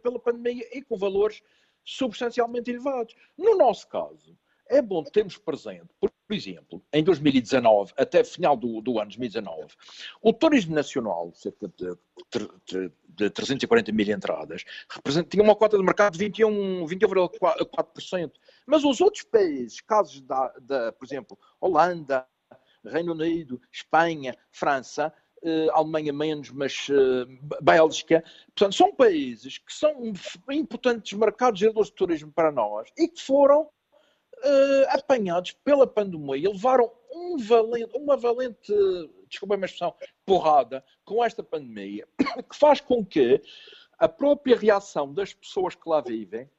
pela 0.01 0.19
pandemia 0.19 0.67
e 0.73 0.81
com 0.81 0.97
valores 0.97 1.41
substancialmente 1.85 2.71
elevados. 2.71 3.15
No 3.37 3.55
nosso 3.55 3.87
caso, 3.87 4.35
é 4.70 4.82
bom 4.82 5.03
termos 5.03 5.36
presente, 5.38 5.89
por 5.99 6.11
exemplo, 6.32 6.82
em 6.93 7.03
2019, 7.03 7.91
até 7.97 8.24
final 8.24 8.55
do, 8.55 8.82
do 8.82 8.99
ano 8.99 9.09
2019, 9.09 9.74
o 10.22 10.32
turismo 10.32 10.76
nacional, 10.76 11.32
cerca 11.34 11.67
de, 11.67 11.97
de, 12.67 12.91
de 13.09 13.30
340 13.32 13.91
mil 13.91 14.07
entradas, 14.09 14.63
tinha 15.28 15.43
uma 15.43 15.55
cota 15.55 15.76
de 15.76 15.84
mercado 15.84 16.17
de 16.17 16.24
21,4%. 16.30 16.88
21, 16.88 18.32
mas 18.67 18.84
os 18.84 19.01
outros 19.01 19.24
países, 19.24 19.82
casos 19.82 20.22
da, 20.22 20.53
da, 20.61 20.91
por 20.91 21.05
exemplo, 21.05 21.38
Holanda, 21.59 22.28
Reino 22.86 23.13
Unido, 23.13 23.59
Espanha, 23.72 24.38
França, 24.51 25.11
Uh, 25.41 25.72
Alemanha 25.72 26.11
menos, 26.11 26.51
mas 26.51 26.89
uh, 26.89 27.26
Bélgica. 27.61 28.22
Portanto, 28.47 28.76
são 28.76 28.93
países 28.93 29.57
que 29.57 29.74
são 29.74 30.11
importantes 30.51 31.17
mercados 31.17 31.61
de 31.61 31.93
turismo 31.93 32.30
para 32.30 32.51
nós 32.51 32.89
e 32.97 33.07
que 33.07 33.22
foram 33.22 33.70
uh, 34.43 34.89
apanhados 34.89 35.51
pela 35.51 35.87
pandemia 35.87 36.37
e 36.37 36.47
levaram 36.47 36.91
um 37.11 37.37
valente, 37.37 37.97
uma 37.97 38.17
valente, 38.17 38.73
desculpa 39.27 39.55
a 39.55 39.57
minha 39.57 39.65
expressão, 39.65 39.93
porrada 40.25 40.83
com 41.03 41.23
esta 41.23 41.43
pandemia, 41.43 42.07
que 42.49 42.55
faz 42.55 42.81
com 42.81 43.05
que 43.05 43.41
a 43.97 44.07
própria 44.07 44.57
reação 44.57 45.13
das 45.13 45.33
pessoas 45.33 45.75
que 45.75 45.87
lá 45.87 46.01
vivem, 46.01 46.49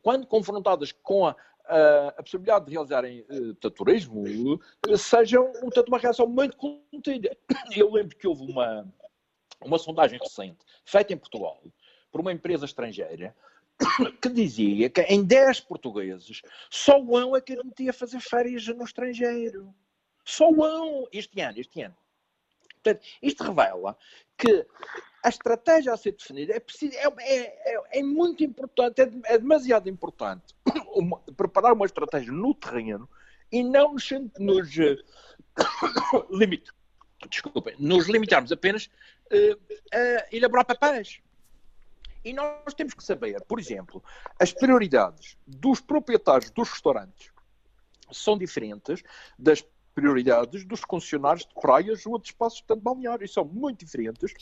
quando 0.00 0.26
confrontadas 0.26 0.90
com 0.90 1.26
a, 1.26 1.36
a, 1.66 2.08
a 2.08 2.22
possibilidade 2.22 2.66
de 2.66 2.72
realizarem 2.72 3.26
uh, 3.28 3.70
turismo, 3.70 4.24
uh, 4.24 4.96
sejam 4.96 5.52
portanto, 5.52 5.88
uma 5.88 5.98
reação 5.98 6.26
muito 6.26 6.56
contida. 6.56 7.36
Eu 7.76 7.90
lembro 7.92 8.16
que 8.16 8.26
houve 8.26 8.50
uma, 8.50 8.88
uma 9.62 9.78
sondagem 9.78 10.18
recente 10.18 10.64
feita 10.84 11.12
em 11.12 11.18
Portugal 11.18 11.62
por 12.10 12.20
uma 12.20 12.32
empresa 12.32 12.64
estrangeira 12.64 13.34
que 14.20 14.28
dizia 14.28 14.90
que 14.90 15.02
em 15.02 15.24
10 15.24 15.60
portugueses, 15.60 16.42
só 16.70 17.00
um 17.00 17.36
é 17.36 17.40
que 17.40 17.52
admitia 17.52 17.92
fazer 17.92 18.20
férias 18.20 18.66
no 18.68 18.84
estrangeiro. 18.84 19.74
Só 20.24 20.48
um 20.50 21.06
este 21.12 21.40
ano, 21.40 21.58
este 21.58 21.82
ano. 21.82 21.96
Portanto, 22.82 23.06
isto 23.22 23.44
revela 23.44 23.96
que 24.36 24.66
a 25.22 25.28
estratégia 25.28 25.92
a 25.92 25.96
ser 25.96 26.12
definida 26.12 26.54
é, 26.54 26.60
preciso, 26.60 26.94
é, 26.96 27.06
é, 27.20 27.74
é, 27.74 28.00
é 28.00 28.02
muito 28.02 28.42
importante, 28.42 29.00
é, 29.00 29.10
é 29.26 29.38
demasiado 29.38 29.88
importante 29.88 30.54
uma, 30.94 31.20
preparar 31.36 31.72
uma 31.72 31.86
estratégia 31.86 32.32
no 32.32 32.54
terreno 32.54 33.08
e 33.52 33.62
não 33.62 33.94
nos, 33.94 34.10
nos 34.38 34.70
limite, 36.30 36.72
nos 37.78 38.08
limitarmos 38.08 38.50
apenas 38.50 38.86
uh, 38.86 39.76
a 39.92 40.34
elaborar 40.34 40.64
papéis. 40.64 41.20
E 42.24 42.32
nós 42.32 42.74
temos 42.74 42.94
que 42.94 43.02
saber, 43.02 43.42
por 43.44 43.58
exemplo, 43.58 44.02
as 44.38 44.52
prioridades 44.52 45.36
dos 45.46 45.80
proprietários 45.80 46.50
dos 46.50 46.68
restaurantes 46.70 47.30
são 48.10 48.38
diferentes 48.38 49.02
das 49.38 49.64
prioridades 49.94 50.64
dos 50.64 50.84
concessionários 50.84 51.44
de 51.44 51.54
praias 51.54 52.06
ou 52.06 52.18
de 52.18 52.28
espaços 52.28 52.60
de 52.60 52.66
tanto 52.66 52.82
balneário. 52.82 53.24
E 53.24 53.28
são 53.28 53.44
muito 53.44 53.84
diferentes 53.84 54.32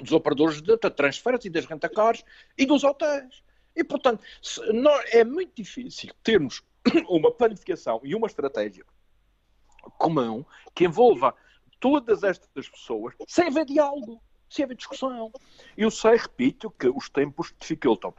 dos 0.00 0.12
operadores 0.12 0.60
de 0.60 0.76
transferência 0.76 1.48
e 1.48 1.50
das 1.50 1.66
rentacars 1.66 2.24
e 2.56 2.66
dos 2.66 2.84
hotéis. 2.84 3.42
E, 3.76 3.82
portanto, 3.82 4.22
é 5.12 5.24
muito 5.24 5.52
difícil 5.54 6.12
termos 6.22 6.62
uma 7.08 7.30
planificação 7.30 8.00
e 8.04 8.14
uma 8.14 8.26
estratégia 8.26 8.84
comum 9.98 10.44
que 10.74 10.84
envolva 10.84 11.34
todas 11.78 12.22
estas 12.22 12.68
pessoas 12.68 13.14
sem 13.28 13.48
haver 13.48 13.66
diálogo 13.66 14.22
se 14.54 14.62
haver 14.62 14.76
discussão. 14.76 15.32
Eu 15.76 15.90
sei, 15.90 16.16
repito, 16.16 16.70
que 16.70 16.88
os 16.88 17.08
tempos 17.08 17.52
dificultam. 17.58 18.14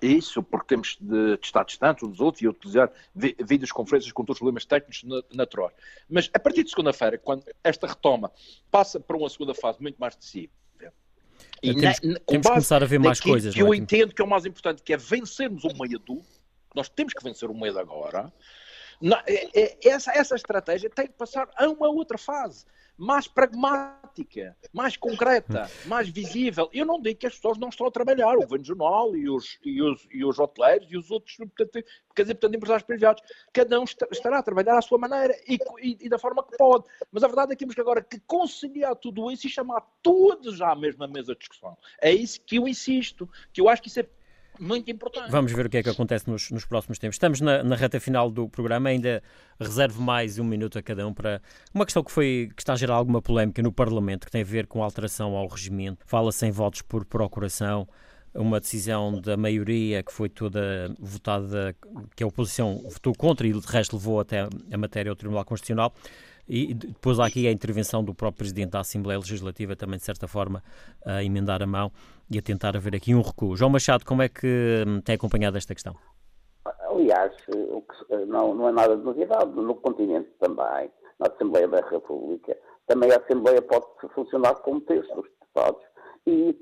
Isso 0.00 0.42
porque 0.42 0.68
temos 0.68 0.96
de, 1.00 1.36
de 1.36 1.46
estar 1.46 1.64
distantes 1.64 2.02
uns 2.02 2.10
dos 2.10 2.20
outros 2.20 2.42
e 2.42 2.48
utilizar 2.48 2.90
vídeos 3.14 3.70
conferências 3.70 4.10
com 4.12 4.24
todos 4.24 4.36
os 4.36 4.38
problemas 4.38 4.64
técnicos 4.64 5.04
naturais. 5.32 5.74
Mas 6.08 6.30
a 6.32 6.40
partir 6.40 6.64
de 6.64 6.70
segunda-feira, 6.70 7.18
quando 7.18 7.44
esta 7.62 7.86
retoma 7.86 8.32
passa 8.70 8.98
para 8.98 9.16
uma 9.16 9.28
segunda 9.28 9.54
fase 9.54 9.80
muito 9.80 9.98
mais 9.98 10.16
decisiva, 10.16 10.52
e 11.62 11.74
temos, 11.74 12.00
na, 12.02 12.18
temos 12.26 12.46
que 12.46 12.52
começar 12.52 12.82
a 12.82 12.86
ver 12.86 12.98
mais 12.98 13.20
coisas. 13.20 13.54
Que 13.54 13.62
eu 13.62 13.72
é? 13.72 13.76
entendo 13.76 14.14
que 14.14 14.20
é 14.20 14.24
o 14.24 14.28
mais 14.28 14.44
importante, 14.44 14.82
que 14.82 14.92
é 14.92 14.96
vencermos 14.96 15.62
o 15.64 15.68
medo. 15.68 16.20
Nós 16.74 16.88
temos 16.88 17.12
que 17.12 17.22
vencer 17.22 17.48
o 17.48 17.54
medo 17.54 17.78
agora. 17.78 18.32
Na, 19.00 19.22
é, 19.26 19.60
é, 19.60 19.88
essa, 19.88 20.12
essa 20.12 20.34
estratégia 20.34 20.90
tem 20.90 21.06
que 21.06 21.12
passar 21.12 21.48
a 21.56 21.68
uma 21.68 21.88
outra 21.88 22.18
fase 22.18 22.64
mais 23.02 23.26
pragmática, 23.26 24.56
mais 24.72 24.96
concreta, 24.96 25.68
mais 25.86 26.08
visível. 26.08 26.70
Eu 26.72 26.86
não 26.86 27.02
digo 27.02 27.18
que 27.18 27.26
as 27.26 27.34
pessoas 27.34 27.58
não 27.58 27.68
estão 27.68 27.88
a 27.88 27.90
trabalhar, 27.90 28.36
o 28.36 28.42
Governo 28.42 28.64
Jornal 28.64 29.16
e 29.16 29.28
os, 29.28 29.58
e 29.64 29.82
os, 29.82 30.06
e 30.12 30.24
os 30.24 30.38
hoteleiros 30.38 30.86
e 30.88 30.96
os 30.96 31.10
outros, 31.10 31.36
portanto, 31.36 31.84
quer 32.14 32.22
dizer, 32.22 32.34
portanto, 32.34 32.54
empresários 32.54 32.86
privados, 32.86 33.22
cada 33.52 33.80
um 33.80 33.84
estará 33.84 34.38
a 34.38 34.42
trabalhar 34.42 34.78
à 34.78 34.82
sua 34.82 34.98
maneira 34.98 35.36
e, 35.48 35.58
e, 35.82 35.98
e, 36.02 36.08
da 36.08 36.16
forma 36.16 36.44
que 36.44 36.56
pode. 36.56 36.84
Mas 37.10 37.24
a 37.24 37.26
verdade 37.26 37.52
é 37.52 37.56
que 37.56 37.58
temos 37.58 37.74
que 37.74 37.80
agora 37.80 38.00
que 38.02 38.20
conciliar 38.20 38.94
tudo 38.94 39.32
isso 39.32 39.48
e 39.48 39.50
chamar 39.50 39.80
todos 40.00 40.60
à 40.60 40.76
mesma 40.76 41.08
mesa 41.08 41.32
de 41.32 41.40
discussão. 41.40 41.76
É 42.00 42.12
isso 42.12 42.40
que 42.42 42.56
eu 42.56 42.68
insisto, 42.68 43.28
que 43.52 43.60
eu 43.60 43.68
acho 43.68 43.82
que 43.82 43.88
isso 43.88 43.98
é 43.98 44.06
muito 44.62 44.90
importante. 44.90 45.30
Vamos 45.30 45.52
ver 45.52 45.66
o 45.66 45.68
que 45.68 45.78
é 45.78 45.82
que 45.82 45.88
acontece 45.88 46.30
nos, 46.30 46.50
nos 46.50 46.64
próximos 46.64 46.98
tempos. 46.98 47.16
Estamos 47.16 47.40
na, 47.40 47.62
na, 47.62 47.74
reta 47.74 47.98
final 47.98 48.30
do 48.30 48.48
programa, 48.48 48.88
ainda 48.88 49.22
reservo 49.60 50.00
mais 50.00 50.38
um 50.38 50.44
minuto 50.44 50.78
a 50.78 50.82
cada 50.82 51.06
um 51.06 51.12
para 51.12 51.42
uma 51.74 51.84
questão 51.84 52.02
que 52.04 52.12
foi 52.12 52.50
que 52.54 52.62
está 52.62 52.74
a 52.74 52.76
gerar 52.76 52.94
alguma 52.94 53.20
polémica 53.20 53.60
no 53.62 53.72
Parlamento, 53.72 54.26
que 54.26 54.30
tem 54.30 54.42
a 54.42 54.44
ver 54.44 54.66
com 54.66 54.82
a 54.82 54.84
alteração 54.84 55.36
ao 55.36 55.48
regimento. 55.48 56.04
Fala-se 56.06 56.46
em 56.46 56.50
votos 56.50 56.80
por 56.82 57.04
procuração 57.04 57.88
uma 58.34 58.60
decisão 58.60 59.20
da 59.20 59.36
maioria 59.36 60.02
que 60.02 60.12
foi 60.12 60.28
toda 60.28 60.94
votada, 60.98 61.74
que 62.16 62.22
a 62.22 62.26
oposição 62.26 62.82
votou 62.84 63.14
contra 63.14 63.46
e 63.46 63.52
de 63.52 63.66
resto 63.66 63.96
levou 63.96 64.20
até 64.20 64.48
a 64.70 64.78
matéria 64.78 65.10
ao 65.10 65.16
Tribunal 65.16 65.44
Constitucional. 65.44 65.92
E 66.48 66.74
depois 66.74 67.18
há 67.20 67.26
aqui 67.26 67.46
a 67.46 67.52
intervenção 67.52 68.02
do 68.02 68.14
próprio 68.14 68.38
Presidente 68.38 68.70
da 68.70 68.80
Assembleia 68.80 69.18
Legislativa, 69.18 69.76
também 69.76 69.98
de 69.98 70.04
certa 70.04 70.26
forma 70.26 70.62
a 71.06 71.22
emendar 71.22 71.62
a 71.62 71.66
mão 71.66 71.90
e 72.30 72.38
a 72.38 72.42
tentar 72.42 72.76
haver 72.76 72.96
aqui 72.96 73.14
um 73.14 73.22
recuo. 73.22 73.56
João 73.56 73.70
Machado, 73.70 74.04
como 74.04 74.22
é 74.22 74.28
que 74.28 74.84
hum, 74.86 75.00
tem 75.00 75.14
acompanhado 75.14 75.56
esta 75.56 75.74
questão? 75.74 75.94
Aliás, 76.90 77.32
não, 78.26 78.54
não 78.54 78.68
é 78.68 78.72
nada 78.72 78.96
de 78.96 79.02
novidade. 79.02 79.50
No 79.52 79.74
continente 79.76 80.30
também, 80.40 80.90
na 81.18 81.28
Assembleia 81.28 81.68
da 81.68 81.80
República, 81.88 82.56
também 82.86 83.10
a 83.12 83.16
Assembleia 83.16 83.62
pode 83.62 83.86
funcionar 84.14 84.54
como 84.56 84.80
terço 84.80 85.14
dos 85.14 85.24
deputados 85.24 85.82
e, 86.26 86.56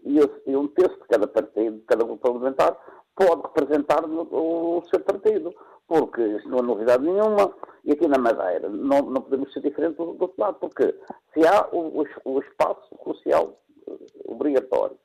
e, 0.47 0.57
um 0.57 0.69
terço 0.69 0.97
de 1.01 1.09
cada 1.09 1.27
partido, 1.27 1.79
de 1.79 1.85
cada 1.85 2.05
grupo 2.05 2.23
parlamentar, 2.23 2.77
pode 3.15 3.43
representar 3.43 4.05
o, 4.05 4.79
o 4.79 4.83
seu 4.89 5.01
partido 5.01 5.55
porque 5.91 6.23
não 6.47 6.59
é 6.59 6.63
novidade 6.63 7.03
nenhuma, 7.03 7.53
e 7.85 7.91
aqui 7.91 8.07
na 8.07 8.17
Madeira 8.17 8.69
não, 8.69 9.03
não 9.03 9.23
podemos 9.23 9.53
ser 9.53 9.61
diferentes 9.61 9.97
do, 9.97 10.13
do 10.13 10.23
outro 10.23 10.41
lado, 10.41 10.57
porque 10.61 10.97
se 11.35 11.45
há 11.45 11.67
o, 11.73 12.03
o, 12.03 12.07
o 12.27 12.39
espaço 12.39 12.97
social 13.03 13.61
eh, 13.89 13.97
obrigatório, 14.27 14.97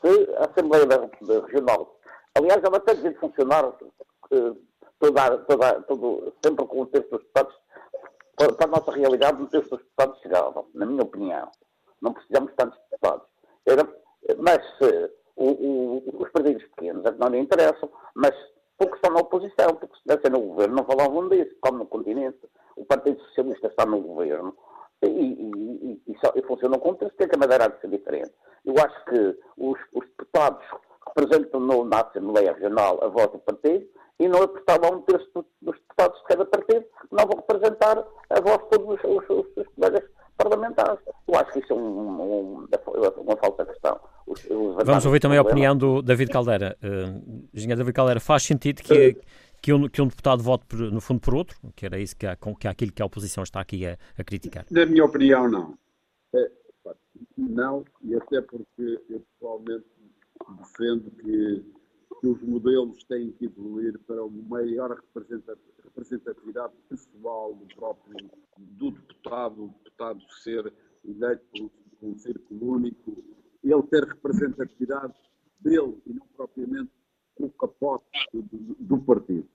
se 0.00 0.34
a 0.38 0.50
Assembleia 0.50 0.84
da, 0.84 0.96
da 0.96 1.46
Regional, 1.46 1.96
aliás, 2.34 2.60
ela 2.60 2.80
tem 2.80 2.96
de 2.96 3.14
funcionar 3.20 3.66
uh, 3.66 4.56
toda, 4.98 5.38
toda, 5.44 5.82
todo, 5.82 6.32
sempre 6.44 6.66
com 6.66 6.80
o 6.80 6.86
terço 6.86 7.08
dos 7.10 7.20
deputados, 7.20 7.54
para, 8.36 8.52
para, 8.52 8.66
a 8.66 8.70
nossa 8.70 8.90
realidade, 8.90 9.40
um 9.40 9.46
terço 9.46 9.70
dos 9.70 9.78
deputados 9.78 10.20
chegava, 10.22 10.64
na 10.74 10.86
minha 10.86 11.04
opinião. 11.04 11.48
Não 12.00 12.12
precisamos 12.12 12.50
de 12.50 12.56
tantos 12.56 12.80
deputados. 12.90 13.28
Era, 13.64 13.88
mas 14.38 14.60
se 14.78 15.12
o, 15.36 16.02
os 16.20 16.28
partidos 16.32 16.64
pequenos 16.74 17.04
é 17.04 17.12
que 17.12 17.20
não 17.20 17.28
lhe 17.28 17.38
interessam, 17.38 17.88
mas 18.16 18.34
porque 18.78 18.94
estão 18.96 19.12
na 19.12 19.20
oposição, 19.20 19.74
porque 19.74 19.94
se 19.94 20.00
estivessem 20.00 20.30
no 20.30 20.48
governo 20.48 20.76
não 20.76 20.84
falavam 20.84 21.28
disso, 21.28 21.54
como 21.60 21.78
no 21.78 21.86
continente. 21.86 22.38
O 22.76 22.84
Partido 22.84 23.20
Socialista 23.26 23.68
está 23.68 23.84
no 23.86 24.00
governo 24.00 24.56
e, 25.02 25.06
e, 25.06 26.02
e, 26.06 26.18
só, 26.18 26.32
e 26.34 26.42
funcionam 26.42 26.78
como 26.78 26.96
tem 26.96 27.08
que 27.10 27.34
a 27.34 27.38
Madeira 27.38 27.68
de 27.68 27.80
ser 27.80 27.90
diferente. 27.90 28.32
Eu 28.64 28.74
acho 28.78 29.04
que 29.06 29.38
os, 29.58 29.78
os 29.94 30.06
deputados 30.08 30.64
representam 31.06 31.60
no, 31.60 31.84
na 31.84 32.00
Assembleia 32.00 32.52
Regional 32.52 33.02
a 33.02 33.08
voz 33.08 33.30
do 33.32 33.38
partido 33.40 33.86
e 34.18 34.28
não 34.28 34.42
apertavam 34.42 34.98
um 34.98 35.02
terço 35.02 35.28
dos 35.60 35.76
deputados 35.76 36.18
de 36.20 36.24
cada 36.26 36.44
partido 36.46 36.86
não 37.10 37.26
vão 37.26 37.36
representar 37.36 37.98
a 38.30 38.40
voz 38.40 38.58
de 38.58 38.68
todos 38.70 39.00
os, 39.04 39.56
os 39.56 39.68
colegas 39.74 40.04
parlamentares. 40.36 40.98
Eu 41.28 41.38
acho 41.38 41.52
que 41.52 41.58
isso 41.58 41.72
é 41.72 41.76
um, 41.76 42.08
um, 42.08 42.68
uma 43.16 43.66
questão. 43.66 44.00
Os, 44.26 44.44
os 44.44 44.84
Vamos 44.84 45.06
ouvir 45.06 45.20
também 45.20 45.38
a 45.38 45.42
opinião 45.42 45.76
do 45.76 46.02
David 46.02 46.30
Caldeira. 46.30 46.76
Uh, 46.82 47.48
engenheiro 47.52 47.78
David 47.78 47.94
Caldeira, 47.94 48.20
faz 48.20 48.42
sentido 48.42 48.82
que, 48.82 49.16
que, 49.60 49.72
um, 49.72 49.88
que 49.88 50.00
um 50.00 50.06
deputado 50.06 50.42
vote, 50.42 50.64
por, 50.66 50.78
no 50.78 51.00
fundo, 51.00 51.20
por 51.20 51.34
outro? 51.34 51.56
Que 51.74 51.86
era 51.86 51.98
isso 51.98 52.16
que, 52.16 52.26
há, 52.26 52.36
que 52.36 52.66
é 52.66 52.70
aquilo 52.70 52.92
que 52.92 53.02
a 53.02 53.06
oposição 53.06 53.42
está 53.42 53.60
aqui 53.60 53.86
a, 53.86 53.98
a 54.18 54.24
criticar? 54.24 54.64
Na 54.70 54.86
minha 54.86 55.04
opinião, 55.04 55.48
não. 55.48 55.78
É, 56.34 56.50
não, 57.36 57.84
e 58.02 58.14
até 58.14 58.40
porque 58.40 59.00
eu 59.08 59.20
pessoalmente 59.20 59.84
defendo 60.58 61.10
que, 61.10 61.64
que 62.20 62.26
os 62.26 62.42
modelos 62.42 63.02
têm 63.04 63.32
que 63.32 63.46
evoluir 63.46 63.98
para 64.06 64.24
uma 64.24 64.42
maior 64.48 64.98
representatividade 65.84 66.72
pessoal 66.88 67.54
do 67.54 67.66
próprio 67.74 68.30
do 68.58 68.90
deputado, 68.90 69.64
o 69.64 69.68
deputado 69.68 70.20
ser 70.42 70.72
eleito 71.04 71.70
por 71.98 72.08
um 72.08 72.18
círculo 72.18 72.72
único, 72.74 73.24
ele 73.62 73.82
ter 73.84 74.04
representatividade 74.04 75.14
dele 75.60 76.00
e 76.06 76.12
não 76.12 76.26
propriamente 76.36 76.90
o 77.38 77.48
capote 77.50 78.06
do, 78.32 78.42
do, 78.42 78.74
do 78.74 78.98
partido. 78.98 79.48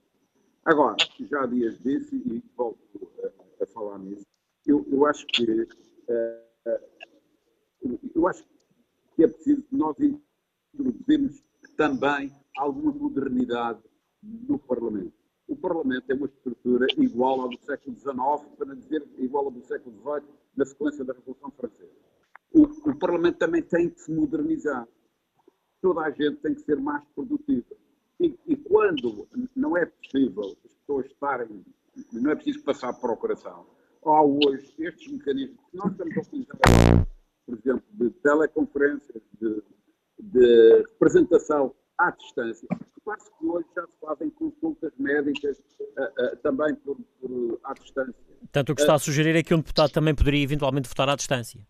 Agora, 0.64 0.96
já 1.20 1.42
há 1.42 1.46
dias 1.46 1.78
disse, 1.78 2.16
e 2.16 2.42
volto 2.56 2.78
a, 3.22 3.64
a 3.64 3.66
falar 3.66 3.98
nisso, 3.98 4.26
eu, 4.66 4.86
eu 4.90 5.06
acho 5.06 5.26
que 5.26 5.44
uh, 5.44 6.48
eu 8.14 8.26
acho 8.26 8.44
que 9.14 9.24
é 9.24 9.28
preciso 9.28 9.64
nós 9.70 9.96
introduzirmos 9.98 11.42
também 11.76 12.32
alguma 12.56 12.92
modernidade 12.92 13.80
no 14.22 14.58
Parlamento. 14.58 15.12
O 15.46 15.56
Parlamento 15.56 16.10
é 16.10 16.14
uma 16.14 16.26
estrutura 16.26 16.86
igual 16.98 17.40
ao 17.40 17.48
do 17.48 17.58
século 17.60 17.96
XIX, 17.96 18.56
para 18.58 18.74
dizer 18.74 19.08
igual 19.18 19.46
ao 19.46 19.50
do 19.50 19.62
século 19.62 19.96
XVIII, 20.02 20.34
na 20.56 20.66
sequência 20.66 21.04
da 21.04 21.14
Revolução 21.14 21.50
Francesa. 21.52 22.07
O, 22.52 22.62
o 22.90 22.98
Parlamento 22.98 23.38
também 23.38 23.62
tem 23.62 23.90
que 23.90 24.00
se 24.00 24.12
modernizar. 24.12 24.86
Toda 25.80 26.00
a 26.02 26.10
gente 26.10 26.36
tem 26.36 26.54
que 26.54 26.62
ser 26.62 26.76
mais 26.76 27.04
produtiva. 27.14 27.76
E, 28.20 28.36
e 28.46 28.56
quando 28.56 29.28
não 29.54 29.76
é 29.76 29.86
possível 29.86 30.56
as 30.64 30.74
pessoas 30.74 31.06
estarem, 31.06 31.64
não 32.12 32.30
é 32.30 32.34
preciso 32.34 32.64
passar 32.64 32.92
por 32.94 33.02
procuração, 33.02 33.66
há 34.04 34.22
hoje 34.22 34.74
estes 34.78 35.12
mecanismos 35.12 35.58
que 35.70 35.76
nós 35.76 35.92
estamos 35.92 36.16
a 36.16 36.20
utilizar, 36.20 37.06
por 37.46 37.58
exemplo, 37.58 37.84
de 37.92 38.10
teleconferências, 38.10 39.22
de, 39.40 39.62
de 40.18 40.76
representação 40.92 41.74
à 41.96 42.10
distância. 42.10 42.66
Repare 42.70 43.20
que 43.38 43.46
hoje 43.46 43.66
já 43.74 43.86
se 43.86 44.00
fazem 44.00 44.30
consultas 44.30 44.92
médicas 44.98 45.58
uh, 45.58 46.02
uh, 46.02 46.36
também 46.42 46.74
por, 46.76 46.96
por, 47.20 47.60
à 47.64 47.74
distância. 47.74 48.14
Portanto, 48.40 48.70
o 48.70 48.74
que 48.74 48.80
está 48.80 48.94
a 48.94 48.98
sugerir 48.98 49.36
é 49.36 49.42
que 49.42 49.54
um 49.54 49.58
deputado 49.58 49.90
também 49.90 50.14
poderia 50.14 50.42
eventualmente 50.42 50.88
votar 50.88 51.08
à 51.08 51.16
distância. 51.16 51.60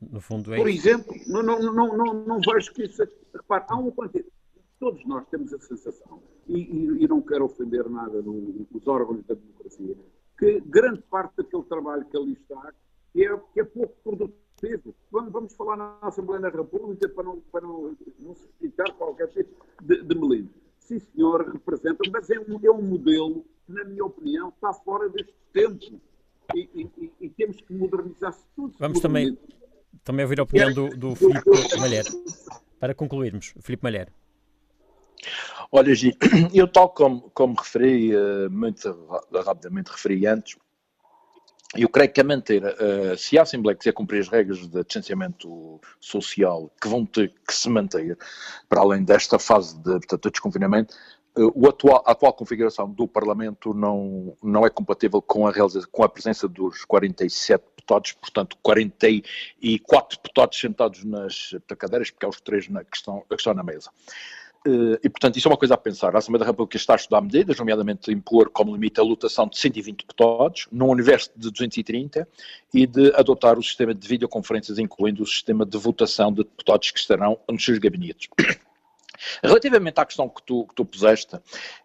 No 0.00 0.20
fundo 0.20 0.52
é 0.52 0.56
Por 0.56 0.68
exemplo, 0.68 1.14
não, 1.26 1.42
não, 1.42 1.60
não, 1.60 1.96
não, 1.96 2.14
não 2.26 2.40
vejo 2.40 2.72
que 2.72 2.84
isso. 2.84 3.02
Repare, 3.34 3.64
há 3.68 3.76
uma 3.76 3.92
quantidade. 3.92 4.32
Todos 4.78 5.04
nós 5.06 5.26
temos 5.28 5.52
a 5.54 5.58
sensação, 5.60 6.22
e, 6.46 6.58
e, 6.58 7.04
e 7.04 7.08
não 7.08 7.22
quero 7.22 7.44
ofender 7.44 7.88
nada 7.88 8.20
no, 8.20 8.66
nos 8.70 8.86
órgãos 8.86 9.24
da 9.24 9.34
democracia, 9.34 9.96
que 10.38 10.60
grande 10.60 11.00
parte 11.02 11.36
daquele 11.36 11.62
trabalho 11.62 12.04
que 12.04 12.16
ali 12.16 12.32
está 12.32 12.74
é, 13.16 13.36
que 13.52 13.60
é 13.60 13.64
pouco 13.64 13.94
produtivo. 14.02 14.94
Vamos, 15.10 15.32
vamos 15.32 15.54
falar 15.54 15.76
na 15.76 15.98
Assembleia 16.02 16.42
da 16.42 16.50
República 16.50 17.08
para 17.08 17.24
não, 17.24 17.40
para 17.40 17.60
não, 17.62 17.96
não 18.18 18.34
suscitar 18.34 18.92
qualquer 18.94 19.28
tipo 19.28 19.64
de, 19.82 20.02
de 20.02 20.14
melindre. 20.14 20.54
Sim, 20.80 20.98
senhor, 20.98 21.48
representa, 21.50 21.98
mas 22.12 22.28
é 22.28 22.38
um, 22.38 22.58
é 22.62 22.70
um 22.70 22.82
modelo 22.82 23.44
que, 23.64 23.72
na 23.72 23.84
minha 23.84 24.04
opinião, 24.04 24.50
está 24.50 24.72
fora 24.72 25.08
deste 25.08 25.34
tempo. 25.52 26.00
E, 26.54 26.68
e, 26.74 27.12
e 27.20 27.30
temos 27.30 27.58
que 27.60 27.72
modernizar-se 27.72 28.44
tudo. 28.54 28.74
Vamos 28.78 29.00
também 29.00 29.38
também 30.02 30.24
ouvir 30.24 30.40
a 30.40 30.44
opinião 30.44 30.72
do, 30.72 30.88
do 30.90 31.14
Filipe 31.14 31.78
Malher. 31.78 32.04
Para 32.80 32.94
concluirmos, 32.94 33.54
Filipe 33.60 33.82
Malher. 33.82 34.08
Olha, 35.70 35.94
Gi, 35.94 36.16
eu 36.54 36.68
tal 36.68 36.88
como, 36.90 37.30
como 37.30 37.54
referi, 37.54 38.14
uh, 38.14 38.50
muito 38.50 38.88
rapidamente 39.44 39.90
referi 39.90 40.26
antes, 40.26 40.56
eu 41.76 41.88
creio 41.88 42.12
que 42.12 42.20
a 42.20 42.24
manter, 42.24 42.62
uh, 42.62 43.16
se 43.16 43.38
a 43.38 43.42
Assembleia 43.42 43.76
quiser 43.76 43.92
cumprir 43.92 44.20
as 44.20 44.28
regras 44.28 44.58
de 44.58 44.84
distanciamento 44.84 45.80
social 46.00 46.70
que 46.80 46.88
vão 46.88 47.04
ter 47.04 47.32
que 47.46 47.52
se 47.52 47.68
manter, 47.68 48.16
para 48.68 48.80
além 48.80 49.02
desta 49.02 49.38
fase 49.38 49.76
de, 49.78 49.92
portanto, 49.92 50.22
de 50.22 50.30
desconfinamento, 50.30 50.94
uh, 51.36 51.68
atual, 51.68 52.02
a 52.06 52.12
atual 52.12 52.32
configuração 52.32 52.88
do 52.88 53.08
Parlamento 53.08 53.74
não, 53.74 54.36
não 54.42 54.64
é 54.64 54.70
compatível 54.70 55.20
com 55.20 55.46
a, 55.46 55.52
com 55.90 56.04
a 56.04 56.08
presença 56.08 56.46
dos 56.46 56.84
47 56.84 57.64
deputados, 57.84 58.12
portanto 58.12 58.56
44 58.62 60.16
deputados 60.16 60.58
sentados 60.58 61.04
nas 61.04 61.54
cadeiras, 61.78 62.10
porque 62.10 62.26
há 62.26 62.28
os 62.28 62.40
três 62.40 62.68
na, 62.68 62.82
que, 62.82 62.96
estão, 62.96 63.22
que 63.28 63.34
estão 63.34 63.54
na 63.54 63.62
mesa. 63.62 63.90
Eh, 64.66 64.98
e, 65.04 65.10
portanto, 65.10 65.36
isso 65.36 65.46
é 65.46 65.50
uma 65.50 65.58
coisa 65.58 65.74
a 65.74 65.76
pensar. 65.76 66.14
A 66.14 66.18
Assembleia 66.18 66.40
da 66.40 66.50
República 66.50 66.76
está 66.76 66.94
a 66.94 66.96
estudar 66.96 67.20
medidas, 67.20 67.58
nomeadamente 67.58 68.10
impor 68.10 68.48
como 68.48 68.72
limite 68.72 68.98
a 68.98 69.02
lotação 69.02 69.46
de 69.46 69.58
120 69.58 69.98
deputados, 69.98 70.66
num 70.72 70.88
universo 70.88 71.30
de 71.36 71.50
230, 71.50 72.26
e 72.72 72.86
de 72.86 73.12
adotar 73.14 73.58
o 73.58 73.62
sistema 73.62 73.94
de 73.94 74.08
videoconferências, 74.08 74.78
incluindo 74.78 75.22
o 75.22 75.26
sistema 75.26 75.66
de 75.66 75.76
votação 75.76 76.32
de 76.32 76.44
deputados 76.44 76.90
que 76.90 76.98
estarão 76.98 77.38
nos 77.50 77.62
seus 77.62 77.78
gabinetes. 77.78 78.28
Relativamente 79.42 79.98
à 79.98 80.04
questão 80.04 80.28
que 80.28 80.42
tu, 80.42 80.66
que 80.66 80.74
tu 80.74 80.84
puseste, 80.84 81.38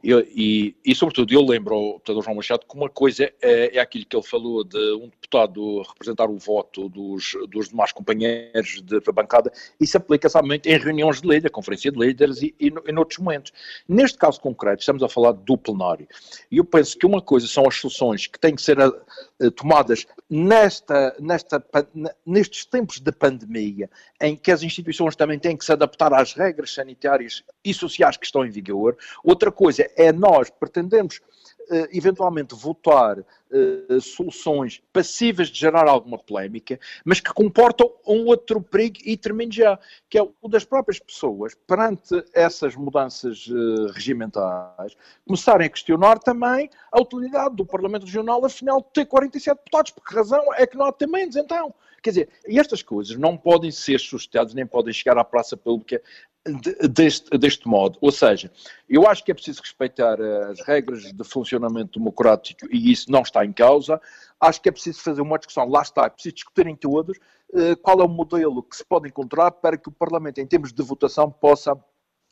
eu, 0.03 0.19
e, 0.29 0.75
e 0.85 0.95
sobretudo 0.95 1.33
eu 1.33 1.41
lembro 1.41 1.75
ao 1.75 1.93
deputado 1.93 2.21
João 2.21 2.35
Machado 2.35 2.65
que 2.67 2.75
uma 2.75 2.89
coisa 2.89 3.31
é, 3.41 3.77
é 3.77 3.79
aquilo 3.79 4.05
que 4.05 4.15
ele 4.15 4.25
falou 4.25 4.63
de 4.63 4.77
um 4.93 5.09
deputado 5.09 5.81
representar 5.81 6.29
o 6.29 6.37
voto 6.37 6.89
dos, 6.89 7.37
dos 7.49 7.69
demais 7.69 7.91
companheiros 7.91 8.81
de, 8.81 8.99
da 8.99 9.11
bancada, 9.11 9.51
isso 9.79 9.97
aplica-se 9.97 10.37
em 10.37 10.77
reuniões 10.77 11.21
de 11.21 11.27
líderes, 11.27 11.51
conferência 11.51 11.91
de 11.91 11.99
líderes 11.99 12.41
e, 12.41 12.55
e, 12.59 12.67
e 12.67 12.91
noutros 12.91 13.19
momentos. 13.19 13.51
Neste 13.87 14.17
caso 14.17 14.39
concreto, 14.39 14.81
estamos 14.81 15.03
a 15.03 15.09
falar 15.09 15.33
do 15.33 15.57
plenário. 15.57 16.07
E 16.51 16.57
eu 16.57 16.65
penso 16.65 16.97
que 16.97 17.05
uma 17.05 17.21
coisa 17.21 17.47
são 17.47 17.67
as 17.67 17.75
soluções 17.75 18.27
que 18.27 18.39
têm 18.39 18.55
que 18.55 18.61
ser 18.61 18.79
a, 18.79 18.87
a, 18.87 19.51
tomadas 19.51 20.05
nesta, 20.29 21.15
nesta, 21.19 21.63
nestes 22.25 22.65
tempos 22.65 22.99
de 22.99 23.11
pandemia, 23.11 23.89
em 24.21 24.35
que 24.35 24.51
as 24.51 24.63
instituições 24.63 25.15
também 25.15 25.39
têm 25.39 25.57
que 25.57 25.65
se 25.65 25.71
adaptar 25.71 26.13
às 26.13 26.33
regras 26.33 26.73
sanitárias 26.73 27.18
e 27.63 27.73
sociais 27.73 28.17
que 28.17 28.25
estão 28.25 28.45
em 28.45 28.49
vigor. 28.49 28.97
Outra 29.23 29.51
coisa 29.51 29.89
é 29.95 30.11
nós 30.11 30.49
pretendermos 30.49 31.21
uh, 31.69 31.87
eventualmente 31.91 32.55
votar 32.55 33.19
uh, 33.19 34.01
soluções 34.01 34.81
passíveis 34.91 35.49
de 35.49 35.59
gerar 35.59 35.87
alguma 35.87 36.17
polémica, 36.17 36.79
mas 37.05 37.19
que 37.19 37.33
comportam 37.33 37.91
um 38.07 38.25
outro 38.25 38.61
perigo 38.61 38.97
e 39.05 39.15
termino 39.15 39.51
já, 39.51 39.79
que 40.09 40.17
é 40.17 40.21
o 40.21 40.47
das 40.47 40.65
próprias 40.65 40.99
pessoas, 40.99 41.55
perante 41.67 42.23
essas 42.33 42.75
mudanças 42.75 43.47
uh, 43.47 43.91
regimentais, 43.93 44.95
começarem 45.25 45.67
a 45.67 45.69
questionar 45.69 46.19
também 46.19 46.69
a 46.91 46.99
utilidade 46.99 47.55
do 47.55 47.65
Parlamento 47.65 48.05
Regional, 48.05 48.43
afinal, 48.45 48.81
ter 48.81 49.05
47 49.05 49.57
deputados. 49.57 49.91
Por 49.91 50.03
que 50.03 50.15
razão 50.15 50.53
é 50.55 50.65
que 50.65 50.77
não 50.77 50.85
há 50.85 50.91
também 50.91 51.29
então? 51.29 51.73
Quer 52.01 52.09
dizer, 52.11 52.29
estas 52.45 52.81
coisas 52.81 53.17
não 53.17 53.37
podem 53.37 53.71
ser 53.71 53.99
sustentadas, 53.99 54.53
nem 54.53 54.65
podem 54.65 54.93
chegar 54.93 55.17
à 55.17 55.23
praça 55.23 55.57
pública 55.57 56.01
deste, 56.89 57.37
deste 57.37 57.67
modo. 57.67 57.97
Ou 58.01 58.11
seja, 58.11 58.51
eu 58.87 59.07
acho 59.07 59.23
que 59.23 59.31
é 59.31 59.33
preciso 59.33 59.61
respeitar 59.61 60.19
as 60.21 60.61
regras 60.61 61.11
de 61.11 61.23
funcionamento 61.23 61.99
democrático 61.99 62.67
e 62.71 62.91
isso 62.91 63.11
não 63.11 63.21
está 63.21 63.45
em 63.45 63.51
causa. 63.51 64.01
Acho 64.39 64.61
que 64.61 64.69
é 64.69 64.71
preciso 64.71 65.01
fazer 65.01 65.21
uma 65.21 65.37
discussão, 65.37 65.67
lá 65.67 65.81
está, 65.81 66.05
é 66.05 66.09
preciso 66.09 66.35
discutirem 66.35 66.75
todos 66.75 67.17
uh, 67.17 67.75
qual 67.81 67.99
é 67.99 68.03
o 68.03 68.09
modelo 68.09 68.63
que 68.63 68.75
se 68.75 68.85
pode 68.85 69.07
encontrar 69.07 69.51
para 69.51 69.77
que 69.77 69.89
o 69.89 69.91
Parlamento, 69.91 70.39
em 70.39 70.47
termos 70.47 70.71
de 70.71 70.81
votação, 70.81 71.29
possa 71.29 71.77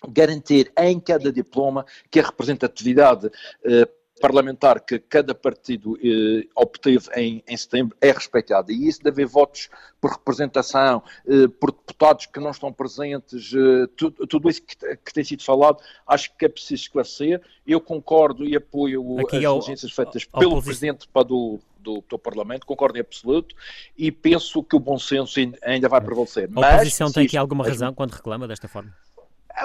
garantir 0.08 0.72
em 0.78 0.99
cada 0.99 1.32
diploma 1.32 1.86
que 2.10 2.20
a 2.20 2.24
representatividade 2.24 3.28
uh, 3.28 3.97
parlamentar 4.20 4.80
que 4.82 4.99
cada 4.99 5.34
partido 5.34 5.97
eh, 6.03 6.47
obteve 6.55 7.09
em, 7.15 7.43
em, 7.47 7.57
setembro 7.57 7.95
é 8.01 8.11
respeitada. 8.11 8.72
E 8.72 8.88
isso 8.88 9.01
de 9.01 9.09
haver 9.09 9.26
votos 9.26 9.70
por 10.01 10.11
representação, 10.11 11.03
eh, 11.28 11.47
por 11.59 11.72
deputados 11.72 12.26
que 12.26 12.39
não 12.39 12.51
estão 12.51 12.72
presentes, 12.72 13.51
eh, 13.53 13.88
tudo, 13.95 14.28
tudo, 14.28 14.49
isso 14.49 14.61
que, 14.61 14.76
que, 14.76 15.13
tem 15.13 15.24
sido 15.24 15.43
falado, 15.43 15.80
acho 16.05 16.36
que 16.38 16.45
é 16.45 16.49
preciso 16.49 16.84
esclarecer. 16.84 17.41
Eu 17.65 17.80
concordo 17.80 18.45
e 18.45 18.55
apoio 18.55 19.20
Aqui 19.20 19.38
as 19.38 19.45
ao, 19.45 19.59
diligências 19.59 19.91
feitas 19.91 20.28
ao, 20.32 20.39
pelo 20.39 20.61
Presidente 20.61 21.07
para 21.07 21.24
do, 21.24 21.59
do, 21.80 22.03
do, 22.07 22.20
Parlamento, 22.20 22.65
concordo 22.65 22.97
em 22.97 23.01
absoluto, 23.01 23.55
e 23.97 24.11
penso 24.11 24.63
que 24.63 24.76
o 24.76 24.80
bom 24.80 24.97
senso 24.97 25.39
ainda 25.63 25.88
vai 25.88 26.01
prevalecer. 26.01 26.49
A 26.55 26.76
oposição 26.76 27.07
Mas, 27.07 27.13
tem 27.13 27.26
aqui 27.26 27.38
alguma 27.38 27.65
razão 27.65 27.93
quando 27.93 28.11
reclama 28.11 28.47
desta 28.47 28.68
forma? 28.68 28.93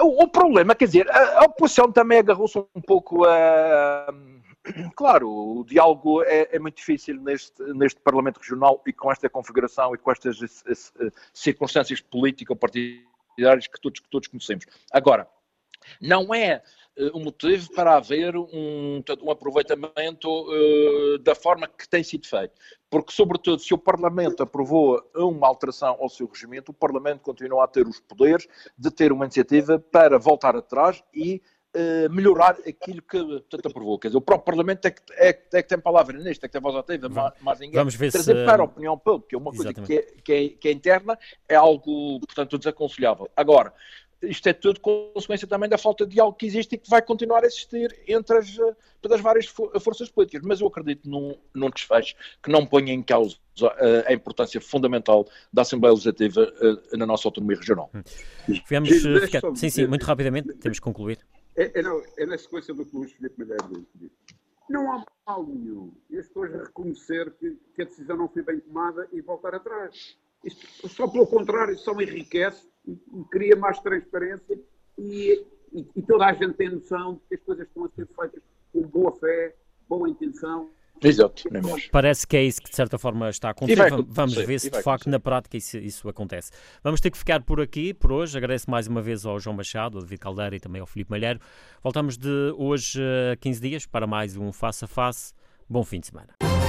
O, 0.01 0.23
o 0.23 0.27
problema, 0.27 0.73
quer 0.73 0.85
dizer, 0.85 1.09
a, 1.09 1.41
a 1.41 1.43
oposição 1.45 1.91
também 1.91 2.19
agarrou-se 2.19 2.57
um 2.57 2.81
pouco 2.81 3.25
a 3.25 4.11
Claro, 4.95 5.29
o 5.29 5.63
diálogo 5.65 6.23
é, 6.23 6.47
é, 6.51 6.59
muito 6.59 6.77
difícil 6.77 7.19
neste, 7.21 7.61
neste 7.73 7.99
Parlamento 7.99 8.37
Regional 8.37 8.81
e 8.85 8.93
com 8.93 9.11
esta 9.11 9.29
configuração 9.29 9.93
e 9.93 9.97
com 9.97 10.11
estas 10.11 10.39
uh, 10.39 11.11
circunstâncias 11.33 12.01
político-partidárias 12.01 13.67
que 13.67 13.79
todos, 13.81 13.99
que 13.99 14.09
todos 14.09 14.27
conhecemos. 14.27 14.65
Agora, 14.91 15.27
não 15.99 16.33
é 16.33 16.63
uh, 16.97 17.17
um 17.17 17.23
motivo 17.23 17.73
para 17.73 17.97
haver 17.97 18.37
um, 18.37 19.03
um 19.21 19.31
aproveitamento 19.31 20.29
uh, 20.29 21.17
da 21.19 21.35
forma 21.35 21.67
que 21.67 21.87
tem 21.87 22.03
sido 22.03 22.27
feito. 22.27 22.53
Porque, 22.89 23.11
sobretudo, 23.11 23.59
se 23.59 23.73
o 23.73 23.77
Parlamento 23.77 24.43
aprovou 24.43 25.01
uma 25.15 25.47
alteração 25.47 25.97
ao 25.99 26.07
seu 26.07 26.27
regimento, 26.27 26.71
o 26.71 26.75
Parlamento 26.75 27.21
continua 27.21 27.65
a 27.65 27.67
ter 27.67 27.87
os 27.87 27.99
poderes 27.99 28.47
de 28.77 28.91
ter 28.91 29.11
uma 29.11 29.25
iniciativa 29.25 29.79
para 29.79 30.17
voltar 30.19 30.55
atrás 30.55 31.03
e 31.13 31.41
melhorar 32.11 32.57
aquilo 32.67 33.01
que 33.01 33.17
portanto, 33.17 33.67
aprovou. 33.67 33.97
Quer 33.97 34.09
dizer, 34.09 34.17
o 34.17 34.21
próprio 34.21 34.45
Parlamento 34.45 34.85
é 34.85 34.91
que, 34.91 35.01
é, 35.13 35.29
é 35.29 35.63
que 35.63 35.63
tem 35.63 35.79
palavra 35.79 36.17
nisto, 36.17 36.43
é 36.43 36.47
que 36.47 36.53
tem 36.53 36.61
voz 36.61 36.75
ativa, 36.75 37.09
mais, 37.09 37.33
mais 37.41 37.59
ninguém. 37.59 37.75
Vamos 37.75 37.95
ver 37.95 38.11
Trazer 38.11 38.35
se... 38.35 38.45
para 38.45 38.61
a 38.61 38.65
opinião 38.65 38.97
pública, 38.97 39.37
uma 39.37 39.51
coisa 39.51 39.73
que 39.73 39.97
é, 39.97 40.01
que, 40.23 40.33
é, 40.33 40.49
que 40.49 40.67
é 40.67 40.71
interna, 40.71 41.17
é 41.47 41.55
algo, 41.55 42.19
portanto, 42.19 42.57
desaconselhável. 42.57 43.29
Agora, 43.35 43.73
isto 44.23 44.47
é 44.47 44.53
tudo 44.53 44.79
consequência 44.79 45.47
também 45.47 45.69
da 45.69 45.77
falta 45.77 46.05
de 46.05 46.19
algo 46.19 46.35
que 46.35 46.45
existe 46.45 46.75
e 46.75 46.77
que 46.77 46.89
vai 46.89 47.01
continuar 47.01 47.43
a 47.43 47.45
existir 47.45 47.95
entre 48.07 48.37
as, 48.37 48.57
as 49.11 49.21
várias 49.21 49.45
forças 49.45 50.09
políticas. 50.09 50.41
Mas 50.45 50.61
eu 50.61 50.67
acredito 50.67 51.09
num, 51.09 51.35
num 51.53 51.69
desfecho 51.69 52.15
que 52.41 52.49
não 52.49 52.65
ponha 52.65 52.93
em 52.93 53.01
causa 53.01 53.35
uh, 53.61 54.07
a 54.07 54.13
importância 54.13 54.61
fundamental 54.61 55.27
da 55.51 55.63
Assembleia 55.63 55.91
Legislativa 55.91 56.41
uh, 56.41 56.97
na 56.97 57.05
nossa 57.05 57.27
autonomia 57.27 57.57
regional. 57.57 57.89
Hum. 57.93 58.01
Vamos, 58.69 58.89
ficar... 59.25 59.41
Sim, 59.55 59.69
sim, 59.69 59.87
muito 59.87 60.05
rapidamente, 60.05 60.53
temos 60.55 60.79
que 60.79 60.83
concluir. 60.83 61.19
É, 61.55 61.79
é, 61.79 61.81
não, 61.81 62.01
é 62.17 62.25
na 62.25 62.37
sequência 62.37 62.73
do 62.73 62.85
que 62.85 62.95
o 62.95 62.99
Luís 62.99 63.11
Filipe 63.11 63.39
Madeira 63.39 63.63
disse. 63.95 64.15
Não 64.69 64.91
há 64.91 65.05
mal 65.27 65.45
nenhum. 65.45 65.93
E 66.09 66.17
as 66.17 66.27
pessoas 66.27 66.51
reconhecer 66.51 67.31
que, 67.33 67.57
que, 67.75 67.81
a 67.81 67.85
decisão 67.85 68.17
não 68.17 68.29
foi 68.29 68.41
bem 68.41 68.59
tomada 68.59 69.07
e 69.11 69.21
voltar 69.21 69.53
atrás. 69.53 70.17
Isto, 70.43 70.89
só 70.89 71.07
pelo 71.07 71.27
contrário, 71.27 71.77
só 71.77 71.93
enriquece 72.01 72.67
e, 72.85 72.91
e 72.91 73.23
cria 73.29 73.55
mais 73.55 73.79
transparência 73.79 74.59
e, 74.97 75.45
e, 75.71 75.87
e, 75.95 76.01
toda 76.01 76.25
a 76.25 76.33
gente 76.33 76.53
tem 76.53 76.69
noção 76.69 77.15
de 77.15 77.19
que 77.27 77.35
as 77.35 77.41
coisas 77.41 77.67
estão 77.67 77.85
a 77.85 77.89
ser 77.89 78.07
feitas 78.07 78.43
com 78.71 78.81
boa 78.81 79.11
fé, 79.13 79.55
boa 79.87 80.09
intenção 80.09 80.69
Exato, 81.01 81.43
Parece 81.91 82.25
que 82.25 82.37
é 82.37 82.43
isso 82.43 82.61
que 82.61 82.69
de 82.69 82.75
certa 82.75 82.97
forma 82.97 83.29
está 83.29 83.49
a 83.49 83.51
acontecer. 83.51 83.91
Vamos 84.07 84.35
ver 84.35 84.59
se 84.59 84.69
de 84.69 84.81
facto 84.81 85.09
na 85.09 85.19
prática 85.19 85.57
isso, 85.57 85.77
isso, 85.77 86.07
acontece. 86.07 86.51
Vamos 86.81 87.01
ter 87.01 87.11
que 87.11 87.17
ficar 87.17 87.41
por 87.41 87.59
aqui 87.59 87.93
por 87.93 88.11
hoje. 88.11 88.37
Agradeço 88.37 88.69
mais 88.71 88.87
uma 88.87 89.01
vez 89.01 89.25
ao 89.25 89.39
João 89.39 89.55
Machado, 89.55 89.97
ao 89.97 90.03
David 90.03 90.19
Caldeira 90.19 90.55
e 90.55 90.59
também 90.59 90.79
ao 90.79 90.87
Filipe 90.87 91.11
Malheiro. 91.11 91.39
Voltamos 91.83 92.17
de 92.17 92.53
hoje 92.57 93.01
a 93.31 93.35
15 93.35 93.61
dias 93.61 93.85
para 93.85 94.07
mais 94.07 94.37
um 94.37 94.53
Face 94.53 94.85
a 94.85 94.87
Face. 94.87 95.33
Bom 95.69 95.83
fim 95.83 95.99
de 95.99 96.07
semana. 96.07 96.62